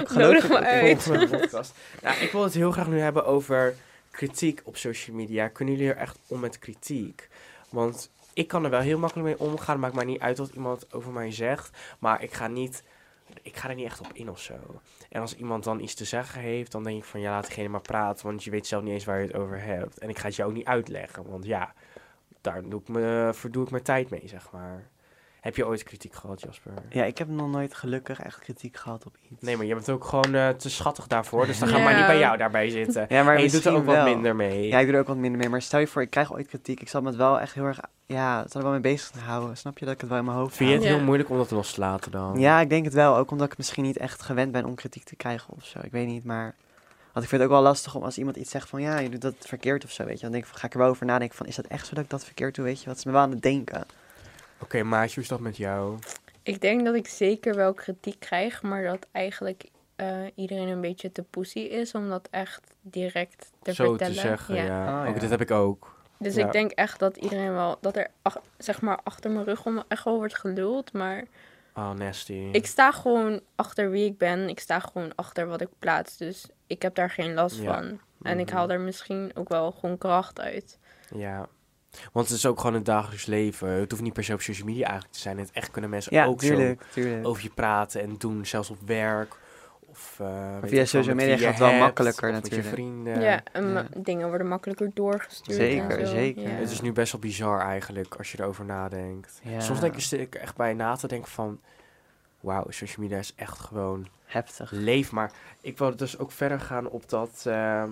ik 0.00 0.12
Nodig 0.14 0.48
me 0.48 0.58
uit. 0.60 1.02
Volgende 1.02 1.38
podcast. 1.38 1.74
Nou, 2.02 2.16
ik 2.20 2.32
wil 2.32 2.42
het 2.42 2.54
heel 2.54 2.70
graag 2.72 2.86
nu 2.86 3.00
hebben 3.00 3.24
over 3.26 3.74
kritiek 4.10 4.60
op 4.64 4.76
social 4.76 5.16
media. 5.16 5.48
Kunnen 5.48 5.74
jullie 5.74 5.90
er 5.90 5.96
echt 5.96 6.18
om 6.26 6.40
met 6.40 6.58
kritiek? 6.58 7.28
Want 7.68 8.10
ik 8.32 8.48
kan 8.48 8.64
er 8.64 8.70
wel 8.70 8.80
heel 8.80 8.98
makkelijk 8.98 9.28
mee 9.28 9.48
omgaan. 9.48 9.80
Maakt 9.80 9.94
mij 9.94 10.04
niet 10.04 10.20
uit 10.20 10.38
wat 10.38 10.50
iemand 10.50 10.94
over 10.94 11.12
mij 11.12 11.32
zegt. 11.32 11.78
Maar 11.98 12.22
ik 12.22 12.32
ga, 12.32 12.46
niet, 12.46 12.82
ik 13.42 13.56
ga 13.56 13.68
er 13.68 13.74
niet 13.74 13.84
echt 13.86 14.00
op 14.00 14.10
in 14.12 14.30
of 14.30 14.40
zo. 14.40 14.54
En 15.10 15.20
als 15.20 15.36
iemand 15.36 15.64
dan 15.64 15.80
iets 15.80 15.94
te 15.94 16.04
zeggen 16.04 16.40
heeft, 16.40 16.72
dan 16.72 16.82
denk 16.82 16.98
ik 16.98 17.04
van 17.04 17.20
ja, 17.20 17.30
laat 17.30 17.46
diegene 17.46 17.68
maar 17.68 17.80
praten. 17.80 18.26
Want 18.26 18.44
je 18.44 18.50
weet 18.50 18.66
zelf 18.66 18.82
niet 18.82 18.92
eens 18.92 19.04
waar 19.04 19.20
je 19.20 19.26
het 19.26 19.36
over 19.36 19.62
hebt. 19.62 19.98
En 19.98 20.08
ik 20.08 20.18
ga 20.18 20.26
het 20.26 20.36
jou 20.36 20.50
ook 20.50 20.56
niet 20.56 20.66
uitleggen. 20.66 21.30
Want 21.30 21.44
ja, 21.44 21.74
daar 22.40 22.68
doe 22.68 22.80
ik 22.80 22.88
me, 22.88 23.30
verdoe 23.34 23.64
ik 23.64 23.70
mijn 23.70 23.82
tijd 23.82 24.10
mee, 24.10 24.22
zeg 24.24 24.50
maar. 24.52 24.90
Heb 25.42 25.56
je 25.56 25.66
ooit 25.66 25.82
kritiek 25.82 26.14
gehad, 26.14 26.40
Jasper? 26.40 26.72
Ja, 26.88 27.04
ik 27.04 27.18
heb 27.18 27.28
nog 27.28 27.50
nooit 27.50 27.74
gelukkig 27.74 28.20
echt 28.20 28.38
kritiek 28.38 28.76
gehad 28.76 29.06
op 29.06 29.16
iets. 29.30 29.42
Nee, 29.42 29.56
maar 29.56 29.66
je 29.66 29.74
bent 29.74 29.90
ook 29.90 30.04
gewoon 30.04 30.34
eh, 30.34 30.48
te 30.48 30.70
schattig 30.70 31.06
daarvoor. 31.06 31.46
Dus 31.46 31.58
dan 31.58 31.68
ga 31.68 31.76
Ja. 31.76 31.84
maar 31.84 31.96
niet 31.96 32.06
bij 32.06 32.18
jou 32.18 32.36
daarbij 32.36 32.68
zitten. 32.68 33.06
Ja, 33.14 33.22
maar 33.22 33.36
en 33.36 33.42
je 33.42 33.50
doet 33.50 33.64
er 33.64 33.74
ook 33.74 33.84
wat 33.84 34.04
minder 34.04 34.36
mee. 34.36 34.66
Ja, 34.68 34.78
ik 34.78 34.86
doe 34.86 34.94
er 34.94 35.00
ook 35.00 35.06
wat 35.06 35.16
minder 35.16 35.40
mee. 35.40 35.48
Maar 35.48 35.62
stel 35.62 35.80
je 35.80 35.86
voor, 35.86 36.02
ik 36.02 36.10
krijg 36.10 36.32
ooit 36.32 36.46
kritiek. 36.46 36.80
Ik 36.80 36.88
zal 36.88 37.00
me 37.00 37.08
het 37.08 37.16
wel 37.16 37.40
echt 37.40 37.54
heel 37.54 37.64
erg... 37.64 37.80
Ja, 38.06 38.44
zal 38.48 38.60
er 38.60 38.62
wel 38.62 38.70
mee 38.70 38.80
bezig 38.80 39.20
houden. 39.20 39.56
Snap 39.56 39.78
je 39.78 39.84
dat 39.84 39.94
ik 39.94 40.00
het 40.00 40.10
wel 40.10 40.18
in 40.18 40.24
mijn 40.24 40.36
hoofd 40.36 40.56
Vind 40.56 40.68
je 40.70 40.74
het? 40.76 40.84
Ja. 40.84 40.90
heel 40.94 41.04
moeilijk 41.04 41.30
om 41.30 41.36
dat 41.36 41.50
los 41.50 41.72
te 41.72 41.80
laten 41.80 42.10
dan? 42.10 42.38
Ja, 42.38 42.60
ik 42.60 42.68
denk 42.68 42.84
het 42.84 42.94
wel. 42.94 43.16
Ook 43.16 43.30
omdat 43.30 43.52
ik 43.52 43.56
misschien 43.56 43.84
niet 43.84 43.96
echt 43.96 44.22
gewend 44.22 44.52
ben 44.52 44.64
om 44.64 44.74
kritiek 44.74 45.04
te 45.04 45.16
krijgen 45.16 45.54
of 45.54 45.64
zo. 45.64 45.78
Ik 45.82 45.92
weet 45.92 46.06
niet, 46.06 46.24
maar... 46.24 46.54
Want 47.12 47.24
ik 47.24 47.30
vind 47.30 47.42
het 47.42 47.50
ook 47.50 47.56
wel 47.56 47.62
lastig 47.66 47.94
om 47.94 48.02
als 48.02 48.18
iemand 48.18 48.36
iets 48.36 48.50
zegt 48.50 48.68
van... 48.68 48.80
Ja, 48.82 48.98
je 48.98 49.08
doet 49.08 49.20
dat 49.20 49.34
verkeerd 49.38 49.84
of 49.84 49.90
zo, 49.90 50.04
weet 50.04 50.16
je. 50.16 50.22
Dan 50.22 50.30
denk 50.32 50.42
ik 50.44 50.50
van, 50.50 50.58
ga 50.58 50.66
ik 50.66 50.72
er 50.72 50.78
wel 50.78 50.88
over 50.88 51.06
nadenken 51.06 51.36
van... 51.36 51.46
Is 51.46 51.56
dat 51.56 51.66
echt 51.66 51.86
zo 51.86 51.94
dat 51.94 52.04
ik 52.04 52.10
dat 52.10 52.24
verkeerd 52.24 52.54
doe, 52.54 52.64
weet 52.64 52.80
je? 52.80 52.86
Wat 52.86 52.96
is 52.96 53.04
me 53.04 53.12
wel 53.12 53.20
aan 53.20 53.30
het 53.30 53.42
denken? 53.42 53.84
Oké, 54.62 54.82
Maatje, 54.82 55.14
hoe 55.14 55.22
is 55.22 55.28
dat 55.28 55.40
met 55.40 55.56
jou? 55.56 55.98
Ik 56.42 56.60
denk 56.60 56.84
dat 56.84 56.94
ik 56.94 57.08
zeker 57.08 57.54
wel 57.54 57.72
kritiek 57.74 58.20
krijg, 58.20 58.62
maar 58.62 58.82
dat 58.82 59.06
eigenlijk 59.12 59.64
eh, 59.96 60.16
iedereen 60.34 60.68
een 60.68 60.80
beetje 60.80 61.12
te 61.12 61.22
pussy 61.22 61.58
is 61.58 61.94
om 61.94 62.08
dat 62.08 62.28
echt 62.30 62.60
direct 62.80 63.50
te 63.62 63.72
Zo 63.74 63.88
vertellen. 63.88 64.14
te 64.14 64.20
zeggen, 64.20 64.54
ja. 64.54 65.06
Ook 65.08 65.14
ja. 65.14 65.20
dit 65.20 65.30
heb 65.30 65.40
ik 65.40 65.50
ook. 65.50 66.00
Dus 66.18 66.34
Ja. 66.34 66.46
ik 66.46 66.52
denk 66.52 66.70
echt 66.70 66.98
dat 66.98 67.16
iedereen 67.16 67.52
wel, 67.52 67.76
dat 67.80 67.96
er 67.96 68.08
ach- 68.22 68.40
zeg 68.58 68.80
maar 68.80 68.98
achter 69.04 69.30
mijn 69.30 69.44
rug 69.44 69.66
om 69.66 69.82
echt 69.88 70.04
wel 70.04 70.16
wordt 70.16 70.36
geluld, 70.38 70.92
maar 70.92 71.24
Oh, 71.74 71.90
nasty. 71.90 72.48
ik 72.52 72.66
sta 72.66 72.90
gewoon 72.92 73.40
achter 73.54 73.90
wie 73.90 74.04
ik 74.04 74.18
ben. 74.18 74.48
Ik 74.48 74.60
sta 74.60 74.78
gewoon 74.78 75.12
achter 75.14 75.46
wat 75.46 75.60
ik 75.60 75.68
plaats, 75.78 76.16
dus 76.16 76.46
ik 76.66 76.82
heb 76.82 76.94
daar 76.94 77.10
geen 77.10 77.34
last 77.34 77.56
Ja. 77.60 77.74
van. 77.74 78.00
En 78.22 78.38
ik 78.38 78.46
Mhm. 78.46 78.56
haal 78.56 78.70
er 78.70 78.80
misschien 78.80 79.30
ook 79.34 79.48
wel 79.48 79.72
gewoon 79.72 79.98
kracht 79.98 80.40
uit. 80.40 80.78
Ja. 81.14 81.48
Want 82.12 82.28
het 82.28 82.36
is 82.36 82.46
ook 82.46 82.60
gewoon 82.60 82.74
het 82.74 82.84
dagelijks 82.84 83.26
leven. 83.26 83.68
Het 83.68 83.90
hoeft 83.90 84.02
niet 84.02 84.12
per 84.12 84.24
se 84.24 84.32
op 84.32 84.40
social 84.40 84.66
media 84.66 84.84
eigenlijk 84.84 85.14
te 85.14 85.20
zijn. 85.20 85.36
In 85.38 85.42
het 85.44 85.52
echt 85.52 85.70
kunnen 85.70 85.90
mensen 85.90 86.14
Ja, 86.14 86.24
ook 86.24 86.38
tuurlijk, 86.38 86.82
zo 86.82 86.88
tuurlijk. 86.92 87.26
over 87.26 87.42
je 87.42 87.50
praten 87.50 88.02
en 88.02 88.14
doen. 88.18 88.46
Zelfs 88.46 88.70
op 88.70 88.78
werk. 88.86 89.34
Of, 89.86 90.16
eh, 90.20 90.56
via 90.62 90.84
social 90.84 91.14
media 91.14 91.36
gaat 91.36 91.48
het 91.48 91.58
wel 91.58 91.72
makkelijker 91.78 92.28
of 92.28 92.34
met 92.34 92.42
natuurlijk. 92.42 92.68
je 92.68 92.74
vrienden. 92.74 93.20
ja, 93.20 93.40
en 93.52 93.66
ja. 93.66 93.72
ma- 93.72 93.86
dingen 93.96 94.28
worden 94.28 94.46
makkelijker 94.48 94.90
doorgestuurd. 94.94 95.56
Zeker, 95.58 95.98
en 95.98 96.06
zo. 96.06 96.12
zeker. 96.14 96.42
Ja. 96.42 96.48
Het 96.48 96.70
is 96.70 96.80
nu 96.80 96.92
best 96.92 97.12
wel 97.12 97.20
bizar 97.20 97.60
eigenlijk, 97.60 98.14
als 98.14 98.32
je 98.32 98.40
erover 98.40 98.64
nadenkt. 98.64 99.40
Ja. 99.42 99.60
Soms 99.60 99.80
denk 99.80 99.96
ik, 99.96 100.34
echt 100.34 100.56
bij 100.56 100.74
na 100.74 100.96
te 100.96 101.06
denken 101.08 101.30
van... 101.30 101.60
Wauw, 102.40 102.64
social 102.68 103.02
media 103.04 103.18
is 103.18 103.32
echt 103.36 103.58
gewoon 103.58 104.08
Heftig. 104.24 104.70
leef. 104.70 105.12
Maar 105.12 105.32
ik 105.60 105.78
wil 105.78 105.96
dus 105.96 106.18
ook 106.18 106.30
verder 106.32 106.60
gaan 106.60 106.88
op 106.88 107.08
dat... 107.08 107.44
eh, 107.46 107.84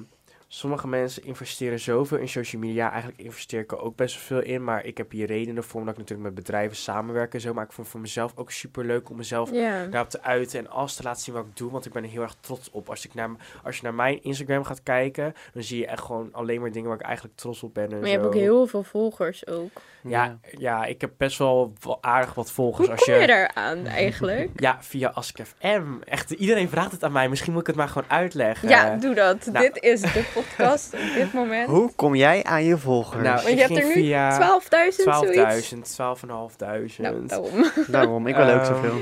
sommige 0.52 0.88
mensen 0.88 1.24
investeren 1.24 1.80
zoveel 1.80 2.18
in 2.18 2.28
social 2.28 2.62
media. 2.62 2.90
Eigenlijk 2.90 3.20
investeer 3.20 3.60
ik 3.60 3.72
er 3.72 3.80
ook 3.80 3.96
best 3.96 4.14
wel 4.14 4.22
veel 4.40 4.52
in. 4.52 4.64
Maar 4.64 4.84
ik 4.84 4.96
heb 4.98 5.10
hier 5.10 5.26
redenen 5.26 5.64
voor, 5.64 5.80
omdat 5.80 5.94
ik 5.94 6.00
natuurlijk 6.00 6.28
met 6.34 6.44
bedrijven 6.44 6.76
samenwerk 6.76 7.34
en 7.34 7.40
zo. 7.40 7.54
Maar 7.54 7.64
ik 7.64 7.72
vond 7.72 7.86
het 7.86 7.90
voor 7.96 8.00
mezelf 8.00 8.32
ook 8.36 8.50
super 8.50 8.84
leuk 8.84 9.10
om 9.10 9.16
mezelf 9.16 9.50
Ja. 9.52 9.86
daarop 9.86 10.10
te 10.10 10.22
uiten 10.22 10.58
en 10.58 10.68
alles 10.70 10.94
te 10.94 11.02
laten 11.02 11.22
zien 11.22 11.34
wat 11.34 11.44
ik 11.44 11.56
doe. 11.56 11.70
Want 11.70 11.86
ik 11.86 11.92
ben 11.92 12.02
er 12.02 12.08
heel 12.08 12.22
erg 12.22 12.34
trots 12.40 12.70
op. 12.70 12.88
Als, 12.88 13.04
ik 13.06 13.14
naar, 13.14 13.30
als 13.64 13.76
je 13.76 13.82
naar 13.82 13.94
mijn 13.94 14.22
Instagram 14.22 14.64
gaat 14.64 14.82
kijken, 14.82 15.34
dan 15.52 15.62
zie 15.62 15.78
je 15.78 15.86
echt 15.86 16.02
gewoon 16.02 16.28
alleen 16.32 16.60
maar 16.60 16.72
dingen 16.72 16.88
waar 16.88 16.98
ik 16.98 17.04
eigenlijk 17.06 17.36
trots 17.36 17.62
op 17.62 17.74
ben. 17.74 17.84
En 17.92 17.98
Maar 17.98 18.08
je 18.08 18.14
hebt 18.14 18.26
ook 18.26 18.34
heel 18.34 18.66
veel 18.66 18.82
volgers 18.82 19.46
ook. 19.46 19.70
Ja, 20.02 20.38
ja, 20.58 20.84
ik 20.84 21.00
heb 21.00 21.10
best 21.16 21.38
wel 21.38 21.72
aardig 22.00 22.34
wat 22.34 22.52
volgers. 22.52 22.86
Hoe 22.86 22.96
als 22.96 23.04
kom 23.04 23.14
je 23.14 23.26
daar 23.26 23.50
aan 23.54 23.86
eigenlijk? 23.86 24.50
Ja, 24.60 24.82
via 24.82 25.08
AskFM. 25.08 25.82
Echt, 26.04 26.30
iedereen 26.30 26.68
vraagt 26.68 26.92
het 26.92 27.04
aan 27.04 27.12
mij. 27.12 27.28
Misschien 27.28 27.52
moet 27.52 27.60
ik 27.60 27.66
het 27.66 27.76
maar 27.76 27.88
gewoon 27.88 28.10
uitleggen. 28.10 28.68
Ja, 28.68 28.96
doe 28.96 29.14
dat. 29.14 29.46
nou. 29.46 29.70
Dit 29.72 29.82
is 29.82 30.00
de 30.00 30.22
podcast 30.44 30.94
op 30.94 31.14
dit 31.14 31.32
moment. 31.32 31.68
Hoe 31.68 31.90
kom 31.96 32.14
jij 32.14 32.44
aan 32.44 32.64
je 32.64 32.76
volgers? 32.78 33.22
Nou, 33.22 33.34
Want 33.42 33.48
je 33.48 33.60
hebt 33.60 33.76
er 33.78 33.84
nu 33.84 33.92
via 33.92 34.58
12.000 34.60 34.68
zoiets. 35.04 35.72
12.000, 35.74 35.78
12.500. 35.78 36.96
Nou, 36.96 37.26
daarom. 37.26 37.70
Daarom, 37.88 38.26
ik 38.26 38.34
wil 38.36 38.44
ook 38.44 38.50
Ehm, 38.60 38.64
zoveel. 38.64 38.94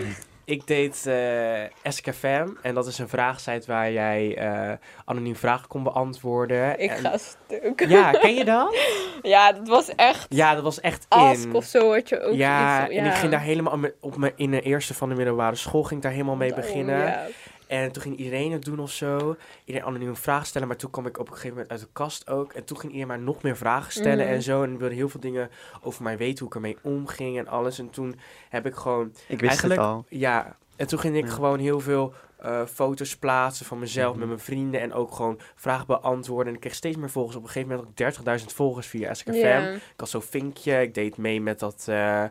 Ik 0.45 0.67
deed 0.67 1.07
eh 1.07 1.63
SKFM 1.83 2.47
en 2.63 2.75
dat 2.75 2.87
is 2.87 2.99
een 2.99 3.09
vraagsite 3.09 3.67
waar 3.67 3.93
jij 3.93 4.37
eh, 4.37 4.73
anoniem 5.05 5.37
vragen 5.37 5.69
kon 5.69 5.83
beantwoorden. 5.83 6.79
Ik 6.81 6.91
En- 6.91 6.99
ga 6.99 7.17
stuk. 7.19 7.85
Ja, 7.89 8.11
ken 8.11 8.35
je 8.35 8.45
dat? 8.45 8.77
Ja, 9.23 9.53
dat 9.53 9.69
was 9.69 9.95
echt 9.95 10.27
Ja, 10.29 10.55
dat 10.55 10.63
was 10.63 10.81
echt 10.81 11.07
ask 11.09 11.45
in. 11.45 11.55
of 11.55 11.65
zo 11.65 11.93
had 11.93 12.09
je 12.09 12.21
ook 12.21 12.35
ja, 12.35 12.89
iets. 12.89 12.97
en 12.97 13.05
ik 13.07 13.13
ging 13.15 13.31
daar 13.33 13.41
helemaal 13.41 13.79
op 14.01 14.17
mijn 14.17 14.33
in 14.37 14.51
de 14.51 14.61
eerste 14.61 14.95
van 14.95 15.09
de 15.09 15.15
middelbare 15.15 15.57
school 15.57 15.83
ging 15.83 15.97
ik 15.97 16.03
daar 16.03 16.13
helemaal 16.13 16.37
mee 16.37 16.55
beginnen. 16.55 16.99
ja. 16.99 17.27
En 17.69 17.93
toen 17.93 18.03
ging 18.03 18.17
iedereen 18.17 18.53
het 18.53 18.65
doen 18.65 18.79
of 18.79 18.91
zo. 18.91 19.37
Iedereen 19.65 19.89
anoniem 19.89 20.17
vragen 20.17 20.47
stellen. 20.47 20.69
Maar 20.69 20.77
toen 20.77 20.91
kwam 20.91 21.07
ik 21.07 21.19
op 21.19 21.27
een 21.27 21.33
gegeven 21.33 21.51
moment 21.57 21.71
uit 21.71 21.81
de 21.81 21.89
kast 21.93 22.29
ook. 22.31 22.53
En 22.53 22.65
toen 22.65 22.77
ging 22.79 22.93
iedereen 22.93 23.17
maar 23.17 23.25
nog 23.27 23.43
meer 23.43 23.57
vragen 23.57 23.93
stellen 23.93 24.25
Mhm. 24.25 24.35
en 24.35 24.43
zo. 24.43 24.63
En 24.63 24.79
wilde 24.79 24.95
heel 24.95 25.09
veel 25.09 25.21
dingen 25.21 25.51
over 25.83 26.03
mij 26.03 26.17
weten, 26.17 26.39
hoe 26.39 26.49
ik 26.49 26.55
ermee 26.55 26.77
omging 26.83 27.39
en 27.39 27.49
alles. 27.49 27.79
En 27.79 27.91
toen 27.91 28.19
heb 28.49 28.67
ik 28.67 28.75
gewoon, 28.75 29.07
Ik 29.27 29.41
wist 29.41 29.43
eigenlijk- 29.43 29.81
het 29.81 29.89
al. 29.91 30.05
ja. 30.09 30.57
En 30.77 30.87
toen 30.87 30.99
ging 30.99 31.17
ik 31.17 31.25
Ja. 31.27 31.31
gewoon 31.33 31.59
heel 31.59 31.81
veel 31.81 32.13
eh, 32.39 32.65
foto's 32.67 33.17
plaatsen 33.17 33.67
van 33.67 33.79
mezelf 33.79 34.11
Mhm. 34.11 34.19
met 34.19 34.29
mijn 34.29 34.41
vrienden. 34.41 34.81
En 34.81 34.93
ook 34.93 35.13
gewoon 35.15 35.41
vragen 35.55 35.87
beantwoorden. 35.87 36.47
En 36.49 36.55
ik 36.55 36.61
kreeg 36.61 36.75
steeds 36.75 36.97
meer 36.97 37.11
volgers. 37.11 37.37
Op 37.37 37.43
een 37.43 37.49
gegeven 37.49 37.69
moment 37.69 37.87
had 37.89 37.99
ik 37.99 38.15
30.000 38.15 38.53
volgers 38.53 38.87
via 38.87 39.15
SKFM. 39.15 39.73
Ik 39.75 39.81
had 39.97 40.09
zo'n 40.09 40.23
vinkje. 40.23 40.81
Ik 40.83 40.95
deed 40.95 41.17
mee 41.17 41.41
met 41.41 41.59
dat 41.59 41.85
eh, 41.89 42.25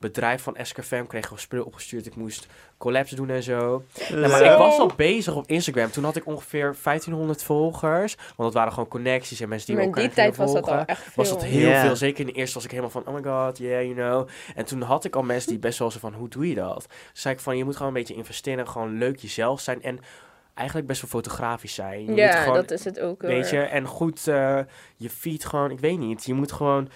bedrijf 0.00 0.42
van 0.42 0.56
SKFM. 0.62 1.04
Kreeg 1.06 1.24
gewoon 1.24 1.38
spullen 1.38 1.66
opgestuurd. 1.66 2.06
Ik 2.06 2.16
moest 2.16 2.46
collabs 2.78 3.10
doen 3.10 3.30
en 3.30 3.42
zo. 3.42 3.84
Maar 4.10 4.42
ik 4.52 4.58
was 4.58 4.78
al 4.78 4.92
bezig 4.96 5.34
op 5.36 5.46
Instagram. 5.46 5.90
Toen 5.90 6.04
had 6.04 6.16
ik 6.16 6.26
ongeveer 6.26 6.76
1500 6.82 7.42
volgers. 7.42 8.14
Want 8.16 8.36
dat 8.36 8.54
waren 8.54 8.72
gewoon 8.72 8.88
connecties 8.88 9.40
en 9.40 9.48
mensen 9.48 9.66
die 9.66 9.76
Maar 9.76 9.84
in 9.84 9.90
elkaar 9.90 10.06
die 10.06 10.14
tijd 10.14 10.36
was 10.36 10.52
dat 10.52 10.64
volgen. 10.64 10.80
al 10.80 10.86
echt 10.86 11.02
veel. 11.02 11.12
Was 11.14 11.28
dat 11.28 11.44
heel 11.44 11.74
veel. 11.74 11.96
Zeker 11.96 12.20
in 12.20 12.26
de 12.26 12.32
eerste 12.32 12.54
was 12.54 12.64
ik 12.64 12.70
helemaal 12.70 12.90
van, 12.90 13.06
oh 13.06 13.14
my 13.14 13.22
god, 13.22 13.58
yeah, 13.58 13.82
you 13.82 13.94
know. 13.94 14.28
En 14.54 14.64
toen 14.64 14.82
had 14.82 15.04
ik 15.04 15.16
al 15.16 15.22
mensen 15.22 15.50
die 15.50 15.58
best 15.58 15.78
wel 15.78 15.90
zo 15.90 15.98
van, 15.98 16.14
hoe 16.14 16.28
doe 16.28 16.48
je 16.48 16.54
dat? 16.54 16.78
Toen 16.88 16.98
zei 17.12 17.34
ik 17.34 17.40
van, 17.40 17.56
je 17.56 17.64
moet 17.64 17.76
gewoon 17.76 17.88
een 17.88 17.98
beetje 17.98 18.14
investeren. 18.14 18.68
Gewoon 18.68 18.98
leuk 18.98 19.18
jezelf 19.18 19.60
zijn. 19.60 19.82
En 19.82 19.98
eigenlijk 20.54 20.88
best 20.88 21.00
wel 21.00 21.10
fotografisch 21.10 21.74
zijn. 21.74 22.00
Je 22.00 22.08
moet 22.08 22.18
Ja, 22.18 22.40
gewoon, 22.42 22.54
dat 22.54 22.70
is 22.70 22.84
het 22.84 23.00
ook 23.00 23.22
Weet 23.22 23.50
je, 23.50 23.60
en 23.60 23.86
goed 23.86 24.28
eh, 24.28 24.58
je 24.96 25.10
feed 25.10 25.44
gewoon, 25.44 25.70
ik 25.70 25.80
weet 25.80 25.98
niet. 25.98 26.24
Je 26.24 26.34
moet 26.34 26.52
gewoon 26.52 26.88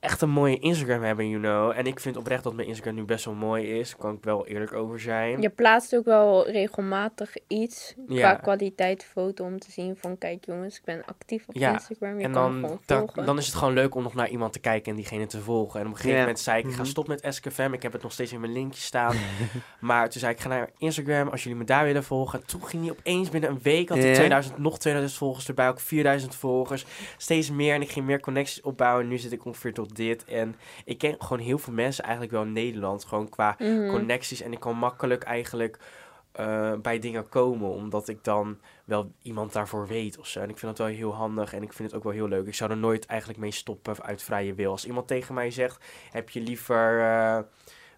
echt 0.00 0.20
een 0.22 0.30
mooie 0.30 0.58
Instagram 0.58 1.02
hebben, 1.02 1.28
you 1.28 1.42
know. 1.42 1.72
En 1.78 1.86
ik 1.86 2.00
vind 2.00 2.16
oprecht 2.16 2.42
dat 2.44 2.54
mijn 2.54 2.68
Instagram 2.68 2.94
nu 2.94 3.02
best 3.04 3.24
wel 3.24 3.34
mooi 3.34 3.78
is. 3.78 3.88
Daar 3.90 3.98
kan 3.98 4.14
ik 4.14 4.24
wel 4.24 4.46
eerlijk 4.46 4.72
over 4.72 5.00
zijn. 5.00 5.40
Je 5.40 5.48
plaatst 5.50 5.96
ook 5.96 6.04
wel 6.04 6.50
regelmatig 6.50 7.34
iets 7.48 7.94
Ja. 8.08 8.34
qua 8.34 8.40
kwaliteit 8.42 9.04
foto 9.04 9.44
om 9.44 9.58
te 9.58 9.70
zien 9.70 9.96
van 9.96 10.18
kijk 10.18 10.44
jongens, 10.46 10.76
ik 10.76 10.84
ben 10.84 11.02
actief 11.06 11.44
op 11.48 11.54
Ja, 11.54 11.72
Instagram. 11.72 12.18
Je 12.18 12.24
en 12.24 12.32
dan, 12.32 12.52
gewoon 12.52 12.80
dan, 12.86 12.98
volgen. 12.98 13.24
dan 13.26 13.38
is 13.38 13.46
het 13.46 13.54
gewoon 13.54 13.74
leuk 13.74 13.94
om 13.94 14.02
nog 14.02 14.14
naar 14.14 14.28
iemand 14.28 14.52
te 14.52 14.58
kijken 14.58 14.90
en 14.90 14.96
diegene 14.96 15.26
te 15.26 15.40
volgen. 15.40 15.80
En 15.80 15.86
op 15.86 15.92
een 15.92 15.96
gegeven 15.96 16.16
Ja. 16.16 16.22
moment 16.24 16.40
zei 16.40 16.58
ik, 16.58 16.64
ik 16.64 16.70
ga 16.72 16.80
Mhm. 16.80 16.86
stoppen 16.90 17.18
met 17.22 17.34
SKFM. 17.34 17.72
Ik 17.72 17.82
heb 17.82 17.92
het 17.92 18.02
nog 18.02 18.12
steeds 18.12 18.32
in 18.32 18.40
mijn 18.40 18.52
linkje 18.52 18.80
staan. 18.80 19.16
maar 19.80 20.10
toen 20.10 20.20
zei 20.20 20.32
ik, 20.32 20.40
ga 20.40 20.48
naar 20.48 20.70
Instagram 20.78 21.28
als 21.28 21.42
jullie 21.42 21.58
me 21.58 21.64
daar 21.64 21.84
willen 21.84 22.04
volgen. 22.04 22.46
Toen 22.46 22.64
ging 22.66 22.82
die 22.82 22.90
opeens 22.92 23.28
binnen 23.28 23.50
een 23.50 23.60
week, 23.62 23.88
had 23.88 23.98
ik 23.98 24.04
Ja. 24.04 24.14
2000, 24.14 24.58
nog 24.58 24.78
2000 24.78 25.18
volgers 25.18 25.48
erbij, 25.48 25.68
ook 25.68 25.80
4000 25.80 26.34
volgers. 26.34 26.84
Steeds 27.16 27.50
meer 27.50 27.74
en 27.74 27.82
ik 27.82 27.90
ging 27.90 28.06
meer 28.06 28.20
connecties 28.20 28.60
opbouwen. 28.60 29.02
En 29.02 29.08
nu 29.08 29.18
zit 29.18 29.32
ik 29.32 29.44
ongeveer 29.44 29.72
tot 29.74 29.89
dit. 29.92 30.24
En 30.24 30.56
ik 30.84 30.98
ken 30.98 31.14
gewoon 31.18 31.42
heel 31.42 31.58
veel 31.58 31.72
mensen 31.72 32.02
eigenlijk 32.04 32.32
wel 32.32 32.42
in 32.42 32.52
Nederland, 32.52 33.04
gewoon 33.04 33.28
qua 33.28 33.54
Mhm. 33.58 33.88
connecties. 33.90 34.40
En 34.40 34.52
ik 34.52 34.60
kan 34.60 34.76
makkelijk 34.76 35.22
eigenlijk 35.22 35.78
eh, 36.32 36.72
bij 36.82 36.98
dingen 36.98 37.28
komen, 37.28 37.70
omdat 37.70 38.08
ik 38.08 38.24
dan 38.24 38.58
wel 38.84 39.12
iemand 39.22 39.52
daarvoor 39.52 39.86
weet 39.86 40.18
of 40.18 40.26
zo. 40.26 40.40
En 40.40 40.48
ik 40.48 40.58
vind 40.58 40.76
dat 40.76 40.86
wel 40.86 40.96
heel 40.96 41.14
handig 41.14 41.52
en 41.54 41.62
ik 41.62 41.72
vind 41.72 41.88
het 41.88 41.96
ook 41.98 42.04
wel 42.04 42.12
heel 42.12 42.28
leuk. 42.28 42.46
Ik 42.46 42.54
zou 42.54 42.70
er 42.70 42.76
nooit 42.76 43.06
eigenlijk 43.06 43.40
mee 43.40 43.50
stoppen 43.50 44.02
uit 44.02 44.22
vrije 44.22 44.54
wil. 44.54 44.70
Als 44.70 44.86
iemand 44.86 45.06
tegen 45.06 45.34
mij 45.34 45.50
zegt, 45.50 45.84
heb 46.10 46.30
je 46.30 46.40
liever, 46.40 47.00
eh, 47.00 47.38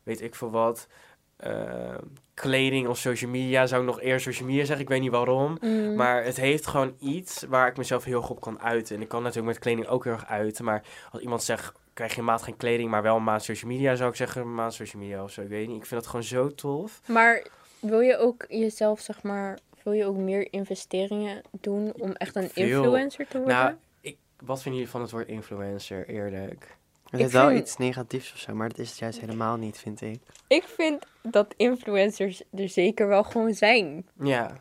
weet 0.02 0.20
ik 0.20 0.35
veel 0.35 0.50
wat, 0.50 0.88
eh, 1.37 1.94
kleding 2.35 2.88
of 2.88 2.98
social 2.98 3.31
media, 3.31 3.66
zou 3.66 3.81
ik 3.81 3.87
nog 3.88 4.00
eerst 4.00 4.24
social 4.24 4.48
media 4.48 4.64
zeggen. 4.64 4.85
Ik 4.85 4.90
weet 4.90 5.00
niet 5.00 5.11
waarom. 5.11 5.57
Mhm. 5.61 5.94
Maar 5.94 6.24
het 6.24 6.37
heeft 6.37 6.66
gewoon 6.66 6.94
iets 6.98 7.44
waar 7.48 7.66
ik 7.68 7.76
mezelf 7.76 8.05
heel 8.05 8.22
goed 8.22 8.37
op 8.37 8.40
kan 8.42 8.61
uiten. 8.61 8.96
En 8.96 9.02
ik 9.02 9.09
kan 9.09 9.22
natuurlijk 9.22 9.48
met 9.55 9.59
kleding 9.62 9.87
ook 9.87 10.05
heel 10.05 10.12
erg 10.12 10.26
uiten. 10.26 10.64
Maar 10.64 10.83
als 11.11 11.22
iemand 11.22 11.42
zegt 11.42 11.72
krijg 11.94 12.12
je 12.12 12.18
een 12.18 12.24
maand 12.24 12.42
geen 12.42 12.57
kleding, 12.57 12.90
maar 12.90 13.02
wel 13.02 13.16
een 13.16 13.24
maand 13.24 13.42
social 13.42 13.70
media, 13.70 13.94
zou 13.94 14.11
ik 14.11 14.16
zeggen. 14.16 14.40
Een 14.42 14.55
maand 14.55 14.74
social 14.74 15.02
media 15.02 15.22
of 15.22 15.31
zo, 15.31 15.40
ik 15.40 15.48
weet 15.48 15.68
niet. 15.68 15.76
Ik 15.81 15.87
vind 15.87 16.00
dat 16.00 16.11
gewoon 16.11 16.24
zo 16.24 16.48
tof. 16.55 17.00
Maar 17.07 17.46
wil 17.81 18.00
je 18.00 18.16
ook 18.16 18.44
jezelf, 18.48 19.00
zeg 19.00 19.22
maar, 19.22 19.59
wil 19.83 19.92
je 19.92 20.05
ook 20.07 20.16
meer 20.16 20.52
investeringen 20.52 21.42
doen 21.61 21.92
om 21.98 22.12
echt 22.12 22.37
een 22.37 22.48
Veel. 22.50 22.83
influencer 22.83 23.26
te 23.28 23.38
worden? 23.38 23.57
Nou, 23.57 23.74
ik, 24.00 24.16
wat 24.44 24.57
vinden 24.62 24.72
jullie 24.81 24.90
van 24.94 25.00
het 25.00 25.11
woord 25.11 25.28
influencer, 25.28 26.09
eerlijk? 26.09 26.76
Het 27.11 27.20
Ik 27.20 27.26
is 27.26 27.33
wel 27.33 27.48
vind- 27.48 27.61
iets 27.61 27.76
negatiefs 27.76 28.33
of 28.33 28.38
zo, 28.38 28.55
maar 28.55 28.68
dat 28.68 28.78
is 28.78 28.88
het 28.88 28.98
juist 28.98 29.20
helemaal 29.20 29.57
niet, 29.57 29.78
vind 29.78 30.00
ik. 30.00 30.20
Ik 30.46 30.62
vind 30.62 31.07
dat 31.22 31.55
influencers 31.57 32.42
er 32.55 32.68
zeker 32.68 33.09
wel 33.09 33.22
gewoon 33.24 33.55
zijn. 33.55 34.07
Ja, 34.22 34.57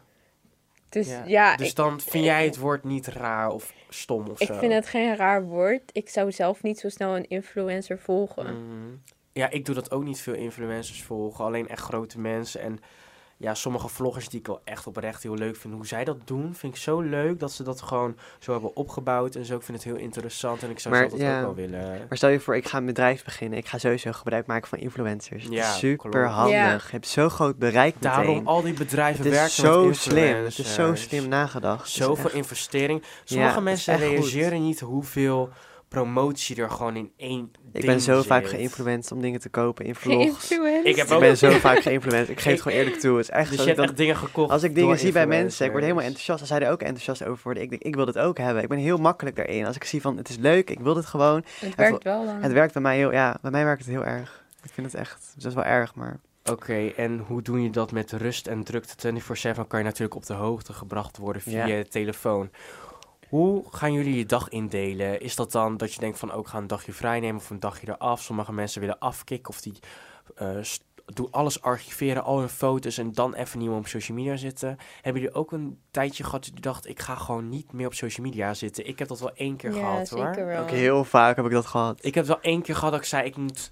Dus 0.91 1.07
ja. 1.07 1.23
ja, 1.25 1.55
dus 1.55 1.69
ik, 1.69 1.75
dan 1.75 1.99
vind 1.99 2.23
jij 2.23 2.45
het 2.45 2.57
woord 2.57 2.83
niet 2.83 3.07
raar 3.07 3.49
of 3.49 3.73
stom 3.89 4.27
of 4.27 4.41
ik 4.41 4.47
zo? 4.47 4.57
vind 4.57 4.73
het 4.73 4.87
geen 4.87 5.15
raar 5.15 5.43
woord. 5.43 5.81
Ik 5.91 6.09
zou 6.09 6.31
zelf 6.31 6.63
niet 6.63 6.79
zo 6.79 6.89
snel 6.89 7.15
een 7.15 7.27
influencer 7.27 7.99
volgen. 7.99 8.45
Mhm. 8.45 8.95
Ja, 9.33 9.49
ik 9.49 9.65
doe 9.65 9.75
dat 9.75 9.91
ook 9.91 10.03
niet 10.03 10.21
veel 10.21 10.33
influencers 10.33 11.03
volgen. 11.03 11.45
Alleen 11.45 11.67
echt 11.67 11.81
grote 11.81 12.19
mensen. 12.19 12.61
En 12.61 12.79
ja, 13.41 13.53
sommige 13.53 13.87
vloggers 13.87 14.29
die 14.29 14.39
ik 14.39 14.47
wel 14.47 14.61
echt 14.63 14.87
oprecht 14.87 15.23
heel 15.23 15.35
leuk 15.35 15.55
vind. 15.55 15.73
Hoe 15.73 15.87
zij 15.87 16.03
dat 16.03 16.17
doen, 16.25 16.55
vind 16.55 16.75
ik 16.75 16.81
zo 16.81 16.99
leuk 17.01 17.39
dat 17.39 17.51
ze 17.51 17.63
dat 17.63 17.81
gewoon 17.81 18.15
zo 18.39 18.51
hebben 18.51 18.75
opgebouwd. 18.75 19.35
En 19.35 19.45
zo, 19.45 19.55
ik 19.55 19.61
vind 19.61 19.77
het 19.83 19.87
heel 19.93 20.01
interessant. 20.01 20.63
En 20.63 20.69
ik 20.69 20.79
zou 20.79 20.95
Maar, 20.95 21.09
dat 21.09 21.19
ja. 21.19 21.37
ook 21.37 21.41
wel 21.45 21.55
willen. 21.55 22.05
Maar 22.07 22.17
stel 22.17 22.29
je 22.29 22.39
voor, 22.39 22.55
ik 22.55 22.67
ga 22.67 22.77
een 22.77 22.85
bedrijf 22.85 23.23
beginnen. 23.23 23.57
Ik 23.59 23.67
ga 23.67 23.77
sowieso 23.77 24.11
gebruik 24.11 24.45
maken 24.45 24.67
van 24.69 24.77
influencers. 24.79 25.43
Het 25.43 25.53
Ja, 25.53 25.69
is 25.71 25.77
super 25.77 26.09
klopt. 26.11 26.27
handig. 26.33 26.53
Ja. 26.55 26.71
Je 26.73 26.79
hebt 26.91 27.07
zo 27.07 27.29
groot 27.29 27.57
bereik 27.57 27.95
Daarom 27.99 28.27
meteen. 28.27 28.45
al 28.47 28.61
die 28.61 28.73
bedrijven 28.73 29.23
Het 29.23 29.33
werken 29.33 29.47
is 29.47 29.55
zo 29.55 29.85
met 29.85 29.95
slim. 29.95 30.43
Het 30.43 30.57
is 30.59 30.73
zo 30.73 30.95
slim 30.95 31.27
nagedacht. 31.27 31.89
Zoveel 31.89 32.25
echt- 32.25 32.33
investering. 32.33 33.03
Sommige 33.23 33.61
mensen 33.61 33.97
realiseren 33.97 34.63
niet 34.63 34.79
hoeveel 34.79 35.49
promotie 35.95 36.55
er 36.61 36.69
gewoon 36.69 36.95
in 36.95 37.11
één 37.17 37.51
Ik 37.73 37.85
ben 37.85 38.01
zo 38.01 38.21
vaak 38.21 38.47
geïnfluenced 38.47 39.11
om 39.11 39.21
dingen 39.21 39.39
te 39.39 39.49
kopen 39.49 39.85
in 39.85 39.95
vlogs. 39.95 40.23
Geïnfluenced? 40.47 40.85
Ik 40.85 40.95
heb 40.95 41.07
Ik 41.11 41.19
ben 41.19 41.37
zo 41.37 41.49
vaak 41.51 41.79
geïnfluenced. 41.81 42.29
Ik 42.29 42.39
geef 42.39 42.51
het 42.53 42.61
gewoon 42.61 42.77
eerlijk 42.77 42.99
toe. 42.99 43.17
Het 43.17 43.23
is 43.25 43.29
echt 43.29 43.47
Dus 43.49 43.55
zo 43.57 43.61
je 43.61 43.67
hebt 43.67 43.79
dat- 43.79 43.89
echt 43.89 43.97
dingen 43.97 44.15
gekocht 44.15 44.51
Als 44.51 44.63
ik 44.63 44.75
dingen 44.75 44.99
zie 44.99 45.11
bij 45.11 45.27
mensen, 45.27 45.65
ik 45.65 45.71
word 45.71 45.83
helemaal 45.83 46.03
enthousiast. 46.03 46.39
Als 46.39 46.49
zij 46.49 46.59
er 46.59 46.71
ook 46.71 46.81
enthousiast 46.81 47.23
over 47.25 47.39
worden, 47.43 47.63
ik 47.63 47.69
denk, 47.69 47.81
ik 47.81 47.95
wil 47.95 48.05
dit 48.05 48.17
ook 48.17 48.37
hebben. 48.37 48.63
Ik 48.63 48.69
ben 48.69 48.77
heel 48.77 48.97
makkelijk 48.97 49.35
daarin. 49.35 49.65
Als 49.65 49.75
ik 49.75 49.83
zie 49.83 50.01
van, 50.01 50.17
het 50.17 50.29
is 50.29 50.37
leuk, 50.37 50.69
ik 50.69 50.79
wil 50.79 50.93
dit 50.93 51.05
gewoon. 51.05 51.43
Het 51.59 51.75
werkt 51.75 52.03
wel 52.03 52.25
dan. 52.25 52.41
Het 52.41 52.51
werkt 52.51 52.73
bij 52.73 52.81
mij 52.81 52.97
heel, 52.97 53.11
ja, 53.11 53.37
bij 53.41 53.51
mij 53.51 53.63
werkt 53.65 53.85
het 53.85 53.93
heel 53.93 54.05
erg. 54.05 54.43
Ik 54.63 54.71
vind 54.73 54.91
het 54.91 54.95
echt, 55.01 55.31
het 55.35 55.45
is 55.45 55.53
wel 55.53 55.63
erg, 55.63 55.95
maar... 55.95 56.19
Oké, 56.51 56.87
en 56.95 57.23
hoe 57.27 57.41
doe 57.41 57.61
je 57.61 57.69
dat 57.69 57.91
met 57.91 58.11
rust 58.11 58.47
en 58.47 58.63
drukte? 58.63 58.95
24-7 58.97 59.67
kan 59.67 59.79
je 59.79 59.85
natuurlijk 59.85 60.15
op 60.15 60.25
de 60.25 60.33
hoogte 60.33 60.73
gebracht 60.73 61.17
worden 61.17 61.41
via 61.41 61.65
Ja. 61.65 61.75
je 61.75 61.87
telefoon. 61.87 62.49
Hoe 63.31 63.63
gaan 63.69 63.93
jullie 63.93 64.17
je 64.17 64.25
dag 64.25 64.49
indelen? 64.49 65.21
Is 65.21 65.35
dat 65.35 65.51
dan 65.51 65.77
dat 65.77 65.93
je 65.93 65.99
denkt 65.99 66.19
van 66.19 66.31
ook 66.31 66.47
ga 66.47 66.57
een 66.57 66.67
dagje 66.67 66.93
vrij 66.93 67.19
nemen 67.19 67.41
of 67.41 67.49
een 67.49 67.59
dagje 67.59 67.87
eraf? 67.89 68.21
Sommige 68.21 68.53
mensen 68.53 68.81
willen 68.81 68.99
afkicken 68.99 69.49
of 69.49 69.61
die 69.61 69.79
eh, 70.35 70.57
st- 70.61 70.83
doen 71.05 71.27
alles 71.31 71.61
archiveren, 71.61 72.23
al 72.23 72.39
hun 72.39 72.49
foto's 72.49 72.97
en 72.97 73.11
dan 73.11 73.33
even 73.33 73.59
niet 73.59 73.67
meer 73.69 73.77
op 73.77 73.87
social 73.87 74.17
media 74.17 74.35
zitten. 74.35 74.77
Hebben 75.01 75.21
jullie 75.21 75.37
ook 75.37 75.51
een 75.51 75.79
tijdje 75.91 76.23
gehad 76.23 76.45
dat 76.45 76.53
je 76.55 76.61
dacht 76.61 76.87
ik 76.87 76.99
ga 76.99 77.15
gewoon 77.15 77.49
niet 77.49 77.73
meer 77.73 77.85
op 77.87 77.93
social 77.93 78.25
media 78.25 78.53
zitten? 78.53 78.87
Ik 78.87 78.99
heb 78.99 79.07
dat 79.07 79.19
wel 79.19 79.33
één 79.35 79.55
keer 79.55 79.73
ja, 79.75 79.77
gehad 79.79 80.09
hoor. 80.09 80.25
zeker 80.25 80.45
wel. 80.45 80.61
Ook 80.61 80.69
heel 80.69 81.03
vaak 81.03 81.35
heb 81.35 81.45
ik 81.45 81.51
dat 81.51 81.65
gehad. 81.65 82.05
Ik 82.05 82.15
heb 82.15 82.25
wel 82.25 82.41
één 82.41 82.61
keer 82.61 82.75
gehad 82.75 82.91
dat 82.91 83.01
ik 83.01 83.07
zei, 83.07 83.25
ik 83.25 83.35
moet 83.35 83.71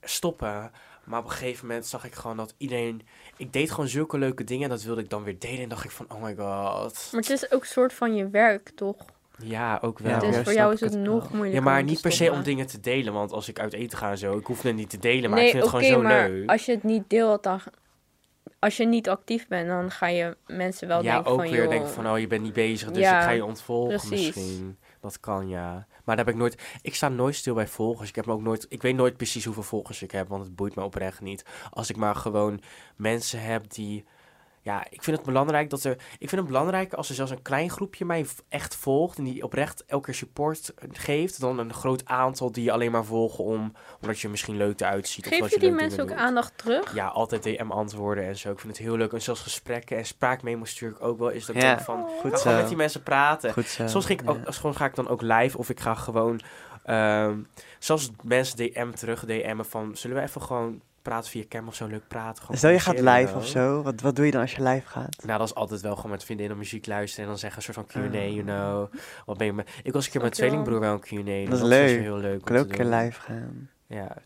stoppen. 0.00 0.70
Maar 1.08 1.18
op 1.18 1.24
een 1.24 1.30
gegeven 1.30 1.66
moment 1.66 1.86
zag 1.86 2.04
ik 2.04 2.14
gewoon 2.14 2.36
dat 2.36 2.54
iedereen... 2.56 3.02
Ik 3.36 3.52
deed 3.52 3.70
gewoon 3.70 3.88
zulke 3.88 4.18
leuke 4.18 4.44
dingen 4.44 4.64
en 4.64 4.70
dat 4.70 4.82
wilde 4.82 5.00
ik 5.00 5.10
dan 5.10 5.22
weer 5.22 5.38
delen. 5.38 5.62
En 5.62 5.68
dacht 5.68 5.84
ik 5.84 5.90
van, 5.90 6.06
oh 6.08 6.22
my 6.22 6.34
god. 6.36 7.08
Maar 7.12 7.20
het 7.20 7.30
is 7.30 7.50
ook 7.50 7.60
een 7.60 7.66
soort 7.66 7.92
van 7.92 8.14
je 8.14 8.28
werk, 8.28 8.70
toch? 8.74 8.96
Ja, 9.42 9.78
ook 9.82 9.98
wel. 9.98 10.12
Ja, 10.12 10.18
dus 10.18 10.36
ja, 10.36 10.42
voor 10.42 10.52
jou 10.52 10.72
is 10.72 10.80
het 10.80 10.92
het 10.92 11.02
nog 11.02 11.30
moeilijker. 11.30 11.58
Ja, 11.58 11.70
maar 11.70 11.82
niet 11.82 12.00
per 12.00 12.12
se 12.12 12.32
om 12.32 12.42
dingen 12.42 12.66
te 12.66 12.80
delen. 12.80 13.12
Want 13.12 13.32
als 13.32 13.48
ik 13.48 13.58
uit 13.58 13.72
eten 13.72 13.98
ga 13.98 14.10
en 14.10 14.18
zo, 14.18 14.38
ik 14.38 14.46
hoef 14.46 14.62
het 14.62 14.74
niet 14.74 14.90
te 14.90 14.98
delen. 14.98 15.30
Maar 15.30 15.38
nee, 15.38 15.48
ik 15.48 15.52
vind 15.52 15.62
het 15.62 15.72
gewoon 15.72 15.90
zo 15.90 16.02
maar 16.02 16.30
leuk. 16.30 16.50
als 16.50 16.64
je 16.64 16.72
het 16.72 16.82
niet 16.82 17.04
deelt, 17.06 17.42
dan... 17.42 17.60
Als 18.58 18.76
je 18.76 18.86
niet 18.86 19.08
actief 19.08 19.48
bent, 19.48 19.68
dan 19.68 19.90
ga 19.90 20.08
je 20.08 20.36
mensen 20.46 20.88
wel 20.88 21.02
ja, 21.02 21.12
denken 21.14 21.30
ook 21.30 21.40
van... 21.40 21.50
weer 21.50 21.60
joh, 21.60 21.70
denken 21.70 21.90
van, 21.90 22.10
oh, 22.10 22.18
je 22.18 22.26
bent 22.26 22.42
niet 22.42 22.52
bezig, 22.52 22.90
dus 22.90 23.02
Ja, 23.02 23.18
ik 23.18 23.24
ga 23.24 23.30
je 23.30 23.44
ontvolgen 23.44 24.08
precies. 24.08 24.34
misschien. 24.34 24.78
Dat 25.00 25.20
kan, 25.20 25.48
ja. 25.48 25.86
Maar 26.04 26.16
daar 26.16 26.24
heb 26.24 26.34
ik 26.34 26.40
nooit... 26.40 26.62
Ik 26.82 26.94
sta 26.94 27.08
nooit 27.08 27.34
stil 27.34 27.54
bij 27.54 27.68
volgers. 27.68 28.08
Ik 28.08 28.14
heb 28.14 28.26
me 28.26 28.32
ook 28.32 28.42
nooit... 28.42 28.66
Ik 28.68 28.82
weet 28.82 28.94
nooit 28.94 29.16
precies 29.16 29.44
hoeveel 29.44 29.62
volgers 29.62 30.02
ik 30.02 30.10
heb, 30.10 30.28
want 30.28 30.44
het 30.44 30.56
boeit 30.56 30.74
me 30.74 30.82
oprecht 30.82 31.20
niet. 31.20 31.44
Als 31.70 31.90
ik 31.90 31.96
maar 31.96 32.14
gewoon 32.14 32.60
mensen 32.96 33.42
heb 33.42 33.70
die... 33.70 34.04
Ja, 34.68 34.84
ik 34.90 35.02
vind 35.02 35.16
het 35.16 35.26
belangrijk 35.26 35.70
dat 35.70 35.84
er... 35.84 35.92
Ik 36.18 36.28
vind 36.28 36.30
het 36.40 36.46
belangrijk 36.46 36.92
als 36.92 37.08
er 37.08 37.14
zelfs 37.14 37.30
een 37.30 37.42
klein 37.42 37.70
groepje 37.70 38.04
mij 38.04 38.26
echt 38.48 38.74
volgt... 38.76 39.18
en 39.18 39.24
die 39.24 39.42
oprecht 39.42 39.84
elke 39.86 40.04
keer 40.04 40.14
support 40.14 40.72
geeft... 40.92 41.40
dan 41.40 41.58
een 41.58 41.74
groot 41.74 42.04
aantal 42.06 42.52
die 42.52 42.64
je 42.64 42.72
alleen 42.72 42.90
maar 42.90 43.04
volgen 43.04 43.44
om... 43.44 43.72
omdat 44.00 44.20
je 44.20 44.28
misschien 44.28 44.56
leuk 44.56 44.80
eruit 44.80 45.08
ziet. 45.08 45.24
of 45.26 45.32
Geef 45.32 45.40
dat 45.40 45.50
je 45.50 45.58
die 45.58 45.70
mensen 45.70 46.02
ook 46.02 46.08
doet. 46.08 46.16
aandacht 46.16 46.52
terug? 46.58 46.94
Ja, 46.94 47.06
altijd 47.06 47.42
DM 47.42 47.70
antwoorden 47.70 48.24
en 48.24 48.36
zo. 48.36 48.50
Ik 48.50 48.58
vind 48.58 48.76
het 48.76 48.86
heel 48.86 48.96
leuk. 48.96 49.12
En 49.12 49.22
zelfs 49.22 49.40
gesprekken 49.40 49.96
en 49.96 50.06
spraakmemo's 50.06 50.70
stuur 50.70 50.90
ik 50.90 51.02
ook 51.02 51.18
wel. 51.18 51.28
Is 51.28 51.46
dat 51.46 51.56
ik 51.56 51.62
Ja. 51.62 51.68
denk 51.68 51.84
van... 51.84 52.08
Goed 52.20 52.30
Ga 52.30 52.36
zo. 52.36 52.42
gewoon 52.42 52.58
met 52.58 52.68
die 52.68 52.76
mensen 52.76 53.02
praten. 53.02 53.52
Goed 53.52 53.66
zo. 53.68 53.86
Soms 53.86 54.06
ga 54.06 54.12
ik, 54.12 54.22
ook, 54.24 54.38
ja. 54.44 54.50
soms 54.50 54.76
ga 54.76 54.84
ik 54.84 54.94
dan 54.94 55.08
ook 55.08 55.22
live 55.22 55.58
of 55.58 55.68
ik 55.70 55.80
ga 55.80 55.94
gewoon... 55.94 56.40
ehm 56.84 57.38
zelfs 57.78 58.10
mensen 58.22 58.56
DM 58.56 58.90
terug 58.90 59.24
DM'en 59.24 59.64
van... 59.64 59.96
Zullen 59.96 60.16
we 60.16 60.22
even 60.22 60.42
gewoon 60.42 60.80
praten 61.02 61.30
via 61.30 61.44
cam 61.48 61.68
of 61.68 61.74
zo? 61.74 61.86
Leuk 61.86 62.08
praten. 62.08 62.42
Gewoon 62.42 62.56
Stel 62.56 62.70
je 62.70 62.78
gaat 62.80 63.00
live 63.00 63.34
of 63.36 63.46
zo, 63.46 63.82
wat, 63.82 64.00
wat 64.00 64.16
doe 64.16 64.24
je 64.26 64.30
dan 64.30 64.40
als 64.40 64.54
je 64.54 64.62
live 64.62 64.86
gaat? 64.88 65.16
Nou, 65.24 65.38
dat 65.38 65.48
is 65.48 65.54
altijd 65.54 65.80
wel 65.80 65.96
gewoon 65.96 66.10
met 66.10 66.24
vriendinnen 66.24 66.58
muziek 66.58 66.86
luisteren 66.86 67.24
en 67.24 67.30
dan 67.30 67.38
zeggen 67.38 67.58
een 67.66 67.74
soort 67.74 67.88
van 67.92 68.02
Q&A, 68.10 68.18
Ah. 68.18 68.30
you 68.34 68.42
know. 68.42 68.92
Wat 69.26 69.38
ben 69.38 69.46
je 69.46 69.52
me... 69.52 69.64
Ik 69.82 69.92
was 69.92 70.04
een 70.06 70.10
keer 70.12 70.20
met 70.22 70.36
je 70.36 70.42
tweelingbroer 70.42 70.80
wel 70.80 70.92
een 70.92 71.00
Q&A. 71.00 71.16
en 71.16 71.44
Dat 71.44 71.54
is 71.54 71.60
was 71.60 71.68
leuk. 71.68 72.00
heel 72.00 72.16
leuk 72.16 72.34
Ik 72.34 72.38
om 72.40 72.44
kan 72.44 72.56
ook 72.56 72.62
een 72.70 72.76
keer 72.76 72.84
live 72.84 73.20
gaan. 73.20 73.70
Ja, 73.86 74.16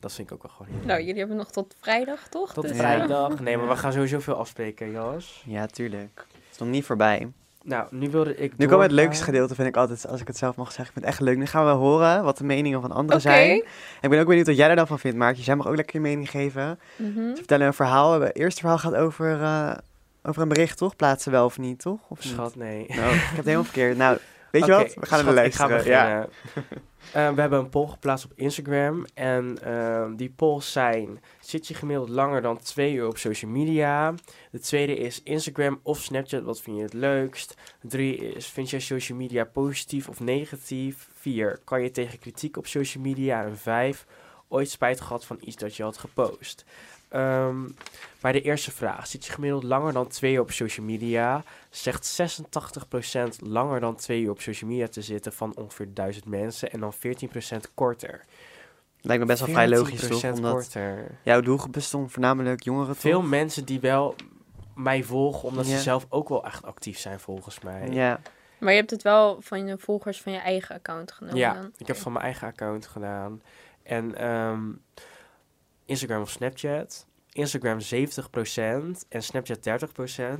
dat 0.00 0.12
vind 0.12 0.28
ik 0.30 0.34
ook 0.34 0.42
wel 0.42 0.52
gewoon 0.56 0.72
heel 0.76 0.86
Nou, 0.86 1.00
jullie 1.00 1.18
hebben 1.18 1.36
nog 1.36 1.50
tot 1.50 1.74
vrijdag, 1.80 2.28
toch? 2.28 2.52
Tot 2.52 2.62
Dus, 2.62 2.72
Ja. 2.72 2.78
vrijdag. 2.78 3.38
Nee, 3.40 3.56
maar 3.56 3.68
we 3.68 3.76
gaan 3.76 3.92
sowieso 3.92 4.20
veel 4.20 4.34
afspreken, 4.34 4.90
Jas. 4.90 5.42
Ja, 5.46 5.66
tuurlijk. 5.66 6.26
Het 6.32 6.52
is 6.52 6.58
nog 6.58 6.68
niet 6.68 6.84
voorbij. 6.84 7.32
Nou, 7.66 7.86
nu 7.90 8.10
wilde 8.10 8.36
ik 8.36 8.56
Nu 8.56 8.64
komen 8.64 8.78
we 8.78 8.94
het 8.94 9.02
leukste 9.02 9.24
gedeelte, 9.24 9.54
vind 9.54 9.68
ik 9.68 9.76
altijd, 9.76 10.08
als 10.08 10.20
ik 10.20 10.26
het 10.26 10.36
zelf 10.36 10.56
mag 10.56 10.66
zeggen. 10.72 10.86
Ik 10.86 10.92
vind 10.92 11.04
het 11.04 11.14
echt 11.14 11.20
leuk. 11.20 11.36
Nu 11.36 11.46
gaan 11.46 11.64
we 11.64 11.70
horen 11.70 12.24
wat 12.24 12.38
de 12.38 12.44
meningen 12.44 12.80
van 12.80 12.92
anderen 12.92 13.20
zijn. 13.20 13.50
En 13.50 13.66
ik 14.00 14.10
ben 14.10 14.20
ook 14.20 14.26
benieuwd 14.26 14.46
wat 14.46 14.56
jij 14.56 14.68
er 14.68 14.76
dan 14.76 14.86
van 14.86 14.98
vindt, 14.98 15.16
Maartje. 15.16 15.42
Jij 15.42 15.56
mag 15.56 15.66
ook 15.66 15.76
lekker 15.76 15.94
je 15.96 16.00
mening 16.00 16.30
geven. 16.30 16.78
Mhm. 16.96 17.28
Ze 17.28 17.36
vertellen 17.36 17.66
een 17.66 17.74
verhaal. 17.74 18.20
Het 18.20 18.36
eerste 18.36 18.60
verhaal 18.60 18.78
gaat 18.78 18.94
over, 18.94 19.42
eh, 19.42 19.76
over 20.22 20.42
een 20.42 20.48
bericht, 20.48 20.78
toch? 20.78 20.96
Plaatsen 20.96 21.32
wel 21.32 21.44
of 21.44 21.58
niet, 21.58 21.78
toch? 21.78 22.00
Of 22.08 22.24
niet? 22.24 22.32
Schat, 22.32 22.56
nee. 22.56 22.84
Nou, 22.88 23.14
ik 23.14 23.20
heb 23.20 23.36
het 23.36 23.44
helemaal 23.44 23.64
verkeerd. 23.64 23.96
Nou, 23.96 24.18
weet 24.54 24.66
je 24.66 24.72
wat? 24.72 24.94
We 24.94 25.06
gaan 25.06 25.18
ik 25.18 25.54
ga 25.54 25.68
luisteren. 25.68 25.84
Ja. 25.84 26.26
Eh, 27.12 27.30
we 27.34 27.40
hebben 27.40 27.58
een 27.58 27.68
poll 27.68 27.88
geplaatst 27.88 28.24
op 28.24 28.32
Instagram. 28.34 29.06
En 29.14 29.58
ehm, 29.62 30.16
die 30.16 30.30
polls 30.30 30.72
zijn... 30.72 31.20
Zit 31.40 31.68
je 31.68 31.74
gemiddeld 31.74 32.08
langer 32.08 32.42
dan 32.42 32.58
twee 32.58 32.94
uur 32.94 33.06
op 33.06 33.18
social 33.18 33.50
media? 33.50 34.14
De 34.50 34.60
tweede 34.60 34.96
is 34.96 35.22
Instagram 35.22 35.80
of 35.82 35.98
Snapchat. 35.98 36.42
Wat 36.42 36.60
vind 36.60 36.76
je 36.76 36.82
het 36.82 36.92
leukst? 36.92 37.56
Drie 37.82 38.16
is... 38.16 38.46
Vind 38.46 38.70
jij 38.70 38.80
social 38.80 39.18
media 39.18 39.44
positief 39.44 40.08
of 40.08 40.20
negatief? 40.20 41.08
Vier. 41.14 41.60
Kan 41.64 41.82
je 41.82 41.90
tegen 41.90 42.18
kritiek 42.18 42.56
op 42.56 42.66
social 42.66 43.02
media? 43.02 43.44
En 43.44 43.56
vijf. 43.56 44.06
Ooit 44.48 44.70
spijt 44.70 45.00
gehad 45.00 45.24
van 45.24 45.38
iets 45.40 45.56
dat 45.56 45.76
je 45.76 45.82
had 45.82 45.98
gepost? 45.98 46.64
Ehm, 47.14 47.56
bij 48.20 48.32
de 48.32 48.40
eerste 48.42 48.70
vraag. 48.70 49.06
Zit 49.06 49.24
je 49.26 49.32
gemiddeld 49.32 49.62
langer 49.62 49.92
dan 49.92 50.08
twee 50.08 50.32
uur 50.34 50.40
op 50.40 50.50
social 50.50 50.86
media? 50.86 51.42
Zegt 51.70 52.06
86% 52.06 53.40
langer 53.40 53.80
dan 53.80 53.94
twee 53.96 54.22
uur 54.22 54.30
op 54.30 54.40
social 54.40 54.70
media 54.70 54.88
te 54.88 55.02
zitten 55.02 55.32
van 55.32 55.52
ongeveer 55.56 55.94
1000 55.94 56.24
mensen. 56.24 56.70
En 56.70 56.80
dan 56.80 56.92
14% 56.94 57.74
korter. 57.74 58.24
Lijkt 59.00 59.22
me 59.22 59.28
best 59.28 59.40
wel 59.40 59.48
vrij 59.54 59.68
logisch, 59.68 60.00
14% 60.00 60.08
toch? 60.08 60.32
Omdat 60.36 60.52
korter. 60.52 61.18
jouw 61.22 61.40
doelgroep 61.40 61.72
bestond 61.72 62.12
voornamelijk 62.12 62.62
jongeren, 62.62 62.96
Veel 62.96 63.20
toch? 63.20 63.28
mensen 63.28 63.64
die 63.64 63.80
wel 63.80 64.14
mij 64.74 65.02
volgen, 65.02 65.48
omdat 65.48 65.66
Ja. 65.68 65.76
ze 65.76 65.82
zelf 65.82 66.06
ook 66.08 66.28
wel 66.28 66.44
echt 66.44 66.64
actief 66.64 66.98
zijn 66.98 67.20
volgens 67.20 67.60
mij. 67.60 67.88
Ja. 67.90 68.20
Maar 68.58 68.72
je 68.72 68.78
hebt 68.78 68.90
het 68.90 69.02
wel 69.02 69.36
van 69.40 69.66
je 69.66 69.78
volgers 69.78 70.22
van 70.22 70.32
je 70.32 70.38
eigen 70.38 70.74
account 70.74 71.12
genomen 71.12 71.38
Ja, 71.38 71.54
dan? 71.54 71.64
ik 71.64 71.86
heb 71.86 71.88
het 71.88 71.98
van 71.98 72.12
mijn 72.12 72.24
eigen 72.24 72.48
account 72.48 72.86
gedaan. 72.86 73.42
En 73.82 74.14
ehm, 74.18 74.60
Instagram 75.84 76.20
of 76.22 76.30
Snapchat. 76.30 77.06
Instagram 77.32 77.78
70% 77.80 77.84
en 79.08 79.22
Snapchat 79.22 79.58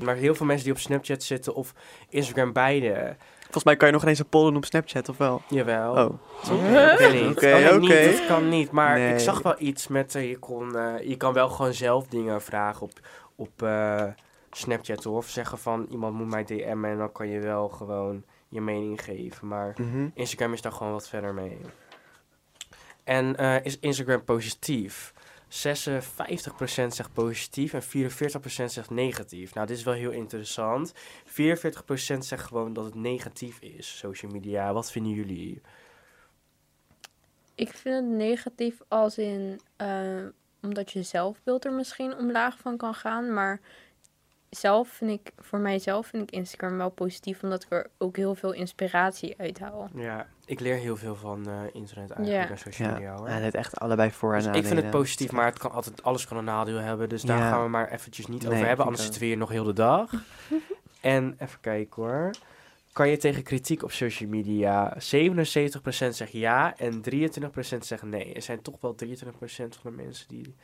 30%. 0.00 0.04
Maar 0.04 0.16
heel 0.16 0.34
veel 0.34 0.46
mensen 0.46 0.64
die 0.64 0.74
op 0.74 0.80
Snapchat 0.80 1.22
zitten 1.22 1.54
of 1.54 1.74
Instagram 2.08 2.52
beide. 2.52 3.16
Volgens 3.40 3.64
mij 3.64 3.76
kan 3.76 3.86
je 3.88 3.92
nog 3.94 4.02
ineens 4.02 4.18
een 4.18 4.28
poll 4.28 4.44
doen 4.44 4.56
op 4.56 4.64
Snapchat, 4.64 5.08
of 5.08 5.16
wel? 5.16 5.42
Jawel. 5.48 5.92
Oh. 5.92 6.12
Oké, 6.52 7.28
oké. 7.30 7.78
niet. 7.78 7.88
Dat 8.18 8.26
kan 8.26 8.48
niet. 8.48 8.70
Maar 8.70 8.98
Nee. 8.98 9.12
ik 9.12 9.18
zag 9.18 9.42
wel 9.42 9.54
iets 9.58 9.88
met... 9.88 10.14
eh, 10.14 10.28
je, 10.28 10.38
kon, 10.38 10.76
eh, 10.76 11.08
je 11.08 11.16
kan 11.16 11.32
wel 11.32 11.48
gewoon 11.48 11.74
zelf 11.74 12.06
dingen 12.06 12.42
vragen 12.42 12.82
op, 12.82 12.92
op 13.36 13.62
eh, 13.62 14.04
Snapchat. 14.50 15.04
Hoor. 15.04 15.16
Of 15.16 15.28
zeggen 15.28 15.58
van 15.58 15.86
iemand 15.90 16.14
moet 16.14 16.28
mij 16.30 16.44
DM'en 16.44 16.84
en 16.84 16.98
dan 16.98 17.12
kan 17.12 17.28
je 17.28 17.40
wel 17.40 17.68
gewoon 17.68 18.24
je 18.48 18.60
mening 18.60 19.04
geven. 19.04 19.48
Maar 19.48 19.74
Mhm. 19.76 20.08
Instagram 20.14 20.52
is 20.52 20.60
daar 20.62 20.72
gewoon 20.72 20.92
wat 20.92 21.08
verder 21.08 21.34
mee. 21.34 21.58
En 23.04 23.36
eh, 23.36 23.64
is 23.64 23.78
Instagram 23.78 24.24
positief? 24.24 25.13
56% 25.54 25.56
zegt 26.88 27.12
positief 27.12 27.72
en 27.72 27.82
44% 27.82 27.86
zegt 28.64 28.90
negatief. 28.90 29.54
Nou, 29.54 29.66
dit 29.66 29.76
is 29.76 29.84
wel 29.84 29.94
heel 29.94 30.10
interessant. 30.10 30.92
44% 31.26 31.28
zegt 32.18 32.46
gewoon 32.46 32.72
dat 32.72 32.84
het 32.84 32.94
negatief 32.94 33.60
is, 33.60 33.98
social 33.98 34.32
media. 34.32 34.72
Wat 34.72 34.90
vinden 34.90 35.12
jullie? 35.12 35.60
Ik 37.54 37.72
vind 37.72 37.94
het 37.94 38.16
negatief 38.16 38.80
als 38.88 39.18
in... 39.18 39.60
eh, 39.76 40.26
omdat 40.62 40.92
je 40.92 41.02
zelfbeeld 41.02 41.64
er 41.64 41.72
misschien 41.72 42.16
omlaag 42.16 42.58
van 42.58 42.76
kan 42.76 42.94
gaan. 42.94 43.32
Maar 43.32 43.60
zelf 44.56 44.88
vind 44.88 45.10
ik... 45.10 45.32
Voor 45.38 45.58
mijzelf 45.58 46.06
vind 46.06 46.22
ik 46.22 46.30
Instagram 46.30 46.76
wel 46.76 46.90
positief. 46.90 47.42
Omdat 47.42 47.62
ik 47.62 47.72
er 47.72 47.86
ook 47.98 48.16
heel 48.16 48.34
veel 48.34 48.52
inspiratie 48.52 49.34
uit 49.38 49.58
haal. 49.58 49.88
Ja, 49.94 50.26
ik 50.46 50.60
leer 50.60 50.76
heel 50.76 50.96
veel 50.96 51.14
van 51.14 51.48
eh, 51.48 51.52
internet 51.72 52.10
eigenlijk 52.10 52.48
Ja. 52.48 52.50
en 52.50 52.58
social 52.58 52.88
Ja, 52.88 52.94
media. 52.94 53.14
Hoor. 53.16 53.28
ja, 53.28 53.32
het 53.34 53.42
heeft 53.42 53.54
echt 53.54 53.78
allebei 53.80 54.10
voor 54.10 54.32
en 54.32 54.38
Dus 54.38 54.46
ik 54.46 54.52
vind 54.52 54.64
het 54.66 54.74
nadelen. 54.74 55.00
positief, 55.00 55.32
maar 55.32 55.44
het 55.46 55.58
kan 55.58 55.70
altijd, 55.72 56.02
alles 56.02 56.26
kan 56.26 56.36
een 56.36 56.44
nadeel 56.44 56.78
hebben. 56.78 57.08
Dus 57.08 57.22
daar 57.22 57.38
Ja. 57.38 57.48
gaan 57.50 57.62
we 57.62 57.68
maar 57.68 57.90
eventjes 57.92 58.26
niet 58.26 58.42
Nee, 58.42 58.52
over 58.52 58.66
hebben. 58.66 58.84
Anders 58.84 59.02
zitten 59.02 59.20
we 59.20 59.26
hier 59.26 59.36
nog 59.36 59.48
heel 59.50 59.64
de 59.64 59.72
dag. 59.72 60.10
en 61.00 61.36
even 61.38 61.60
kijken 61.60 62.02
hoor. 62.02 62.30
Kan 62.92 63.08
je 63.08 63.16
tegen 63.16 63.42
kritiek 63.42 63.82
op 63.82 63.92
social 63.92 64.28
media? 64.28 64.96
77% 64.96 64.98
zegt 66.14 66.32
ja 66.32 66.76
en 66.76 67.02
23% 67.14 67.78
zegt 67.78 68.02
nee. 68.02 68.34
Er 68.34 68.42
zijn 68.42 68.62
toch 68.62 68.80
wel 68.80 68.94
23% 69.04 69.08
van 69.46 69.66
de 69.82 69.90
mensen 69.90 70.28
die 70.28 70.54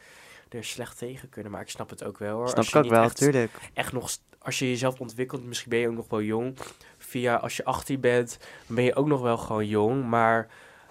er 0.50 0.64
slecht 0.64 0.98
tegen 0.98 1.28
kunnen. 1.28 1.52
Maar 1.52 1.60
ik 1.60 1.68
snap 1.68 1.90
het 1.90 2.04
ook 2.04 2.18
wel 2.18 2.36
hoor. 2.36 2.46
Snap 2.46 2.58
Als 2.58 2.68
ik 2.68 2.74
ook 2.74 2.90
wel, 2.90 3.02
echt, 3.02 3.16
tuurlijk. 3.16 3.52
echt 3.74 3.92
nog, 3.92 4.10
als 4.38 4.58
je 4.58 4.68
jezelf 4.68 5.00
ontwikkelt, 5.00 5.44
misschien 5.44 5.70
ben 5.70 5.78
je 5.78 5.88
ook 5.88 5.94
nog 5.94 6.08
wel 6.08 6.22
jong. 6.22 6.56
Via 6.98 7.36
als 7.36 7.56
je 7.56 7.64
18 7.64 8.00
bent, 8.00 8.38
dan 8.66 8.76
ben 8.76 8.84
je 8.84 8.94
ook 8.94 9.06
nog 9.06 9.20
wel 9.20 9.36
gewoon 9.36 9.66
jong. 9.66 10.04
Maar 10.04 10.48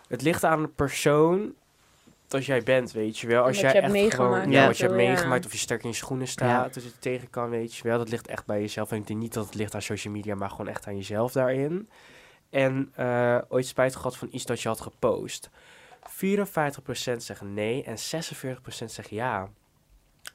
het 0.07 0.22
ligt 0.22 0.43
aan 0.43 0.62
de 0.62 0.68
persoon 0.68 1.53
dat 2.28 2.45
jij 2.45 2.64
bent, 2.64 2.91
weet 2.91 3.20
je 3.20 3.28
wel. 3.28 3.43
Als 3.43 3.51
Wat 3.51 3.60
jij 3.60 3.74
je 3.74 3.82
hebt 3.82 3.93
echt 3.93 4.14
gewoon, 4.14 4.30
meegemaakt 4.30 4.53
ja, 4.53 4.62
en 4.62 4.68
wat 4.68 4.78
je 4.78 4.84
hebt 4.84 4.99
ja. 4.99 5.07
meegemaakt, 5.07 5.45
of 5.45 5.51
je 5.51 5.57
sterk 5.57 5.84
in 5.84 5.89
je 5.89 5.95
schoenen 5.95 6.28
staat, 6.28 6.74
dus 6.74 6.84
je 6.84 6.89
het 6.89 7.01
tegen 7.01 7.30
kan, 7.30 7.49
weet 7.49 7.76
je 7.76 7.84
wel. 7.84 7.97
Dat 7.97 8.10
ligt 8.10 8.28
echt 8.28 8.45
bij 8.45 8.60
jezelf. 8.60 8.91
En 8.91 8.97
ik 8.97 9.07
denk 9.07 9.20
niet 9.20 9.34
dat 9.34 9.45
het 9.45 9.55
ligt 9.55 9.76
aan 9.76 9.82
social 9.82 10.14
media, 10.14 10.36
maar 10.36 10.49
gewoon 10.49 10.68
echt 10.68 10.88
aan 10.88 10.95
jezelf 10.95 11.32
daarin. 11.32 11.89
En 12.49 12.91
eh, 12.95 13.38
ooit 13.49 13.66
spijt 13.66 13.95
gehad 13.95 14.18
van 14.18 14.28
iets 14.32 14.45
dat 14.45 14.62
je 14.62 14.68
had 14.68 14.82
gepost. 14.82 15.49
54% 16.12 17.16
zeggen 17.18 17.53
nee 17.53 17.84
en 17.84 17.95
46% 17.97 17.99
zeggen 18.86 19.16
ja. 19.16 19.49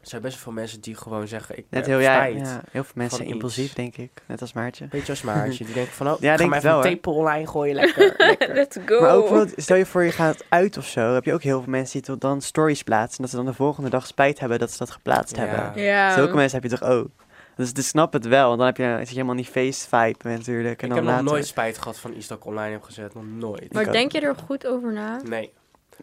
Er 0.00 0.10
zijn 0.10 0.22
best 0.22 0.34
wel 0.34 0.42
veel 0.42 0.52
mensen 0.52 0.80
die 0.80 0.94
gewoon 0.96 1.28
zeggen, 1.28 1.58
ik 1.58 1.64
Net 1.70 1.86
heb 1.86 1.98
heel, 1.98 1.98
ja, 1.98 2.22
heel 2.70 2.84
veel 2.84 2.92
mensen 2.94 3.24
impulsief, 3.24 3.64
iets. 3.64 3.74
denk 3.74 3.96
ik. 3.96 4.10
Net 4.26 4.40
als 4.40 4.52
Maartje. 4.52 4.86
Beetje 4.86 5.12
als 5.12 5.22
Maartje, 5.22 5.64
die 5.64 5.74
denkt 5.74 5.90
van, 5.92 6.08
oh, 6.08 6.20
Ja, 6.20 6.36
denk 6.36 6.40
ga 6.40 6.46
maar 6.46 6.58
even 6.58 6.90
een 6.90 6.96
tape 6.96 7.10
online 7.10 7.46
gooien, 7.46 7.74
lekker. 7.74 8.14
lekker. 8.26 8.54
Let's 8.54 8.76
go! 8.86 9.00
Maar 9.00 9.14
ook 9.14 9.48
stel 9.56 9.76
je 9.76 9.86
voor 9.86 10.02
je 10.04 10.12
gaat 10.12 10.44
uit 10.48 10.76
of 10.76 10.86
zo, 10.86 11.14
heb 11.14 11.24
je 11.24 11.32
ook 11.32 11.42
heel 11.42 11.60
veel 11.62 11.70
mensen 11.70 11.92
die 11.92 12.02
tot 12.10 12.20
dan 12.20 12.40
stories 12.40 12.82
plaatsen. 12.82 13.16
En 13.16 13.22
dat 13.22 13.30
ze 13.30 13.36
dan 13.36 13.46
de 13.46 13.54
volgende 13.54 13.90
dag 13.90 14.06
spijt 14.06 14.38
hebben 14.38 14.58
dat 14.58 14.70
ze 14.70 14.78
dat 14.78 14.90
geplaatst 14.90 15.36
Ja. 15.36 15.44
hebben. 15.46 15.82
Ja. 15.82 16.14
Zulke 16.14 16.34
mensen 16.34 16.60
heb 16.60 16.70
je 16.70 16.76
toch 16.78 16.88
ook? 16.88 17.08
Dus, 17.56 17.72
dus 17.72 17.88
snap 17.88 18.12
het 18.12 18.26
wel, 18.26 18.46
want 18.46 18.58
dan 18.58 18.66
heb 18.66 18.76
je, 18.76 18.94
zit 18.98 19.08
je 19.08 19.14
helemaal 19.14 19.34
in 19.36 19.42
die 19.42 19.50
face 19.50 19.88
vibe 19.88 20.28
natuurlijk. 20.28 20.82
En 20.82 20.88
ik 20.88 20.94
dan 20.94 21.06
heb 21.06 21.14
nog 21.22 21.32
nooit 21.32 21.46
spijt 21.46 21.78
gehad 21.78 21.98
van 21.98 22.14
iets 22.16 22.26
dat 22.26 22.38
ik 22.38 22.44
online 22.46 22.72
heb 22.72 22.82
gezet. 22.82 23.14
Nog 23.14 23.24
nooit. 23.26 23.72
Maar 23.72 23.82
Ik 23.82 23.88
ook. 23.88 23.94
denk 23.94 24.12
je 24.12 24.20
er 24.20 24.34
goed 24.36 24.66
over 24.66 24.92
na? 24.92 25.20
Nee. 25.24 25.52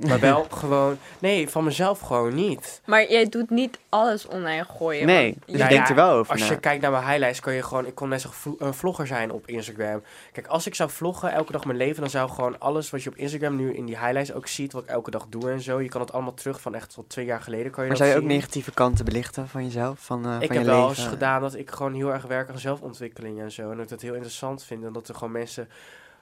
Maar 0.08 0.20
wel 0.20 0.48
gewoon... 0.60 0.98
Nee, 1.20 1.50
van 1.50 1.64
mezelf 1.64 2.00
gewoon 2.00 2.36
niet. 2.36 2.82
Maar 2.86 3.10
jij 3.12 3.30
doet 3.30 3.50
niet 3.50 3.80
alles 3.90 4.28
online 4.28 4.66
gooien. 4.78 5.06
Nee, 5.06 5.24
want 5.24 5.46
dus 5.46 5.56
je- 5.56 5.64
je 5.64 5.70
denkt 5.70 5.88
ja, 5.88 5.90
er 5.90 5.96
wel 5.96 6.12
over 6.12 6.32
Als 6.32 6.42
na. 6.42 6.50
je 6.50 6.60
kijkt 6.60 6.82
naar 6.82 6.92
mijn 6.92 7.04
highlights, 7.08 7.40
kan 7.40 7.54
je 7.54 7.64
gewoon... 7.64 7.86
Ik 7.86 7.96
kon 7.96 8.10
net 8.10 8.22
zo 8.22 8.30
vlo- 8.32 8.56
een 8.60 8.74
vlogger 8.74 9.08
zijn 9.08 9.32
op 9.32 9.48
Instagram. 9.48 10.02
Kijk, 10.32 10.48
als 10.48 10.68
ik 10.68 10.76
zou 10.76 10.90
vloggen 10.90 11.32
elke 11.32 11.52
dag 11.52 11.66
mijn 11.66 11.78
leven... 11.78 12.02
dan 12.02 12.10
zou 12.10 12.30
gewoon 12.30 12.60
alles 12.60 12.90
wat 12.90 13.04
je 13.04 13.10
op 13.10 13.16
Instagram 13.16 13.56
nu 13.56 13.74
in 13.74 13.86
die 13.86 13.98
highlights 13.98 14.34
ook 14.34 14.48
ziet... 14.48 14.74
wat 14.74 14.84
ik 14.84 14.90
elke 14.90 15.12
dag 15.12 15.26
doe 15.30 15.52
en 15.52 15.62
zo... 15.62 15.80
je 15.82 15.90
kan 15.90 16.02
het 16.02 16.14
allemaal 16.14 16.34
terug 16.34 16.62
van 16.62 16.76
echt 16.76 16.94
tot 16.94 17.10
twee 17.10 17.26
jaar 17.26 17.42
geleden 17.42 17.72
kan 17.72 17.84
je 17.84 17.90
Maar 17.90 17.98
dat 18.00 18.08
zou 18.08 18.10
je 18.10 18.16
ook 18.26 18.30
zien. 18.30 18.38
negatieve 18.38 18.72
kanten 18.72 19.06
belichten 19.06 19.48
van 19.48 19.64
jezelf? 19.64 20.00
Van, 20.00 20.26
eh, 20.26 20.32
Ik 20.42 20.48
van 20.48 20.56
heb 20.56 20.66
je 20.66 20.72
wel 20.72 20.88
leven? 20.88 21.04
eens 21.04 21.12
gedaan 21.14 21.42
dat 21.42 21.56
ik 21.56 21.72
gewoon 21.72 21.94
heel 21.94 22.14
erg 22.14 22.24
werk 22.26 22.50
aan 22.50 22.60
zelfontwikkeling 22.60 23.40
en 23.42 23.52
zo. 23.52 23.62
En 23.62 23.76
dat 23.76 23.84
ik 23.84 23.90
dat 23.90 24.02
heel 24.02 24.14
interessant 24.14 24.64
vind. 24.64 24.84
En 24.84 24.94
dat 24.94 25.08
er 25.08 25.16
gewoon 25.16 25.32
mensen... 25.32 25.70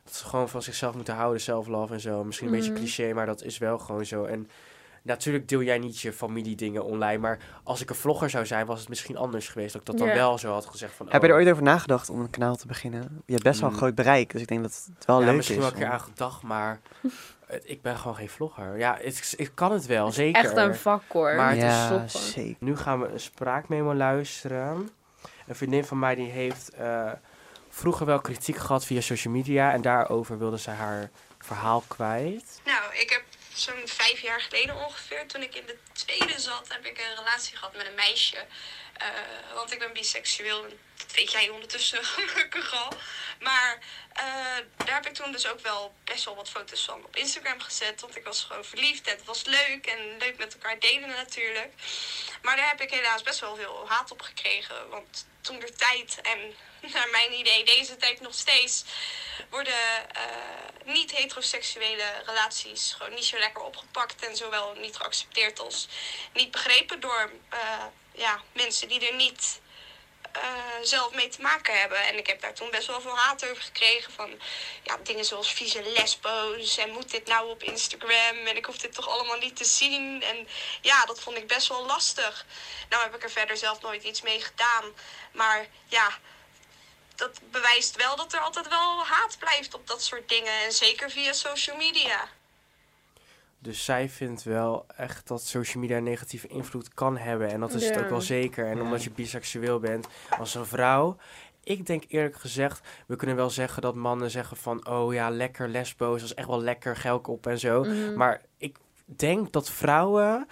Dat 0.10 0.18
ze 0.18 0.26
gewoon 0.26 0.50
van 0.50 0.62
zichzelf 0.62 0.96
moeten 0.96 1.14
houden, 1.16 1.42
self-love 1.42 1.94
en 1.94 2.00
zo. 2.00 2.24
Misschien 2.24 2.48
een 2.48 2.54
beetje 2.54 2.72
Mhm. 2.72 2.80
cliché, 2.80 3.14
maar 3.14 3.26
dat 3.26 3.44
is 3.44 3.58
wel 3.58 3.78
gewoon 3.78 4.06
zo. 4.06 4.24
En 4.26 4.50
natuurlijk 5.02 5.48
deel 5.48 5.62
jij 5.62 5.78
niet 5.78 6.00
je 6.00 6.14
familiedingen 6.14 6.84
online. 6.84 7.18
Maar 7.18 7.40
als 7.64 7.82
ik 7.82 7.90
een 7.90 7.96
vlogger 7.96 8.30
zou 8.30 8.46
zijn, 8.46 8.66
was 8.66 8.80
het 8.80 8.90
misschien 8.90 9.18
anders 9.18 9.48
geweest. 9.48 9.74
Dat 9.74 9.82
ik 9.82 9.88
dat 9.88 9.98
dan 9.98 10.08
wel 10.08 10.38
zo 10.38 10.52
had 10.52 10.66
gezegd 10.66 10.94
van... 10.94 11.06
Heb 11.10 11.22
je 11.22 11.28
er 11.28 11.34
oh, 11.34 11.40
ooit 11.40 11.50
over 11.52 11.64
nagedacht 11.64 12.10
om 12.10 12.20
een 12.20 12.30
kanaal 12.30 12.56
te 12.56 12.68
beginnen? 12.68 13.02
Je 13.26 13.32
hebt 13.32 13.44
best 13.44 13.60
wel 13.60 13.70
een 13.70 13.76
Mm. 13.76 13.82
groot 13.82 13.96
bereik, 13.96 14.32
dus 14.32 14.42
ik 14.42 14.48
denk 14.48 14.62
dat 14.62 14.84
het 14.96 15.06
wel 15.06 15.20
ja, 15.20 15.26
leuk 15.26 15.36
misschien 15.36 15.58
is. 15.58 15.64
wel 15.64 15.72
een 15.72 15.78
keer 15.80 15.90
aan 15.90 16.02
gedacht, 16.02 16.42
maar... 16.44 16.80
ik 17.64 17.82
ben 17.82 17.98
gewoon 17.98 18.16
geen 18.16 18.30
vlogger. 18.30 18.78
Ja, 18.78 18.98
het, 19.02 19.34
ik 19.38 19.52
kan 19.54 19.72
het 19.72 19.86
wel, 19.86 20.12
zeker. 20.12 20.44
Echt 20.44 20.56
een 20.58 20.76
vak 20.76 21.04
hoor. 21.08 21.36
Maar 21.36 21.50
het 21.50 21.58
is 21.58 21.64
ja, 21.64 21.88
vloggen. 21.88 22.10
zeker. 22.20 22.56
Nu 22.60 22.78
gaan 22.78 23.00
we 23.02 23.08
een 23.08 23.20
spraakmemo 23.20 23.94
luisteren. 23.96 24.90
Een 25.48 25.56
vriendin 25.56 25.86
van 25.86 26.00
mij 26.00 26.16
die 26.16 26.30
heeft 26.30 26.70
eh, 26.74 27.12
vroeger 27.80 28.06
wel 28.06 28.20
kritiek 28.20 28.58
gehad 28.58 28.86
via 28.86 29.02
social 29.02 29.34
media. 29.34 29.72
En 29.72 29.82
daarover 29.82 30.38
wilde 30.38 30.60
ze 30.60 30.70
haar 30.70 31.10
verhaal 31.40 31.84
kwijt. 31.88 32.62
Nou, 32.66 32.96
ik 32.96 33.10
heb 33.10 33.24
zo'n 33.54 33.82
vijf 33.86 34.20
jaar 34.20 34.42
geleden 34.42 34.76
ongeveer, 34.86 35.28
toen 35.28 35.42
ik 35.42 35.56
in 35.56 35.66
de 35.66 35.78
tweede 35.92 36.40
zat, 36.40 36.66
heb 36.68 36.86
ik 36.86 36.98
een 36.98 37.16
relatie 37.18 37.58
gehad 37.58 37.76
met 37.76 37.88
een 37.88 37.96
meisje. 37.96 38.46
Eh, 39.00 39.08
want 39.54 39.72
ik 39.72 39.80
ben 39.80 39.94
biseksueel, 39.94 40.62
dat 40.98 41.12
weet 41.16 41.32
jij 41.32 41.50
ondertussen 41.50 42.06
gelukkig 42.16 42.74
al. 42.74 42.94
Maar 43.40 43.80
eh, 44.14 44.24
daar 44.86 44.96
heb 44.96 45.08
ik 45.08 45.14
toen 45.14 45.32
dus 45.32 45.48
ook 45.48 45.60
wel 45.60 45.94
best 46.04 46.26
wel 46.26 46.36
wat 46.36 46.50
foto's 46.50 46.86
van 46.86 47.06
op 47.06 47.16
Instagram 47.16 47.62
gezet. 47.62 48.02
Want 48.02 48.16
ik 48.16 48.24
was 48.24 48.44
gewoon 48.44 48.66
verliefd 48.66 49.08
en 49.08 49.16
het 49.16 49.26
was 49.26 49.44
leuk 49.44 49.86
en 49.86 50.18
leuk 50.18 50.38
met 50.38 50.54
elkaar 50.54 50.80
delen 50.80 51.10
natuurlijk. 51.10 51.74
Maar 52.42 52.56
daar 52.56 52.70
heb 52.70 52.82
ik 52.82 52.92
helaas 52.92 53.22
best 53.22 53.40
wel 53.40 53.56
veel 53.56 53.86
haat 53.88 54.12
op 54.12 54.22
gekregen. 54.22 54.90
Want 54.90 55.28
toen 55.42 55.60
de 55.60 55.74
tijd 55.74 56.20
en 56.22 56.56
naar 56.94 57.10
mijn 57.10 57.34
idee 57.34 57.66
deze 57.66 57.98
tijd 57.98 58.22
nog 58.22 58.34
steeds 58.34 58.84
worden 59.50 60.10
eh, 60.12 60.24
niet-heteroseksuele 60.86 62.24
relaties 62.26 62.94
gewoon 62.98 63.14
niet 63.14 63.26
zo 63.26 63.38
lekker 63.38 63.64
opgepakt 63.64 64.26
en 64.26 64.36
zowel 64.36 64.74
niet 64.74 64.96
geaccepteerd 64.96 65.60
als 65.60 65.88
niet 66.34 66.52
begrepen 66.52 67.00
door 67.00 67.32
eh, 67.50 67.86
ja, 68.20 68.42
mensen 68.54 68.88
die 68.88 69.08
er 69.08 69.16
niet 69.16 69.60
eh, 70.32 70.42
zelf 70.82 71.14
mee 71.14 71.28
te 71.28 71.42
maken 71.42 71.80
hebben. 71.80 72.04
En 72.04 72.18
ik 72.18 72.28
heb 72.28 72.42
daar 72.42 72.54
toen 72.54 72.72
best 72.72 72.88
wel 72.88 73.02
veel 73.02 73.18
haat 73.18 73.50
over 73.50 73.64
gekregen 73.64 74.14
van 74.14 74.42
ja, 74.84 74.98
dingen 75.04 75.26
zoals 75.26 75.54
vieze 75.54 75.84
lesbo's 75.84 76.78
en 76.78 76.90
moet 76.90 77.12
dit 77.12 77.28
nou 77.28 77.50
op 77.50 77.64
Instagram 77.64 78.38
en 78.46 78.58
ik 78.58 78.66
hoef 78.66 78.78
dit 78.78 78.94
toch 78.94 79.08
allemaal 79.08 79.38
niet 79.38 79.56
te 79.56 79.66
zien. 79.66 80.24
En 80.24 80.48
ja, 80.82 81.06
dat 81.06 81.20
vond 81.20 81.38
ik 81.38 81.48
best 81.48 81.68
wel 81.68 81.86
lastig. 81.86 82.46
Nou 82.90 83.04
heb 83.04 83.16
ik 83.16 83.24
er 83.24 83.32
verder 83.32 83.58
zelf 83.58 83.82
nooit 83.82 84.04
iets 84.04 84.22
mee 84.22 84.42
gedaan, 84.42 84.94
maar 85.32 85.68
ja, 85.88 86.18
dat 87.16 87.40
bewijst 87.52 87.96
wel 87.96 88.16
dat 88.16 88.34
er 88.34 88.40
altijd 88.40 88.68
wel 88.68 89.06
haat 89.06 89.38
blijft 89.40 89.74
op 89.74 89.88
dat 89.88 90.04
soort 90.04 90.30
dingen. 90.30 90.54
En 90.54 90.72
zeker 90.72 91.10
via 91.12 91.34
social 91.34 91.78
media. 91.78 92.30
Dus 93.62 93.86
zij 93.86 94.10
vindt 94.10 94.44
wel 94.44 94.86
echt 94.98 95.28
dat 95.28 95.42
social 95.46 95.82
media 95.82 95.98
een 95.98 96.04
negatieve 96.04 96.48
invloed 96.48 96.94
kan 96.94 97.18
hebben. 97.18 97.50
En 97.50 97.60
dat 97.60 97.74
is 97.74 97.88
het 97.90 97.98
ook 98.00 98.10
wel 98.10 98.22
zeker. 98.22 98.66
En 98.68 98.78
Ja. 98.78 98.84
omdat 98.84 99.04
je 99.04 99.12
biseksueel 99.12 99.80
bent 99.80 100.08
als 100.40 100.56
een 100.56 100.66
vrouw. 100.66 101.16
Ik 101.64 101.86
denk 101.86 102.04
eerlijk 102.08 102.36
gezegd, 102.36 102.88
we 103.08 103.16
kunnen 103.16 103.36
wel 103.36 103.50
zeggen 103.50 103.82
dat 103.82 103.96
mannen 103.96 104.32
zeggen 104.32 104.58
van... 104.58 104.88
Oh 104.88 105.14
ja, 105.14 105.30
lekker 105.30 105.68
lesbo's, 105.68 106.20
dat 106.22 106.30
is 106.30 106.36
echt 106.36 106.48
wel 106.48 106.62
lekker, 106.62 106.96
gelk 106.96 107.28
op 107.28 107.48
en 107.48 107.60
zo. 107.60 107.84
Mhm. 107.84 108.14
Maar 108.18 108.42
ik 108.58 108.78
denk 109.06 109.52
dat 109.52 109.70
vrouwen 109.70 110.48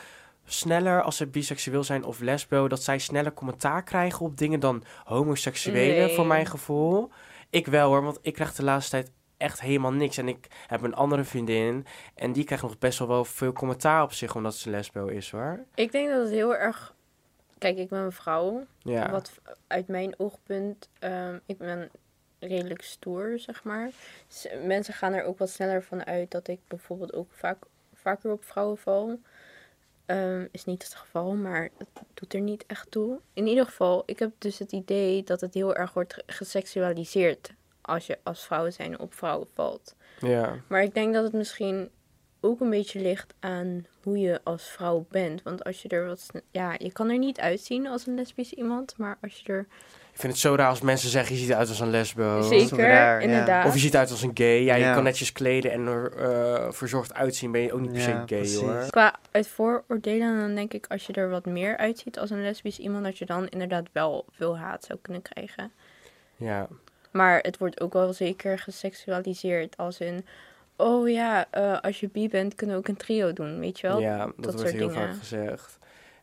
sneller, 0.45 1.01
als 1.01 1.17
ze 1.17 1.27
biseksueel 1.27 1.83
zijn 1.83 2.03
of 2.03 2.19
lesbo... 2.19 2.67
dat 2.67 2.83
zij 2.83 2.97
sneller 2.99 3.33
commentaar 3.33 3.83
krijgen 3.83 4.25
op 4.25 4.37
dingen 4.37 4.59
dan 4.59 4.83
homoseksuelen, 5.03 6.05
Nee. 6.05 6.15
voor 6.15 6.25
mijn 6.25 6.45
gevoel. 6.45 7.09
Ik 7.49 7.67
wel 7.67 7.87
hoor, 7.89 8.03
want 8.03 8.19
ik 8.21 8.33
krijg 8.33 8.53
de 8.55 8.63
laatste 8.63 8.91
tijd 8.91 9.11
echt 9.37 9.61
helemaal 9.61 9.91
niks. 9.91 10.17
En 10.17 10.27
ik 10.27 10.47
heb 10.67 10.81
een 10.81 10.93
andere 10.95 11.23
vriendin 11.23 11.85
en 12.15 12.31
die 12.31 12.43
krijgt 12.43 12.63
nog 12.63 12.77
best 12.77 12.99
wel, 12.99 13.07
wel 13.07 13.25
veel 13.25 13.53
commentaar 13.53 14.03
op 14.03 14.13
zich... 14.13 14.35
omdat 14.35 14.55
ze 14.55 14.69
lesbo 14.69 15.07
is 15.07 15.31
hoor. 15.31 15.63
Ik 15.75 15.91
denk 15.91 16.09
dat 16.09 16.21
het 16.21 16.29
heel 16.31 16.55
erg... 16.55 16.95
Kijk, 17.57 17.77
ik 17.77 17.89
ben 17.89 17.99
een 17.99 18.11
vrouw. 18.11 18.65
Ja. 18.77 19.11
Wat 19.11 19.31
uit 19.67 19.87
mijn 19.87 20.13
oogpunt... 20.19 20.89
ehm, 20.99 21.37
ik 21.45 21.57
ben 21.57 21.89
redelijk 22.39 22.81
stoer, 22.81 23.39
zeg 23.39 23.63
maar. 23.63 23.89
Mensen 24.63 24.93
gaan 24.93 25.13
er 25.13 25.23
ook 25.23 25.37
wat 25.37 25.49
sneller 25.49 25.83
van 25.83 26.05
uit 26.05 26.31
dat 26.31 26.47
ik 26.47 26.59
bijvoorbeeld 26.67 27.13
ook 27.13 27.27
vaak, 27.31 27.57
vaker 27.93 28.31
op 28.31 28.43
vrouwen 28.43 28.77
val. 28.77 29.19
Ehm, 30.05 30.45
is 30.51 30.65
niet 30.65 30.83
het 30.83 30.93
geval, 30.95 31.33
maar 31.35 31.69
het 31.77 31.87
doet 32.13 32.33
er 32.33 32.41
niet 32.41 32.63
echt 32.67 32.91
toe. 32.91 33.19
In 33.33 33.47
ieder 33.47 33.65
geval, 33.65 34.03
ik 34.05 34.19
heb 34.19 34.31
dus 34.37 34.59
het 34.59 34.71
idee 34.71 35.23
dat 35.23 35.41
het 35.41 35.53
heel 35.53 35.75
erg 35.75 35.93
wordt 35.93 36.13
ge- 36.13 36.23
geseksualiseerd 36.25 37.53
als 37.87 38.07
je 38.07 38.17
als 38.23 38.45
vrouw 38.45 38.69
zijn 38.69 38.99
op 38.99 39.13
vrouwen 39.13 39.47
valt. 39.53 39.95
ja. 40.19 40.55
Maar 40.67 40.83
ik 40.83 40.93
denk 40.93 41.13
dat 41.13 41.23
het 41.23 41.33
misschien 41.33 41.89
ook 42.41 42.59
een 42.59 42.69
beetje 42.69 42.99
ligt 42.99 43.33
aan 43.39 43.85
hoe 44.03 44.19
je 44.19 44.39
als 44.43 44.63
vrouw 44.69 45.05
bent. 45.09 45.43
Want 45.43 45.63
als 45.63 45.81
je 45.81 45.87
er 45.89 46.05
wat... 46.05 46.27
Ja, 46.51 46.75
je 46.77 46.91
kan 46.91 47.09
er 47.09 47.17
niet 47.17 47.39
uitzien 47.39 47.87
als 47.87 48.07
een 48.07 48.15
lesbisch 48.15 48.53
iemand. 48.53 48.97
Maar 48.97 49.17
als 49.21 49.39
je 49.39 49.53
er... 49.53 49.59
Ik 50.13 50.23
vind 50.23 50.33
het 50.33 50.41
zo 50.41 50.55
raar 50.55 50.69
als 50.69 50.81
mensen 50.81 51.09
zeggen 51.09 51.35
je 51.35 51.41
ziet 51.41 51.49
eruit 51.49 51.69
als 51.69 51.79
een 51.79 51.89
lesbo. 51.89 52.41
Zeker, 52.41 52.77
raar, 52.77 53.19
ja. 53.21 53.27
inderdaad. 53.27 53.65
Of 53.65 53.73
je 53.73 53.79
ziet 53.79 53.95
uit 53.95 54.11
als 54.11 54.21
een 54.21 54.31
gay. 54.33 54.61
Ja, 54.63 54.75
je 54.75 54.83
Ja. 54.83 54.93
kan 54.93 55.03
netjes 55.03 55.31
kleden 55.31 55.71
en 55.71 55.85
er 55.87 56.11
eh, 56.17 56.71
verzorgd 56.71 57.13
uitzien. 57.13 57.51
Ben 57.51 57.61
je 57.61 57.73
ook 57.73 57.79
niet 57.79 57.91
per 57.91 58.01
se 58.01 58.09
Ja, 58.09 58.15
gay 58.17 58.25
precies. 58.25 58.59
hoor. 58.59 58.85
Qua 58.89 59.15
uit 59.31 59.47
vooroordelen, 59.47 60.39
dan 60.39 60.55
denk 60.55 60.73
ik 60.73 60.85
als 60.87 61.05
je 61.05 61.13
er 61.13 61.29
wat 61.29 61.45
meer 61.45 61.77
uitziet 61.77 62.19
als 62.19 62.29
een 62.29 62.41
lesbisch 62.41 62.79
iemand, 62.79 63.03
dat 63.03 63.17
je 63.17 63.25
dan 63.25 63.47
inderdaad 63.47 63.87
wel 63.91 64.25
veel 64.31 64.57
haat 64.57 64.83
zou 64.83 64.99
kunnen 65.01 65.21
krijgen. 65.21 65.71
Ja. 66.35 66.67
Maar 67.17 67.39
het 67.41 67.57
wordt 67.57 67.81
ook 67.81 67.93
wel 67.93 68.13
zeker 68.13 68.59
geseksualiseerd 68.59 69.77
als 69.77 69.99
in 69.99 70.25
oh 70.75 71.09
ja, 71.09 71.45
eh, 71.51 71.79
als 71.81 71.99
je 71.99 72.09
bi 72.09 72.29
bent, 72.29 72.55
kunnen 72.55 72.75
we 72.75 72.81
ook 72.81 72.87
een 72.87 72.97
trio 72.97 73.33
doen, 73.33 73.59
weet 73.59 73.79
je 73.79 73.87
wel? 73.87 73.99
Ja, 73.99 74.17
dat, 74.17 74.33
dat 74.37 74.53
wordt 74.53 74.71
heel 74.71 74.87
dingen. 74.87 75.07
vaak 75.07 75.17
gezegd. 75.17 75.79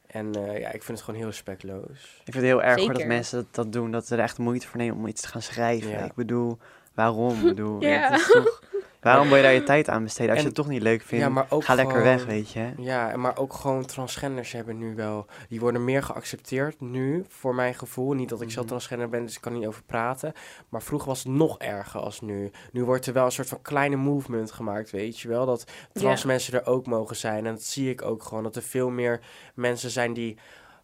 En 0.07 0.35
eh, 0.35 0.61
ja, 0.61 0.67
ik 0.67 0.83
vind 0.83 0.99
het 0.99 1.03
gewoon 1.03 1.21
heel 1.21 1.29
respectloos. 1.29 2.21
Ik 2.25 2.33
vind 2.33 2.35
het 2.35 2.45
heel 2.45 2.63
erg 2.63 2.77
hoor 2.79 2.87
dat 2.87 2.97
Zeker. 2.97 3.07
mensen 3.13 3.37
dat, 3.39 3.55
dat 3.55 3.73
doen, 3.73 3.91
dat 3.91 4.07
ze 4.07 4.15
er 4.15 4.23
echt 4.23 4.39
moeite 4.39 4.67
voor 4.67 4.79
nemen 4.79 4.97
om 4.97 5.07
iets 5.07 5.21
te 5.21 5.29
gaan 5.29 5.43
schrijven. 5.43 5.91
Ja. 5.91 6.05
Ik 6.05 6.15
bedoel, 6.15 6.59
waarom? 6.95 7.35
Ik 7.39 7.43
bedoel, 7.43 7.81
ja, 7.83 7.89
Ja. 7.89 8.11
het 8.11 8.21
is 8.21 8.27
toch, 8.33 8.63
waarom 9.05 9.29
wil 9.29 9.37
je 9.37 9.43
daar 9.43 9.53
je 9.53 9.63
tijd 9.63 9.89
aan 9.89 10.03
besteden? 10.03 10.31
Als 10.31 10.41
je 10.41 10.47
het 10.47 10.55
toch 10.55 10.69
niet 10.69 10.83
leuk 10.83 11.03
vindt, 11.03 11.25
ja, 11.25 11.31
maar 11.31 11.47
ook 11.49 11.65
ga 11.65 11.75
lekker 11.75 12.03
weg, 12.03 12.25
weet 12.25 12.51
je. 12.51 12.73
Ja, 12.77 13.17
maar 13.17 13.39
ook 13.39 13.53
gewoon 13.53 13.85
transgenders 13.85 14.53
hebben 14.53 14.79
nu 14.79 14.95
wel... 14.95 15.27
Die 15.49 15.61
worden 15.61 15.85
meer 15.85 16.03
geaccepteerd 16.03 16.81
nu, 16.81 17.25
voor 17.29 17.55
mijn 17.55 17.75
gevoel. 17.75 18.13
Niet 18.13 18.29
dat 18.29 18.41
ik 18.41 18.51
zelf 18.51 18.65
Mhm. 18.65 18.75
transgender 18.75 19.09
ben, 19.09 19.25
dus 19.25 19.35
ik 19.35 19.41
kan 19.41 19.53
niet 19.53 19.67
over 19.67 19.83
praten. 19.83 20.33
Maar 20.69 20.83
vroeger 20.83 21.09
was 21.09 21.19
het 21.19 21.33
nog 21.33 21.59
erger 21.59 22.01
als 22.01 22.21
nu. 22.21 22.51
Nu 22.73 22.85
wordt 22.85 23.07
er 23.07 23.13
wel 23.13 23.25
een 23.25 23.33
soort 23.33 23.49
van 23.49 23.63
kleine 23.63 23.97
movement 23.97 24.53
gemaakt, 24.53 24.91
weet 24.91 25.21
je 25.21 25.29
wel? 25.29 25.47
Dat 25.47 25.65
trans 25.93 26.25
mensen 26.25 26.55
er 26.55 26.67
ook 26.67 26.87
mogen 26.87 27.17
zijn. 27.17 27.47
En 27.47 27.53
dat 27.53 27.63
zie 27.63 27.91
ik 27.91 28.03
ook 28.03 28.23
gewoon. 28.23 28.43
Dat 28.43 28.57
er 28.57 28.63
veel 28.63 28.91
meer 28.91 29.21
mensen 29.55 29.91
zijn 29.91 30.13
die 30.13 30.39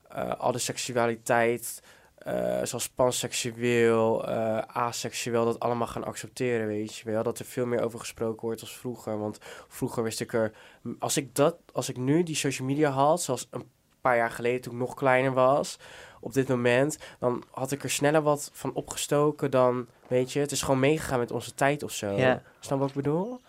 eh 0.09 0.31
alle 0.39 0.59
seksualiteit... 0.59 1.83
eh, 2.21 2.63
zoals 2.63 2.89
panseksueel, 2.89 4.29
eh 4.29 4.59
aseksueel, 4.59 5.45
dat 5.45 5.61
allemaal 5.61 5.87
gaan 5.87 6.05
accepteren, 6.05 6.67
weet 6.67 6.97
je 6.97 7.11
wel. 7.11 7.23
Dat 7.23 7.39
er 7.39 7.45
veel 7.45 7.67
meer 7.67 7.83
over 7.83 7.99
gesproken 7.99 8.47
wordt 8.47 8.61
als 8.61 8.77
vroeger. 8.77 9.19
Want 9.19 9.39
vroeger 9.69 10.03
wist 10.03 10.21
ik 10.21 10.33
er... 10.33 10.53
Als 10.99 11.17
ik, 11.17 11.35
dat, 11.35 11.57
als 11.73 11.89
ik 11.89 11.97
nu 11.97 12.23
die 12.23 12.37
social 12.37 12.69
media 12.69 12.91
had, 12.91 13.23
zoals 13.23 13.49
een 13.51 13.71
paar 14.01 14.17
jaar 14.17 14.31
geleden 14.31 14.61
toen 14.61 14.73
ik 14.73 14.79
nog 14.79 14.95
kleiner 14.95 15.33
was... 15.33 15.79
Op 16.23 16.33
dit 16.33 16.49
moment, 16.49 16.99
dan 17.19 17.45
had 17.51 17.73
ik 17.73 17.83
er 17.83 17.91
sneller 17.91 18.23
wat 18.23 18.51
van 18.53 18.75
opgestoken 18.75 19.51
dan, 19.51 19.87
weet 20.09 20.33
je, 20.33 20.41
het 20.41 20.53
is 20.53 20.63
gewoon 20.63 20.81
meegegaan 20.81 21.19
met 21.19 21.31
onze 21.31 21.55
tijd 21.55 21.83
of 21.83 21.93
zo. 21.93 22.11
Ja. 22.11 22.43
Snap 22.59 22.79
wat 22.79 22.89
ik 22.89 22.95
bedoel? 22.95 23.41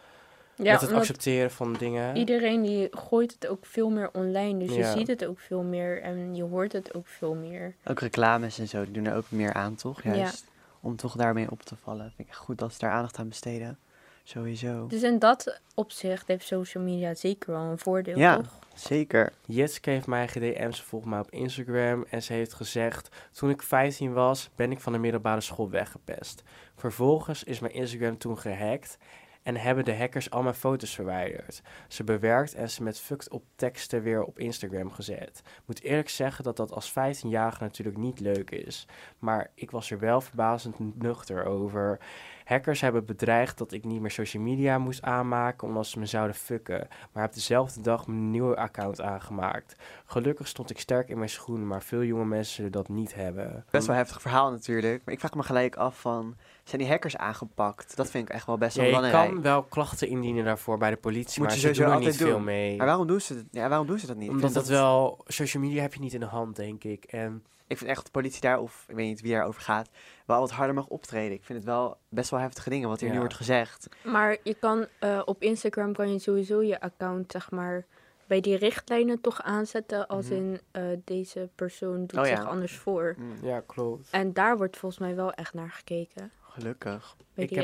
Ja, 0.64 0.72
met 0.72 0.82
het 0.82 0.92
accepteren 0.92 1.52
van 1.52 1.74
dingen. 1.74 2.16
iedereen 2.16 2.62
die 2.62 2.88
gooit 2.92 3.32
het 3.34 3.48
ook 3.48 3.66
veel 3.66 3.90
meer 3.90 4.10
online. 4.14 4.60
Dus 4.66 4.76
Ja. 4.76 4.78
je 4.92 4.98
ziet 4.98 5.08
het 5.08 5.26
ook 5.26 5.40
veel 5.40 5.62
meer 5.64 6.02
en 6.02 6.36
je 6.36 6.44
hoort 6.44 6.72
het 6.72 6.96
ook 6.96 7.08
veel 7.08 7.34
meer. 7.34 7.76
Ook 7.86 8.00
reclames 8.00 8.60
en 8.60 8.68
zo, 8.68 8.84
die 8.84 8.94
doen 8.94 9.06
er 9.06 9.16
ook 9.16 9.26
meer 9.30 9.54
aan, 9.54 9.76
toch? 9.76 10.04
Ja. 10.04 10.14
Juist 10.16 10.50
om 10.80 10.96
toch 10.96 11.16
daarmee 11.16 11.52
op 11.52 11.62
te 11.62 11.76
vallen. 11.84 12.14
Vind 12.16 12.28
ik 12.28 12.34
goed 12.34 12.58
dat 12.58 12.74
ze 12.74 12.80
daar 12.80 12.92
aandacht 12.92 13.18
aan 13.18 13.28
besteden. 13.28 13.78
Sowieso. 14.24 14.88
Dus 14.88 15.02
in 15.04 15.20
dat 15.20 15.60
opzicht 15.76 16.28
heeft 16.28 16.46
social 16.48 16.84
media 16.84 17.14
zeker 17.14 17.52
wel 17.52 17.62
een 17.62 17.78
voordeel, 17.78 18.18
Ja. 18.18 18.36
toch? 18.36 18.60
Zeker. 18.76 19.34
Jitske 19.46 19.90
heeft 19.90 20.08
mij 20.08 20.28
gedm'd, 20.28 20.76
ze 20.76 20.84
volgt 20.84 21.06
mij 21.06 21.20
op 21.20 21.32
Instagram 21.32 22.06
en 22.10 22.24
ze 22.24 22.34
heeft 22.34 22.54
gezegd... 22.54 23.10
Toen 23.32 23.50
ik 23.50 23.62
15 23.62 24.14
was, 24.14 24.50
ben 24.56 24.72
ik 24.72 24.80
van 24.80 24.94
de 24.94 25.00
middelbare 25.00 25.42
school 25.42 25.70
weggepest. 25.70 26.44
Vervolgens 26.76 27.44
is 27.44 27.60
mijn 27.60 27.74
Instagram 27.74 28.18
toen 28.18 28.38
gehackt 28.38 28.98
en 29.44 29.58
hebben 29.58 29.86
de 29.86 29.96
hackers 29.96 30.30
al 30.30 30.42
mijn 30.42 30.56
foto's 30.56 30.96
verwijderd. 30.96 31.62
Ze 31.88 32.04
bewerkt 32.04 32.54
en 32.54 32.70
ze 32.70 32.84
met 32.84 33.00
fucked 33.00 33.30
op 33.30 33.44
teksten 33.56 34.02
weer 34.02 34.24
op 34.24 34.40
Instagram 34.40 34.92
gezet. 34.92 35.42
Moet 35.66 35.82
eerlijk 35.82 36.10
zeggen 36.10 36.44
dat 36.44 36.58
dat 36.58 36.72
als 36.72 36.92
15-jarige 36.92 37.64
natuurlijk 37.64 37.98
niet 37.98 38.20
leuk 38.20 38.52
is. 38.52 38.88
Maar 39.20 39.52
ik 39.56 39.72
was 39.72 39.92
er 39.92 40.00
wel 40.00 40.22
verbazend 40.22 41.02
nuchter 41.02 41.46
over. 41.46 42.00
Hackers 42.46 42.82
hebben 42.82 43.06
bedreigd 43.06 43.58
dat 43.58 43.72
ik 43.72 43.86
niet 43.86 44.02
meer 44.02 44.12
social 44.12 44.44
media 44.44 44.78
moest 44.78 45.02
aanmaken 45.02 45.68
omdat 45.68 45.88
ze 45.88 46.00
me 46.00 46.06
zouden 46.06 46.36
fucken. 46.36 46.88
Maar 47.12 47.24
heb 47.24 47.34
dezelfde 47.34 47.82
dag 47.82 48.08
mijn 48.08 48.32
nieuwe 48.32 48.56
account 48.56 49.02
aangemaakt. 49.02 49.76
Gelukkig 50.06 50.48
stond 50.48 50.70
ik 50.70 50.80
sterk 50.80 51.10
in 51.10 51.18
mijn 51.18 51.30
schoenen, 51.30 51.68
maar 51.68 51.84
veel 51.84 52.04
jonge 52.04 52.26
mensen 52.26 52.72
dat 52.72 52.90
niet 52.90 53.16
hebben. 53.16 53.66
Best 53.70 53.88
wel 53.88 53.96
heftig 53.96 54.22
verhaal 54.22 54.52
natuurlijk. 54.52 55.02
Maar 55.06 55.14
ik 55.14 55.20
vraag 55.20 55.34
me 55.34 55.44
gelijk 55.44 55.76
af 55.76 56.00
van, 56.00 56.36
zijn 56.72 56.82
die 56.82 56.92
hackers 56.92 57.18
aangepakt? 57.18 57.96
Dat 57.96 58.10
vind 58.10 58.30
ik 58.30 58.36
echt 58.36 58.46
wel 58.46 58.58
best 58.58 58.76
Ja, 58.76 58.82
wel 58.82 58.90
je 58.92 58.96
belangrijk. 58.96 59.32
kan 59.34 59.42
wel 59.42 59.64
klachten 59.64 60.08
indienen 60.08 60.46
daarvoor 60.46 60.78
bij 60.78 60.90
de 60.90 60.98
politie, 60.98 61.40
Moet 61.40 61.48
maar 61.48 61.58
je 61.60 61.62
ze 61.62 61.72
doen 61.74 61.84
er 61.84 61.88
niet 61.88 61.98
altijd 61.98 62.16
veel 62.30 62.40
mee. 62.40 62.78
Maar 62.78 62.86
waarom 62.88 63.08
doen 63.08 63.22
ze 63.22 63.34
het? 63.34 63.46
Ja, 63.52 63.70
waarom 63.70 63.88
doen 63.88 64.00
ze 64.00 64.08
dat 64.08 64.16
niet? 64.16 64.26
Ik 64.28 64.32
Omdat 64.32 64.52
vind 64.52 64.66
dat 64.66 64.78
wel, 64.78 65.22
social 65.28 65.64
media 65.64 65.82
heb 65.82 65.94
je 65.94 66.00
niet 66.00 66.14
in 66.14 66.20
de 66.20 66.26
hand, 66.26 66.56
denk 66.56 66.84
ik. 66.84 67.04
En 67.04 67.44
Ik 67.68 67.78
vind 67.78 67.90
echt 67.90 67.98
dat 67.98 68.06
de 68.14 68.20
politie 68.20 68.42
daar, 68.42 68.60
of 68.60 68.86
ik 68.88 68.96
weet 68.96 69.08
niet 69.08 69.22
wie 69.22 69.32
daarover 69.34 69.62
gaat, 69.62 69.90
wel 70.26 70.40
wat 70.40 70.52
harder 70.52 70.76
mag 70.76 70.88
optreden. 70.88 71.32
Ik 71.38 71.44
vind 71.44 71.58
het 71.60 71.68
wel 71.68 71.98
best 72.10 72.30
wel 72.30 72.40
heftige 72.40 72.70
dingen 72.70 72.90
wat 72.90 73.00
hier 73.00 73.08
Ja. 73.08 73.14
nu 73.14 73.20
wordt 73.20 73.36
gezegd. 73.36 73.88
Maar 74.04 74.38
je 74.44 74.54
kan 74.54 74.86
eh, 75.00 75.22
op 75.26 75.42
Instagram 75.42 75.94
kan 75.94 76.12
je 76.12 76.20
sowieso 76.20 76.62
je 76.64 76.82
account, 76.82 77.32
zeg 77.32 77.52
maar, 77.52 77.86
bij 78.28 78.42
die 78.42 78.56
richtlijnen 78.58 79.22
toch 79.22 79.42
aanzetten 79.42 80.08
als 80.08 80.26
Mhm. 80.26 80.34
in 80.36 80.60
eh, 80.72 80.84
deze 81.06 81.50
persoon 81.56 82.00
doet 82.06 82.20
Oh 82.20 82.26
ja. 82.26 82.36
zich 82.36 82.46
anders 82.46 82.76
voor. 82.78 83.16
Mm, 83.18 83.34
ja, 83.42 83.60
klopt. 83.66 84.08
En 84.12 84.34
daar 84.34 84.58
wordt 84.58 84.78
volgens 84.78 85.02
mij 85.02 85.16
wel 85.16 85.32
echt 85.34 85.54
naar 85.54 85.70
gekeken, 85.72 86.32
gelukkig. 86.52 87.16
bij 87.34 87.44
Ik 87.44 87.50
die. 87.50 87.62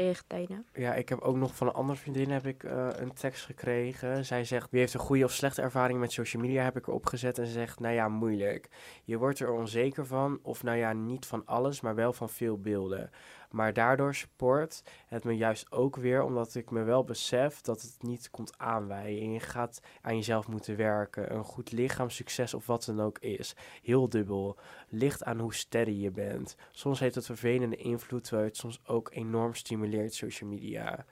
Ja, 0.74 0.94
ik 0.94 1.10
heb 1.10 1.20
ook 1.20 1.36
nog 1.36 1.56
van 1.56 1.68
een 1.68 1.74
andere 1.74 2.00
vriendin 2.00 2.32
heb 2.32 2.46
ik, 2.46 2.64
eh, 2.64 2.88
een 2.96 3.14
tekst 3.14 3.46
gekregen. 3.46 4.26
Zij 4.26 4.44
zegt, 4.46 4.72
wie 4.72 4.80
heeft 4.80 4.94
een 4.94 5.00
goede 5.00 5.24
of 5.24 5.32
slechte 5.32 5.62
ervaring 5.62 6.00
met 6.00 6.12
social 6.12 6.42
media, 6.42 6.64
heb 6.64 6.78
ik 6.78 6.88
erop 6.88 7.06
gezet. 7.06 7.40
En 7.40 7.46
ze 7.46 7.52
zegt, 7.52 7.80
nou 7.80 7.94
ja, 7.94 8.08
moeilijk. 8.08 8.70
Je 9.04 9.18
wordt 9.18 9.40
er 9.40 9.52
onzeker 9.52 10.06
van, 10.06 10.40
of 10.42 10.64
nou 10.64 10.78
ja, 10.78 10.94
niet 10.94 11.26
van 11.26 11.46
alles, 11.46 11.82
maar 11.82 11.96
wel 11.96 12.14
van 12.14 12.30
veel 12.30 12.60
beelden. 12.60 13.10
Maar 13.52 13.74
daardoor 13.74 14.16
support 14.16 14.84
het 15.08 15.24
me 15.24 15.38
juist 15.38 15.72
ook 15.72 15.96
weer, 15.96 16.24
omdat 16.24 16.56
ik 16.56 16.72
me 16.72 16.84
wel 16.84 17.04
besef 17.04 17.62
dat 17.62 17.82
het 17.82 17.96
niet 18.00 18.30
komt 18.30 18.58
aanwijden. 18.58 19.22
En 19.22 19.32
je 19.32 19.40
gaat 19.40 19.82
aan 20.02 20.16
jezelf 20.16 20.48
moeten 20.48 20.76
werken. 20.76 21.34
Een 21.34 21.44
goed 21.44 21.72
lichaam, 21.72 22.10
succes 22.10 22.54
of 22.54 22.68
wat 22.68 22.84
dan 22.86 23.02
ook 23.02 23.20
is. 23.20 23.56
Heel 23.84 24.10
dubbel. 24.10 24.58
Ligt 24.90 25.24
aan 25.24 25.40
hoe 25.40 25.54
steady 25.54 25.92
je 25.92 26.12
bent. 26.12 26.56
Soms 26.72 27.00
heeft 27.00 27.16
het 27.16 27.26
vervelende 27.26 27.76
invloed, 27.76 28.24
terwijl 28.24 28.48
het 28.48 28.58
soms 28.58 28.82
ook 28.86 29.10
enorm 29.14 29.54
stimuleert, 29.54 30.14
social 30.14 30.50
media. 30.50 31.06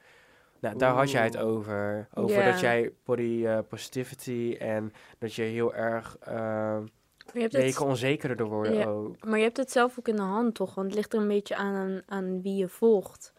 Nou, 0.59 0.77
daar 0.77 0.93
had 0.93 1.11
jij 1.11 1.23
het 1.23 1.37
over. 1.37 2.07
Over 2.13 2.43
dat 2.43 2.59
jij 2.59 2.91
body 3.03 3.45
eh, 3.45 3.59
positivity 3.69 4.55
en 4.59 4.93
dat 5.17 5.33
je 5.33 5.41
heel 5.41 5.73
erg... 5.75 6.17
eh 6.19 6.77
je 7.35 7.41
hebt 7.41 7.75
het 7.75 7.81
onzekerder 7.81 8.37
door 8.37 8.47
worden 8.47 8.73
Ja. 8.73 8.85
ook. 8.85 9.25
Maar 9.25 9.37
je 9.37 9.43
hebt 9.43 9.57
het 9.57 9.71
zelf 9.71 9.99
ook 9.99 10.07
in 10.07 10.15
de 10.15 10.21
hand, 10.21 10.55
toch? 10.55 10.75
Want 10.75 10.87
het 10.87 10.95
ligt 10.95 11.13
er 11.13 11.19
een 11.19 11.27
beetje 11.27 11.55
aan, 11.55 12.01
aan, 12.05 12.41
wie 12.41 12.55
je 12.55 12.67
volgt. 12.67 13.33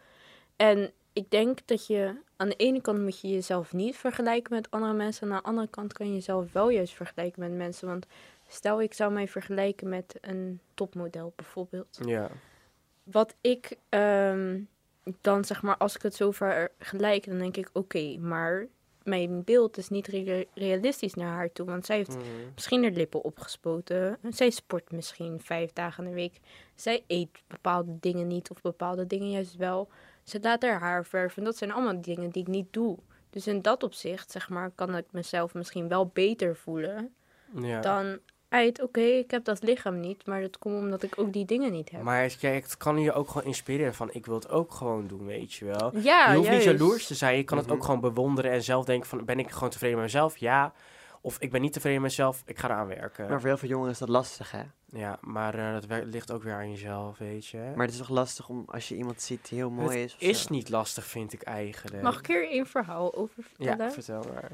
En 0.57 0.93
ik 1.13 1.31
denk 1.31 1.59
dat 1.65 1.87
je... 1.87 2.25
Aan 2.37 2.49
de 2.49 2.57
ene 2.57 2.81
kant 2.81 2.99
moet 3.03 3.21
je 3.21 3.29
jezelf 3.29 3.73
niet 3.73 3.97
vergelijken 3.97 4.55
met 4.55 4.71
andere 4.71 4.93
mensen. 4.93 5.33
Aan 5.33 5.39
de 5.39 5.49
andere 5.49 5.69
kant 5.69 5.93
kan 5.93 6.07
je 6.07 6.13
jezelf 6.13 6.53
wel 6.53 6.69
juist 6.69 6.95
vergelijken 6.95 7.41
met 7.41 7.53
mensen. 7.53 7.89
Want 7.89 8.07
stel, 8.49 8.83
ik 8.83 8.95
zou 8.95 9.13
mij 9.13 9.29
vergelijken 9.29 9.89
met 9.89 10.19
een 10.21 10.61
topmodel 10.75 11.33
bijvoorbeeld. 11.37 11.99
Ja. 12.05 12.31
Wat 13.03 13.35
ik 13.41 13.77
ehm, 13.89 14.59
dan 15.21 15.45
zeg 15.45 15.63
maar, 15.63 15.77
als 15.77 15.95
ik 15.95 16.03
het 16.03 16.15
zo 16.15 16.31
vergelijk, 16.31 17.27
dan 17.27 17.39
denk 17.39 17.57
ik, 17.57 17.71
oké, 17.73 18.17
maar 18.19 18.67
mijn 19.07 19.45
beeld 19.45 19.77
is 19.77 19.89
niet 19.89 20.07
rea- 20.07 20.45
realistisch 20.55 21.15
naar 21.15 21.33
haar 21.35 21.53
toe. 21.53 21.67
Want 21.67 21.87
zij 21.87 21.97
heeft 21.97 22.17
Mhm. 22.17 22.25
misschien 22.55 22.83
haar 22.83 22.93
lippen 22.93 23.25
opgespoten. 23.25 24.19
Zij 24.31 24.51
sport 24.51 24.93
misschien 24.93 25.41
vijf 25.41 25.73
dagen 25.73 26.05
in 26.05 26.11
de 26.11 26.15
week. 26.17 26.41
Zij 26.75 27.05
eet 27.07 27.29
bepaalde 27.47 27.97
dingen 28.01 28.27
niet 28.27 28.51
of 28.51 28.61
bepaalde 28.61 29.07
dingen 29.07 29.31
juist 29.31 29.57
wel. 29.57 29.89
Ze 30.23 30.39
laat 30.43 30.63
haar 30.63 30.81
haar 30.81 31.05
verven. 31.05 31.45
Dat 31.45 31.57
zijn 31.57 31.73
allemaal 31.73 32.01
dingen 32.01 32.31
die 32.31 32.43
ik 32.43 32.49
niet 32.49 32.73
doe. 32.73 32.99
Dus 33.31 33.47
in 33.47 33.63
dat 33.63 33.83
opzicht, 33.83 34.31
zeg 34.31 34.49
maar, 34.49 34.71
kan 34.71 34.97
ik 34.97 35.05
mezelf 35.11 35.55
misschien 35.55 35.89
wel 35.89 36.07
beter 36.07 36.57
voelen 36.57 37.15
ja. 37.61 37.81
dan 37.81 38.19
uit, 38.49 38.83
oké, 38.83 39.01
ik 39.01 39.31
heb 39.31 39.45
dat 39.45 39.63
lichaam 39.63 40.01
niet, 40.01 40.27
maar 40.27 40.41
dat 40.41 40.59
komt 40.59 40.77
omdat 40.79 41.03
ik 41.03 41.19
ook 41.19 41.33
die 41.33 41.45
dingen 41.45 41.73
niet 41.73 41.91
heb. 41.91 42.03
Maar 42.03 42.23
het, 42.23 42.39
kijk, 42.39 42.63
het 42.63 42.77
kan 42.77 42.99
je 42.99 43.13
ook 43.13 43.29
gewoon 43.29 43.47
inspireren 43.47 43.95
van 43.95 44.09
ik 44.13 44.27
wil 44.27 44.35
het 44.35 44.49
ook 44.51 44.73
gewoon 44.73 45.07
doen, 45.07 45.27
weet 45.27 45.53
je 45.55 45.65
wel. 45.65 45.97
ja, 45.99 46.31
je 46.31 46.37
hoeft 46.37 46.51
niet 46.51 46.63
jaloers 46.63 47.07
te 47.07 47.15
zijn, 47.15 47.37
je 47.37 47.45
kan 47.45 47.57
het 47.59 47.67
Mhm. 47.67 47.77
ook 47.77 47.85
gewoon 47.85 48.01
bewonderen 48.01 48.51
en 48.51 48.63
zelf 48.63 48.85
denken 48.85 49.09
van 49.09 49.25
ben 49.25 49.39
ik 49.39 49.51
gewoon 49.51 49.71
tevreden 49.71 49.97
met 49.97 50.05
mezelf? 50.05 50.37
Ja. 50.37 50.73
Of 51.21 51.37
ik 51.39 51.51
ben 51.51 51.61
niet 51.61 51.73
tevreden 51.73 52.01
met 52.01 52.11
mezelf, 52.11 52.43
ik 52.47 52.59
ga 52.59 52.69
eraan 52.69 52.87
werken. 52.87 53.29
Maar 53.29 53.39
voor 53.41 53.49
heel 53.49 53.59
veel 53.59 53.69
jongeren 53.69 53.93
is 53.93 53.99
dat 53.99 54.09
lastig, 54.09 54.51
hè? 54.51 54.63
Ja, 54.89 55.19
maar 55.21 55.55
eh, 55.55 55.73
dat 55.89 56.05
ligt 56.05 56.33
ook 56.33 56.43
weer 56.43 56.55
aan 56.55 56.71
jezelf, 56.71 57.19
weet 57.19 57.47
je. 57.47 57.73
Maar 57.75 57.85
het 57.85 57.95
is 57.95 58.01
toch 58.01 58.09
lastig 58.09 58.49
om 58.49 58.65
als 58.67 58.89
je 58.89 58.97
iemand 58.97 59.23
ziet 59.23 59.49
die 59.49 59.59
heel 59.59 59.71
mooi 59.71 60.03
is. 60.03 60.13
het 60.13 60.23
is 60.23 60.43
zo. 60.43 60.55
niet 60.55 60.69
lastig, 60.69 61.05
vind 61.05 61.33
ik 61.33 61.43
eigenlijk. 61.43 62.03
Mag 62.03 62.19
ik 62.19 62.27
hier 62.27 62.53
een 62.53 62.67
verhaal 62.67 63.15
over 63.15 63.43
vertellen? 63.43 63.79
Ja, 63.79 63.91
vertel 63.91 64.25
maar. 64.35 64.51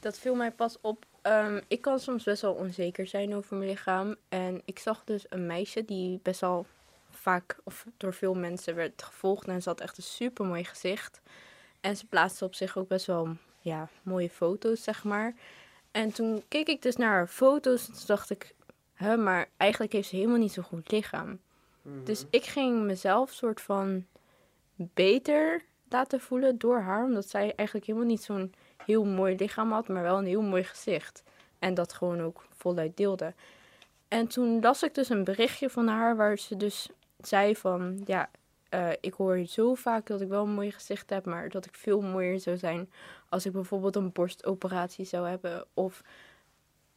Dat 0.00 0.18
viel 0.18 0.34
mij 0.34 0.50
pas 0.50 0.76
op. 0.80 1.04
Ehm, 1.22 1.60
ik 1.68 1.80
kan 1.80 1.98
soms 1.98 2.24
best 2.24 2.42
wel 2.42 2.52
onzeker 2.52 3.06
zijn 3.06 3.34
over 3.34 3.56
mijn 3.56 3.70
lichaam. 3.70 4.16
En 4.28 4.62
ik 4.64 4.78
zag 4.78 5.04
dus 5.04 5.24
een 5.28 5.46
meisje 5.46 5.84
die 5.84 6.20
best 6.22 6.40
wel 6.40 6.66
vaak 7.10 7.58
of 7.64 7.86
door 7.96 8.14
veel 8.14 8.34
mensen 8.34 8.74
werd 8.74 9.02
gevolgd. 9.02 9.48
En 9.48 9.62
ze 9.62 9.68
had 9.68 9.80
echt 9.80 9.96
een 9.96 10.02
super 10.02 10.44
mooi 10.44 10.64
gezicht. 10.64 11.20
En 11.80 11.96
ze 11.96 12.06
plaatste 12.06 12.44
op 12.44 12.54
zich 12.54 12.76
ook 12.76 12.88
best 12.88 13.06
wel 13.06 13.36
ja, 13.60 13.88
mooie 14.02 14.30
foto's, 14.30 14.82
zeg 14.82 15.04
maar. 15.04 15.34
En 15.90 16.12
toen 16.12 16.42
keek 16.48 16.68
ik 16.68 16.82
dus 16.82 16.96
naar 16.96 17.12
haar 17.12 17.26
foto's. 17.26 17.88
En 17.88 17.94
toen 17.94 18.06
dacht 18.06 18.30
ik, 18.30 18.54
hè, 18.94 19.16
maar 19.16 19.48
eigenlijk 19.56 19.92
heeft 19.92 20.08
ze 20.08 20.16
helemaal 20.16 20.38
niet 20.38 20.52
zo'n 20.52 20.64
goed 20.64 20.90
lichaam. 20.90 21.38
Dus 22.04 22.24
ik 22.30 22.44
ging 22.44 22.82
mezelf 22.84 23.30
soort 23.32 23.60
van 23.60 24.06
beter 24.74 25.64
laten 25.88 26.20
voelen 26.20 26.58
door 26.58 26.80
haar. 26.80 27.04
Omdat 27.04 27.28
zij 27.28 27.52
eigenlijk 27.54 27.86
helemaal 27.86 28.08
niet 28.08 28.22
zo'n 28.22 28.54
heel 28.84 29.04
mooi 29.04 29.36
lichaam 29.36 29.72
had, 29.72 29.88
maar 29.88 30.02
wel 30.02 30.18
een 30.18 30.26
heel 30.26 30.42
mooi 30.42 30.64
gezicht. 30.64 31.22
En 31.58 31.74
dat 31.74 31.92
gewoon 31.92 32.20
ook 32.22 32.44
voluit 32.56 32.96
deelde. 32.96 33.34
En 34.08 34.26
toen 34.26 34.60
las 34.60 34.82
ik 34.82 34.94
dus 34.94 35.08
een 35.08 35.24
berichtje 35.24 35.70
van 35.70 35.86
haar 35.88 36.16
waar 36.16 36.38
ze 36.38 36.56
dus 36.56 36.88
zei 37.20 37.56
van, 37.56 38.02
ja, 38.04 38.30
eh, 38.68 38.88
ik 39.00 39.14
hoor 39.14 39.44
zo 39.46 39.74
vaak 39.74 40.06
dat 40.06 40.20
ik 40.20 40.28
wel 40.28 40.42
een 40.42 40.54
mooi 40.54 40.72
gezicht 40.72 41.10
heb, 41.10 41.24
maar 41.26 41.48
dat 41.48 41.64
ik 41.66 41.74
veel 41.74 42.00
mooier 42.00 42.40
zou 42.40 42.56
zijn 42.56 42.90
als 43.28 43.46
ik 43.46 43.52
bijvoorbeeld 43.52 43.96
een 43.96 44.12
borstoperatie 44.12 45.04
zou 45.04 45.28
hebben. 45.28 45.64
Of 45.74 46.02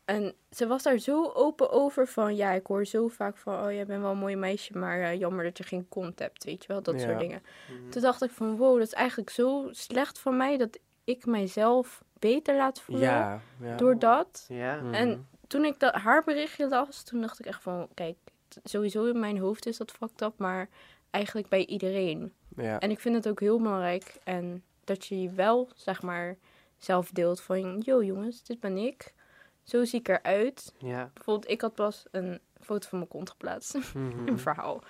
en 0.06 0.34
ze 0.52 0.68
was 0.68 0.84
daar 0.84 0.98
zo 0.98 1.32
open 1.34 1.72
over 1.72 2.08
van, 2.08 2.36
ja, 2.36 2.52
ik 2.52 2.66
hoor 2.68 2.86
zo 2.86 3.08
vaak 3.08 3.38
van, 3.38 3.64
oh, 3.66 3.72
jij 3.72 3.86
bent 3.86 4.02
wel 4.02 4.12
een 4.12 4.18
mooi 4.18 4.36
meisje, 4.36 4.78
maar 4.78 5.02
eh, 5.02 5.20
jammer 5.20 5.44
dat 5.44 5.58
je 5.58 5.64
geen 5.64 5.90
kont 5.90 6.20
hebt, 6.20 6.44
weet 6.44 6.62
je 6.62 6.68
wel, 6.68 6.82
dat 6.82 6.94
Ja. 7.02 7.08
soort 7.08 7.20
dingen. 7.20 7.42
Mhm. 7.72 7.90
Toen 7.90 8.02
dacht 8.02 8.24
ik 8.24 8.32
van, 8.32 8.58
wow, 8.58 8.78
dat 8.78 8.88
is 8.88 8.94
eigenlijk 8.94 9.30
zo 9.30 9.68
slecht 9.72 10.20
van 10.20 10.38
mij 10.38 10.58
dat 10.58 10.80
ik 11.10 11.26
mijzelf 11.26 12.04
beter 12.20 12.56
laat 12.56 12.82
voelen 12.82 13.06
Ja, 13.06 13.42
ja. 13.60 13.76
door 13.76 14.00
dat. 14.00 14.46
Ja. 14.48 14.76
Mhm. 14.82 14.94
En 14.94 15.28
toen 15.48 15.66
ik 15.66 15.80
dat, 15.80 15.94
haar 15.94 16.24
berichtje 16.24 16.68
las, 16.68 17.04
toen 17.04 17.22
dacht 17.22 17.40
ik 17.40 17.46
echt 17.46 17.62
van, 17.62 17.88
kijk, 17.94 18.18
sowieso 18.64 19.06
in 19.06 19.20
mijn 19.20 19.38
hoofd 19.38 19.66
is 19.66 19.78
dat 19.78 19.92
fucked 19.92 20.22
up, 20.22 20.34
maar 20.38 20.70
eigenlijk 21.10 21.48
bij 21.48 21.66
iedereen. 21.66 22.34
ja. 22.56 22.80
En 22.80 22.92
ik 22.92 23.00
vind 23.00 23.16
het 23.16 23.28
ook 23.28 23.40
heel 23.40 23.58
belangrijk 23.58 24.16
en 24.24 24.64
dat 24.84 25.06
je 25.06 25.22
je 25.22 25.30
wel, 25.30 25.70
zeg 25.76 26.02
maar, 26.02 26.38
zelf 26.78 27.10
deelt 27.12 27.42
van, 27.42 27.80
yo 27.86 28.04
jongens, 28.04 28.44
dit 28.44 28.60
ben 28.60 28.78
ik. 28.78 29.14
Zo 29.64 29.86
zie 29.86 30.00
ik 30.00 30.08
eruit. 30.08 30.74
Ja. 30.78 31.12
Bijvoorbeeld, 31.14 31.52
ik 31.52 31.62
had 31.62 31.76
pas 31.76 32.06
een 32.12 32.40
foto 32.62 32.88
van 32.88 32.98
mijn 32.98 33.10
kont 33.10 33.30
geplaatst. 33.30 33.74
Mhm. 33.94 34.28
een 34.28 34.40
verhaal. 34.40 34.84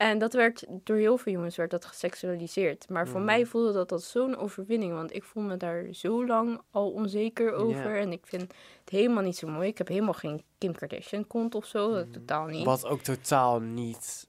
En 0.00 0.18
dat 0.18 0.32
werd 0.32 0.64
door 0.68 0.96
heel 0.96 1.16
veel 1.16 1.32
jongens 1.32 1.56
werd 1.56 1.70
dat 1.70 1.84
geseksualiseerd. 1.84 2.88
Maar 2.88 3.06
voor 3.08 3.16
Mhm. 3.16 3.24
mij 3.26 3.46
voelde 3.46 3.72
dat 3.72 3.88
dat 3.88 4.02
zo'n 4.02 4.36
overwinning. 4.36 4.92
Want 4.92 5.14
ik 5.14 5.24
voel 5.24 5.42
me 5.42 5.56
daar 5.56 5.84
zo 5.92 6.26
lang 6.26 6.60
al 6.70 6.90
onzeker 6.90 7.52
over. 7.52 7.98
En 7.98 8.12
ik 8.12 8.26
vind 8.26 8.42
het 8.42 8.90
helemaal 8.90 9.22
niet 9.22 9.36
zo 9.36 9.48
mooi. 9.48 9.68
Ik 9.68 9.78
heb 9.78 9.88
helemaal 9.88 10.12
geen 10.12 10.42
Kim 10.58 10.74
Kardashian 10.74 11.26
kont 11.26 11.54
of 11.54 11.64
zo. 11.66 11.94
Dat 11.94 12.04
Mhm. 12.04 12.12
totaal 12.12 12.46
niet. 12.46 12.64
Wat 12.64 12.86
ook 12.86 13.00
totaal 13.00 13.60
niet 13.60 14.28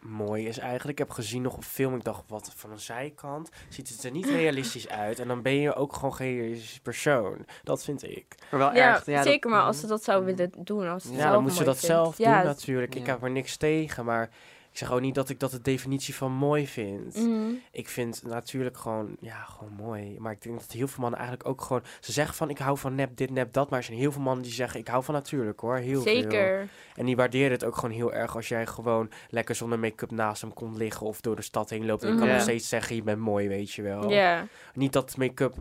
mooi 0.00 0.46
is 0.46 0.58
eigenlijk. 0.58 0.98
Ik 0.98 1.06
heb 1.06 1.10
gezien 1.16 1.42
nog 1.42 1.54
op 1.56 1.64
film, 1.64 1.94
ik 1.96 2.04
dacht, 2.04 2.22
wat 2.28 2.52
van 2.56 2.70
een 2.70 2.78
zijkant 2.80 3.48
ziet 3.68 3.88
het 3.88 4.04
er 4.04 4.10
niet 4.10 4.26
realistisch 4.40 4.88
uit. 4.88 5.18
En 5.18 5.28
dan 5.28 5.42
ben 5.42 5.54
je 5.54 5.74
ook 5.74 5.92
gewoon 5.92 6.14
geen 6.14 6.36
realistisch 6.38 6.80
persoon. 6.80 7.46
Dat 7.62 7.84
vind 7.84 8.02
ik. 8.02 8.34
Maar 8.50 8.60
wel 8.60 8.74
ja, 8.74 8.92
erg. 8.94 9.06
Ja, 9.06 9.14
dat- 9.16 9.24
zeker 9.26 9.50
maar 9.50 9.62
als 9.62 9.80
ze 9.80 9.86
dat 9.86 10.04
zou 10.04 10.24
willen 10.24 10.50
doen. 10.58 10.88
Als 10.88 11.02
ze 11.02 11.12
Ja, 11.12 11.18
zelf 11.18 11.32
dan 11.32 11.42
moet 11.42 11.52
ze 11.52 11.64
dat 11.64 11.78
vindt. 11.78 11.94
zelf 11.94 12.18
ja, 12.18 12.36
doen 12.36 12.46
natuurlijk. 12.46 12.94
Ik 12.94 13.06
heb 13.06 13.22
er 13.22 13.30
niks 13.30 13.56
tegen, 13.56 14.04
maar 14.04 14.30
ik 14.72 14.78
zeg 14.78 14.92
ook 14.92 15.00
niet 15.00 15.14
dat 15.14 15.28
ik 15.28 15.40
dat 15.40 15.50
de 15.50 15.60
definitie 15.60 16.14
van 16.14 16.32
mooi 16.32 16.66
vind. 16.66 17.14
mhm. 17.16 17.52
Ik 17.72 17.88
vind 17.88 18.22
natuurlijk 18.24 18.76
gewoon, 18.76 19.16
ja, 19.20 19.44
gewoon 19.44 19.72
mooi. 19.72 20.16
Maar 20.18 20.32
ik 20.32 20.42
denk 20.42 20.60
dat 20.60 20.70
heel 20.72 20.88
veel 20.88 21.00
mannen 21.00 21.18
eigenlijk 21.18 21.48
ook 21.48 21.60
gewoon... 21.60 21.82
Ze 22.00 22.12
zeggen 22.12 22.34
van, 22.34 22.50
ik 22.50 22.58
hou 22.58 22.78
van 22.78 22.94
nep 22.94 23.16
dit, 23.16 23.30
nep 23.30 23.52
dat. 23.52 23.70
Maar 23.70 23.78
er 23.78 23.84
zijn 23.84 23.98
heel 23.98 24.12
veel 24.12 24.22
mannen 24.22 24.42
die 24.44 24.52
zeggen, 24.52 24.80
ik 24.80 24.88
hou 24.88 25.04
van 25.04 25.14
natuurlijk 25.14 25.60
hoor. 25.60 25.76
Heel 25.76 26.02
veel. 26.02 26.14
Zeker. 26.14 26.68
En 26.94 27.06
die 27.06 27.16
waarderen 27.16 27.50
het 27.50 27.64
ook 27.64 27.74
gewoon 27.76 27.94
heel 27.94 28.12
erg 28.12 28.36
als 28.36 28.48
jij 28.48 28.66
gewoon 28.66 29.10
lekker 29.28 29.54
zonder 29.54 29.78
make-up 29.78 30.10
naast 30.10 30.40
hem 30.42 30.52
komt 30.54 30.76
liggen 30.76 31.06
of 31.06 31.20
door 31.20 31.36
de 31.36 31.42
stad 31.42 31.70
heen 31.70 31.86
loopt. 31.86 32.02
En 32.02 32.08
je 32.08 32.14
kan 32.14 32.24
Mhm. 32.24 32.32
nog 32.34 32.42
steeds 32.42 32.68
zeggen, 32.68 32.96
je 32.96 33.02
bent 33.02 33.18
mooi, 33.20 33.48
weet 33.48 33.72
je 33.72 33.82
wel. 33.82 34.10
Ja. 34.10 34.46
Niet 34.74 34.92
dat 34.92 35.16
make-up 35.16 35.54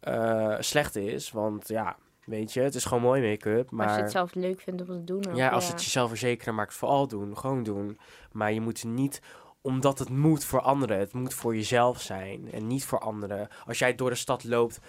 eh, 0.00 0.54
slecht 0.58 0.96
is, 0.96 1.30
want 1.30 1.68
ja, 1.68 1.96
weet 2.26 2.52
je, 2.52 2.60
het 2.60 2.74
is 2.74 2.84
gewoon 2.84 3.02
mooi 3.02 3.22
make-up. 3.22 3.70
Maar 3.70 3.86
als 3.86 3.96
je 3.96 4.02
het 4.02 4.10
zelf 4.10 4.34
leuk 4.34 4.60
vindt 4.60 4.80
om 4.80 4.86
te 4.86 5.04
doen. 5.04 5.36
ja, 5.36 5.48
als 5.48 5.68
het 5.68 5.84
jezelf 5.84 6.08
verzekerder 6.08 6.54
maakt, 6.54 6.74
vooral 6.74 7.08
doen, 7.08 7.36
gewoon 7.36 7.62
doen. 7.62 7.98
Maar 8.32 8.52
je 8.52 8.60
moet 8.60 8.84
niet 8.84 9.20
omdat 9.60 9.98
het 9.98 10.08
moet 10.08 10.44
voor 10.44 10.60
anderen. 10.60 10.98
Het 10.98 11.12
moet 11.12 11.34
voor 11.34 11.54
jezelf 11.54 12.00
zijn 12.00 12.52
en 12.52 12.66
niet 12.66 12.84
voor 12.84 12.98
anderen. 12.98 13.48
Als 13.66 13.78
jij 13.78 13.94
door 13.94 14.10
de 14.10 14.16
stad 14.16 14.44
loopt 14.44 14.80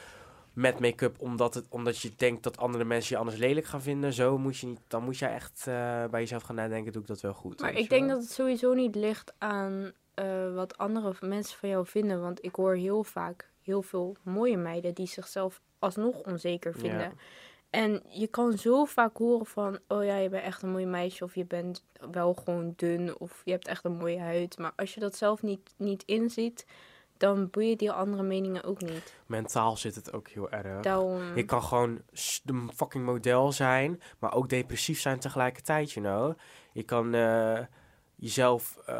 met 0.53 0.79
make-up 0.79 1.15
omdat, 1.19 1.53
het, 1.53 1.65
omdat 1.69 1.99
je 1.99 2.11
denkt 2.15 2.43
dat 2.43 2.57
andere 2.57 2.83
mensen 2.83 3.15
je 3.15 3.21
anders 3.21 3.37
lelijk 3.37 3.65
gaan 3.65 3.81
vinden, 3.81 4.13
zo 4.13 4.37
moet 4.37 4.57
je 4.57 4.67
niet, 4.67 4.79
dan 4.87 5.03
moet 5.03 5.17
jij 5.17 5.33
echt 5.33 5.59
eh, 5.67 6.05
bij 6.05 6.19
jezelf 6.19 6.43
gaan 6.43 6.55
nadenken, 6.55 6.91
doe 6.91 7.01
ik 7.01 7.07
dat 7.07 7.21
wel 7.21 7.33
goed. 7.33 7.61
Maar 7.61 7.73
ik 7.73 7.89
denk 7.89 8.05
wel? 8.05 8.15
dat 8.15 8.23
het 8.23 8.31
sowieso 8.31 8.73
niet 8.73 8.95
ligt 8.95 9.33
aan 9.37 9.91
eh, 10.13 10.53
wat 10.53 10.77
andere 10.77 11.13
mensen 11.19 11.57
van 11.57 11.69
jou 11.69 11.85
vinden. 11.85 12.21
Want 12.21 12.45
ik 12.45 12.55
hoor 12.55 12.75
heel 12.75 13.03
vaak 13.03 13.49
heel 13.61 13.81
veel 13.81 14.15
mooie 14.23 14.57
meiden 14.57 14.93
die 14.93 15.07
zichzelf 15.07 15.61
alsnog 15.79 16.23
onzeker 16.23 16.73
vinden. 16.73 16.99
Ja. 16.99 17.13
En 17.69 18.03
je 18.09 18.27
kan 18.27 18.57
zo 18.57 18.85
vaak 18.85 19.17
horen 19.17 19.45
van, 19.45 19.79
oh 19.87 20.03
ja, 20.03 20.15
je 20.15 20.29
bent 20.29 20.43
echt 20.43 20.61
een 20.61 20.71
mooi 20.71 20.85
meisje. 20.85 21.23
Of 21.23 21.35
je 21.35 21.45
bent 21.45 21.85
wel 22.11 22.33
gewoon 22.33 22.73
dun. 22.75 23.19
Of 23.19 23.41
je 23.45 23.51
hebt 23.51 23.67
echt 23.67 23.85
een 23.85 23.97
mooie 23.97 24.19
huid. 24.19 24.57
Maar 24.57 24.73
als 24.75 24.93
je 24.93 24.99
dat 24.99 25.15
zelf 25.15 25.41
niet, 25.41 25.73
niet 25.77 26.03
inziet, 26.05 26.65
dan 27.17 27.49
boeien 27.49 27.77
die 27.77 27.91
andere 27.91 28.23
meningen 28.23 28.63
ook 28.63 28.81
niet. 28.81 29.15
Mentaal 29.25 29.77
zit 29.77 29.95
het 29.95 30.13
ook 30.13 30.27
heel 30.27 30.49
erg. 30.49 30.81
Daarom... 30.81 31.35
Je 31.35 31.45
kan 31.45 31.63
gewoon 31.63 32.01
de 32.43 32.67
fucking 32.75 33.05
model 33.05 33.51
zijn, 33.51 34.01
maar 34.19 34.33
ook 34.33 34.49
depressief 34.49 34.99
zijn 34.99 35.19
tegelijkertijd, 35.19 35.91
you 35.91 36.05
know. 36.05 36.37
Je 36.71 36.83
kan 36.83 37.13
eh, 37.13 37.59
jezelf 38.19 38.77
eh, 38.85 38.95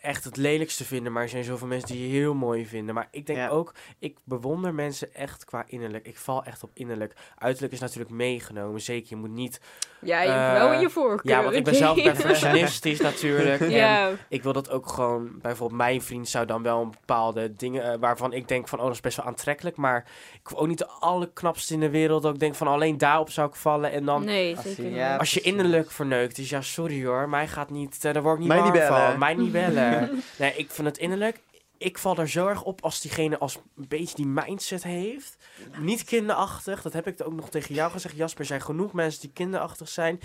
echt 0.00 0.24
het 0.24 0.36
lelijkste 0.36 0.84
vinden, 0.84 1.12
maar 1.12 1.22
er 1.22 1.28
zijn 1.28 1.44
zoveel 1.44 1.66
mensen 1.66 1.88
die 1.96 2.06
je 2.08 2.18
heel 2.18 2.34
mooi 2.34 2.66
vinden. 2.66 2.94
Maar 2.94 3.08
ik 3.10 3.26
denk 3.26 3.38
Ja. 3.38 3.48
ook, 3.48 3.74
ik 3.98 4.16
bewonder 4.24 4.74
mensen 4.74 5.14
echt 5.14 5.44
qua 5.44 5.64
innerlijk. 5.66 6.06
Ik 6.06 6.18
val 6.18 6.44
echt 6.44 6.62
op 6.62 6.70
innerlijk. 6.74 7.14
Uiterlijk 7.38 7.72
is 7.72 7.80
natuurlijk 7.80 8.10
meegenomen, 8.10 8.80
zeker. 8.80 9.06
Je 9.08 9.16
moet 9.16 9.30
niet... 9.30 9.60
ja, 10.00 10.22
je 10.22 10.28
eh, 10.28 10.52
wel 10.52 10.72
in 10.72 10.80
je 10.80 10.90
voorkeur. 10.90 11.30
Ja, 11.32 11.42
want 11.42 11.54
ik 11.54 11.64
ben 11.64 11.74
zelf 11.74 12.02
perfectionistisch 12.12 13.00
natuurlijk. 13.00 13.60
En 13.60 13.70
Ja, 13.70 14.10
ik 14.28 14.42
wil 14.42 14.52
dat 14.52 14.70
ook 14.70 14.88
gewoon, 14.88 15.38
bijvoorbeeld 15.42 15.78
mijn 15.80 16.02
vriend 16.02 16.28
zou 16.28 16.46
dan 16.46 16.62
wel 16.62 16.80
een 16.82 16.90
bepaalde 16.90 17.52
dingen 17.56 17.92
eh, 17.92 17.98
waarvan 18.00 18.32
ik 18.32 18.48
denk 18.48 18.68
van, 18.68 18.78
oh, 18.78 18.84
dat 18.84 18.94
is 18.94 19.00
best 19.00 19.16
wel 19.16 19.26
aantrekkelijk. 19.26 19.76
Maar 19.76 20.04
ik 20.42 20.48
wil 20.48 20.58
ook 20.58 20.68
niet 20.68 20.78
de 20.78 20.88
allerknapste 20.88 21.74
in 21.74 21.80
de 21.80 21.90
wereld. 21.90 22.22
Dat 22.22 22.34
ik 22.34 22.40
denk 22.40 22.54
van, 22.54 22.66
alleen 22.68 22.98
daarop 22.98 23.30
zou 23.30 23.48
ik 23.48 23.54
vallen. 23.54 23.92
En 23.92 24.04
dan, 24.04 24.24
nee, 24.24 24.56
Als 24.56 24.64
zeker 24.64 24.82
je- 24.84 24.88
niet. 24.88 24.98
ja, 24.98 25.16
als 25.16 25.34
je 25.34 25.40
innerlijk 25.40 25.90
verneukt 25.90 26.38
is, 26.38 26.50
ja, 26.50 26.60
sorry 26.60 27.04
hoor, 27.04 27.28
mij 27.28 27.48
gaat 27.48 27.70
niet, 27.70 28.04
eh, 28.04 28.12
daar 28.12 28.22
word 28.22 28.34
ik 28.34 28.40
niet 28.40 28.48
Mij 28.56 28.70
niet 28.70 28.80
bellen. 28.80 29.10
van. 29.10 29.18
Mij 29.18 29.34
niet 29.34 29.52
bellen. 29.52 30.22
nee, 30.38 30.54
ik 30.56 30.70
vind 30.70 30.86
het 30.86 30.98
innerlijk, 30.98 31.40
ik 31.78 31.98
val 31.98 32.16
er 32.16 32.28
zo 32.28 32.46
erg 32.46 32.62
op 32.62 32.82
als 32.84 33.00
diegene 33.00 33.38
als 33.38 33.58
een 33.76 33.88
beetje 33.88 34.16
die 34.16 34.26
mindset 34.26 34.82
heeft. 34.82 35.36
Niet 35.78 36.04
kinderachtig, 36.04 36.82
dat 36.82 36.92
heb 36.92 37.06
ik 37.06 37.22
ook 37.24 37.32
nog 37.34 37.48
tegen 37.50 37.74
jou 37.74 37.90
gezegd. 37.90 38.16
Jasper, 38.16 38.40
er 38.40 38.46
zijn 38.46 38.62
genoeg 38.62 38.92
mensen 38.92 39.20
die 39.20 39.30
kinderachtig 39.32 39.88
zijn. 39.88 40.20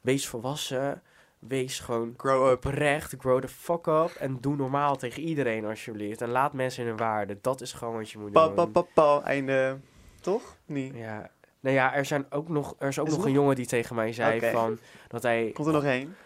Wees 0.00 0.28
volwassen. 0.28 1.02
Wees 1.38 1.80
gewoon 1.80 2.14
Grow 2.16 2.50
up. 2.50 2.64
oprecht, 2.66 3.14
grow 3.18 3.40
the 3.40 3.48
fuck 3.48 3.86
up 3.86 4.10
en 4.18 4.38
doe 4.40 4.56
normaal 4.56 4.96
tegen 4.96 5.22
iedereen 5.22 5.64
alsjeblieft. 5.64 6.20
En 6.20 6.28
laat 6.28 6.52
mensen 6.52 6.82
in 6.82 6.88
hun 6.88 6.96
waarde. 6.98 7.38
Dat 7.40 7.60
is 7.60 7.72
gewoon 7.72 7.96
wat 7.96 8.10
je 8.10 8.18
moet 8.18 8.32
Pa, 8.32 8.44
doen. 8.46 8.54
pa, 8.54 8.64
pa, 8.64 8.82
pa. 8.94 9.22
Einde. 9.22 9.78
Toch? 10.20 10.56
Niet. 10.66 10.94
Ja. 10.94 11.30
Nou 11.60 11.74
ja, 11.76 11.94
er, 11.94 12.04
zijn 12.04 12.26
ook 12.30 12.48
nog, 12.48 12.74
er 12.78 12.88
is 12.88 12.98
ook 12.98 13.06
Is 13.06 13.16
nog 13.16 13.24
een 13.24 13.32
jongen 13.32 13.56
die 13.56 13.66
tegen 13.66 13.94
mij 13.94 14.12
zei 14.12 14.50
van 14.52 14.78
dat 15.08 15.22
hij, 15.22 15.50
Komt 15.54 15.66
er 15.66 15.72
nog 15.72 15.84
één? 15.84 16.16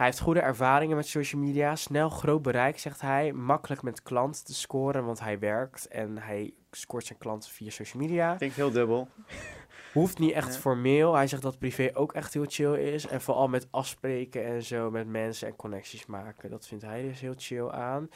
Hij 0.00 0.08
heeft 0.08 0.20
goede 0.20 0.40
ervaringen 0.40 0.96
met 0.96 1.06
social 1.06 1.40
media, 1.42 1.76
snel 1.76 2.08
groot 2.08 2.42
bereik, 2.42 2.78
zegt 2.78 3.00
hij, 3.00 3.32
makkelijk 3.32 3.82
met 3.82 4.02
klanten 4.02 4.44
te 4.44 4.54
scoren, 4.54 5.04
want 5.04 5.20
hij 5.20 5.38
werkt 5.38 5.88
en 5.88 6.18
hij 6.18 6.52
scoort 6.70 7.06
zijn 7.06 7.18
klanten 7.18 7.50
via 7.50 7.70
social 7.70 8.02
media. 8.02 8.32
Ik 8.32 8.38
denk 8.38 8.52
heel 8.52 8.70
dubbel. 8.70 9.08
Hoeft 9.92 10.18
niet 10.18 10.32
echt 10.32 10.54
Ja. 10.54 10.60
formeel. 10.60 11.14
Hij 11.14 11.26
zegt 11.26 11.42
dat 11.42 11.58
privé 11.58 11.90
ook 11.92 12.12
echt 12.12 12.34
heel 12.34 12.44
chill 12.48 12.74
is. 12.74 13.06
En 13.06 13.20
vooral 13.20 13.48
met 13.48 13.66
afspreken 13.70 14.44
en 14.44 14.62
zo 14.62 14.90
met 14.90 15.06
mensen 15.06 15.48
en 15.48 15.56
connecties 15.56 16.06
maken. 16.06 16.50
Dat 16.50 16.66
vindt 16.66 16.84
hij 16.84 17.02
dus 17.02 17.20
heel 17.20 17.34
chill 17.36 17.68
aan. 17.68 18.08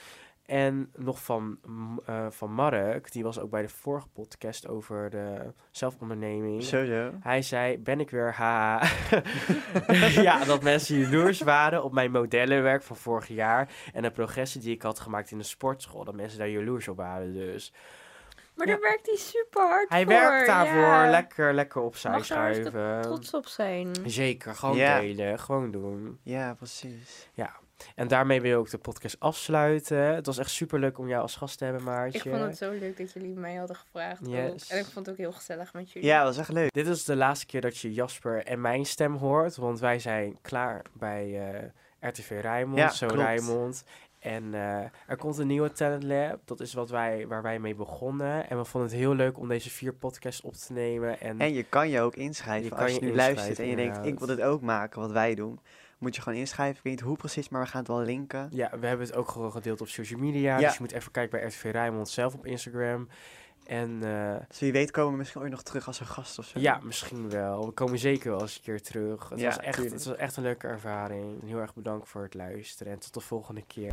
En 0.46 0.90
nog 0.96 1.22
van, 1.22 1.58
eh, 2.06 2.26
van 2.30 2.52
Mark, 2.52 3.12
die 3.12 3.22
was 3.22 3.38
ook 3.40 3.50
bij 3.50 3.62
de 3.62 3.68
vorige 3.68 4.06
podcast 4.08 4.68
over 4.68 5.10
de 5.10 5.52
zelfonderneming. 5.70 6.62
Sowieso. 6.62 7.10
Hij 7.20 7.42
zei, 7.42 7.78
ben 7.78 8.00
ik 8.00 8.10
weer, 8.10 8.32
haha. 8.32 8.86
ja, 10.22 10.44
dat 10.44 10.62
mensen 10.62 10.98
jaloers 10.98 11.40
waren 11.40 11.84
op 11.84 11.92
mijn 11.92 12.10
modellenwerk 12.10 12.82
van 12.82 12.96
vorig 12.96 13.28
jaar. 13.28 13.68
En 13.92 14.02
de 14.02 14.10
progressie 14.10 14.60
die 14.60 14.74
ik 14.74 14.82
had 14.82 15.00
gemaakt 15.00 15.30
in 15.30 15.38
de 15.38 15.44
sportschool. 15.44 16.04
Dat 16.04 16.14
mensen 16.14 16.38
daar 16.38 16.48
jaloers 16.48 16.88
op 16.88 16.96
waren 16.96 17.32
dus. 17.32 17.72
Maar 18.56 18.66
Ja. 18.66 18.72
daar 18.72 18.82
werkt 18.82 19.06
hij 19.06 19.16
super 19.16 19.68
hard 19.68 19.88
Hij 19.88 20.02
voor. 20.04 20.12
werkt 20.12 20.46
daarvoor 20.46 20.80
ja. 20.80 21.10
lekker, 21.10 21.54
lekker 21.54 21.80
opzij 21.80 22.10
Mag 22.10 22.24
schuiven. 22.24 23.02
trots 23.02 23.34
op 23.34 23.46
zijn. 23.46 23.90
Zeker, 24.04 24.54
gewoon 24.54 24.76
Ja. 24.76 25.00
delen, 25.00 25.38
gewoon 25.38 25.70
doen. 25.70 26.18
Ja, 26.22 26.54
precies. 26.54 27.28
En 27.94 28.08
daarmee 28.08 28.40
wil 28.40 28.52
ik 28.52 28.58
ook 28.58 28.70
de 28.70 28.78
podcast 28.78 29.20
afsluiten. 29.20 29.98
Het 29.98 30.26
was 30.26 30.38
echt 30.38 30.50
super 30.50 30.78
leuk 30.78 30.98
om 30.98 31.08
jou 31.08 31.22
als 31.22 31.36
gast 31.36 31.58
te 31.58 31.64
hebben, 31.64 31.82
Maartje. 31.82 32.18
Ik 32.18 32.30
vond 32.30 32.40
het 32.42 32.56
zo 32.56 32.70
leuk 32.70 32.96
dat 32.96 33.12
jullie 33.12 33.34
mij 33.34 33.54
hadden 33.54 33.76
gevraagd. 33.76 34.20
Yes. 34.26 34.68
En 34.70 34.78
ik 34.78 34.84
vond 34.84 35.06
het 35.06 35.08
ook 35.08 35.20
heel 35.20 35.32
gezellig 35.32 35.72
met 35.72 35.90
jullie. 35.92 36.08
Ja, 36.08 36.18
dat 36.24 36.26
was 36.26 36.38
echt 36.38 36.52
leuk. 36.52 36.72
Dit 36.72 36.86
is 36.86 37.04
de 37.04 37.16
laatste 37.16 37.46
keer 37.46 37.60
dat 37.60 37.78
je 37.78 37.92
Jasper 37.92 38.44
en 38.44 38.60
mijn 38.60 38.86
stem 38.86 39.14
hoort, 39.14 39.56
want 39.56 39.80
wij 39.80 39.98
zijn 39.98 40.38
klaar 40.42 40.82
bij 40.92 41.52
eh, 41.52 42.08
RTV 42.10 42.38
Rijnmond, 42.40 42.78
Ja, 42.78 42.90
Zo 42.90 43.06
klopt. 43.06 43.22
Rijnmond. 43.22 43.84
En 44.18 44.54
eh, 44.54 44.78
er 45.06 45.16
komt 45.16 45.38
een 45.38 45.46
nieuwe 45.46 45.72
Talent 45.72 46.02
Lab. 46.02 46.40
Dat 46.44 46.60
is 46.60 46.74
wat 46.74 46.90
wij, 46.90 47.26
waar 47.26 47.42
wij 47.42 47.58
mee 47.58 47.74
begonnen. 47.74 48.48
En 48.50 48.58
we 48.58 48.64
vonden 48.64 48.90
het 48.90 48.98
heel 48.98 49.14
leuk 49.14 49.38
om 49.38 49.48
deze 49.48 49.70
vier 49.70 49.92
podcasts 49.92 50.40
op 50.40 50.54
te 50.54 50.72
nemen. 50.72 51.20
En, 51.20 51.40
En 51.40 51.52
je 51.52 51.62
kan 51.62 51.88
je 51.88 52.00
ook 52.00 52.14
inschrijven. 52.14 52.64
Je 52.64 52.70
kan 52.70 52.78
als 52.78 52.88
je 52.88 52.94
je 52.94 53.00
nu 53.00 53.06
inschrijven, 53.06 53.36
luistert 53.36 53.58
en 53.58 53.70
je 53.70 53.76
denkt, 53.76 54.06
ik 54.06 54.18
wil 54.18 54.26
dit 54.26 54.40
ook 54.40 54.60
maken, 54.60 55.00
wat 55.00 55.10
wij 55.10 55.34
doen. 55.34 55.60
Moet 56.04 56.16
je 56.16 56.22
gewoon 56.22 56.38
inschrijven. 56.38 56.76
Ik 56.76 56.82
weet 56.82 56.92
niet 56.92 57.02
hoe 57.02 57.16
precies, 57.16 57.48
maar 57.48 57.60
we 57.62 57.66
gaan 57.68 57.78
het 57.78 57.88
wel 57.88 58.00
linken. 58.00 58.48
ja, 58.50 58.70
we 58.78 58.86
hebben 58.86 59.06
het 59.06 59.16
ook 59.16 59.28
gewoon 59.28 59.52
gedeeld 59.52 59.80
op 59.80 59.88
social 59.88 60.20
media. 60.20 60.58
Ja. 60.58 60.66
Dus 60.66 60.72
je 60.76 60.80
moet 60.82 60.92
even 60.92 61.10
kijken 61.12 61.38
bij 61.38 61.48
RTV 61.48 61.64
Rijnmond 61.72 62.08
zelf 62.08 62.34
op 62.34 62.46
Instagram. 62.46 63.08
En 63.66 63.98
eh, 64.02 64.36
Dus 64.48 64.58
wie 64.58 64.72
weet 64.72 64.90
komen 64.90 65.12
we 65.12 65.18
misschien 65.18 65.40
ooit 65.40 65.50
nog 65.50 65.62
terug 65.62 65.86
als 65.86 66.00
een 66.00 66.06
gast 66.06 66.38
of 66.38 66.44
zo. 66.46 66.58
ja, 66.60 66.80
misschien 66.82 67.30
wel. 67.30 67.66
We 67.66 67.72
komen 67.72 67.98
zeker 67.98 68.30
wel 68.30 68.40
eens 68.40 68.56
een 68.56 68.62
keer 68.62 68.82
terug. 68.82 69.28
Het, 69.28 69.38
Ja, 69.40 69.46
was, 69.46 69.58
echt, 69.58 69.74
tuurlijk. 69.74 69.94
het 69.94 70.04
was 70.04 70.16
echt 70.16 70.36
een 70.36 70.42
leuke 70.42 70.66
ervaring. 70.66 71.42
Heel 71.44 71.58
erg 71.58 71.74
bedankt 71.74 72.08
voor 72.08 72.22
het 72.22 72.34
luisteren 72.34 72.92
en 72.92 72.98
tot 72.98 73.14
de 73.14 73.20
volgende 73.20 73.62
keer. 73.66 73.92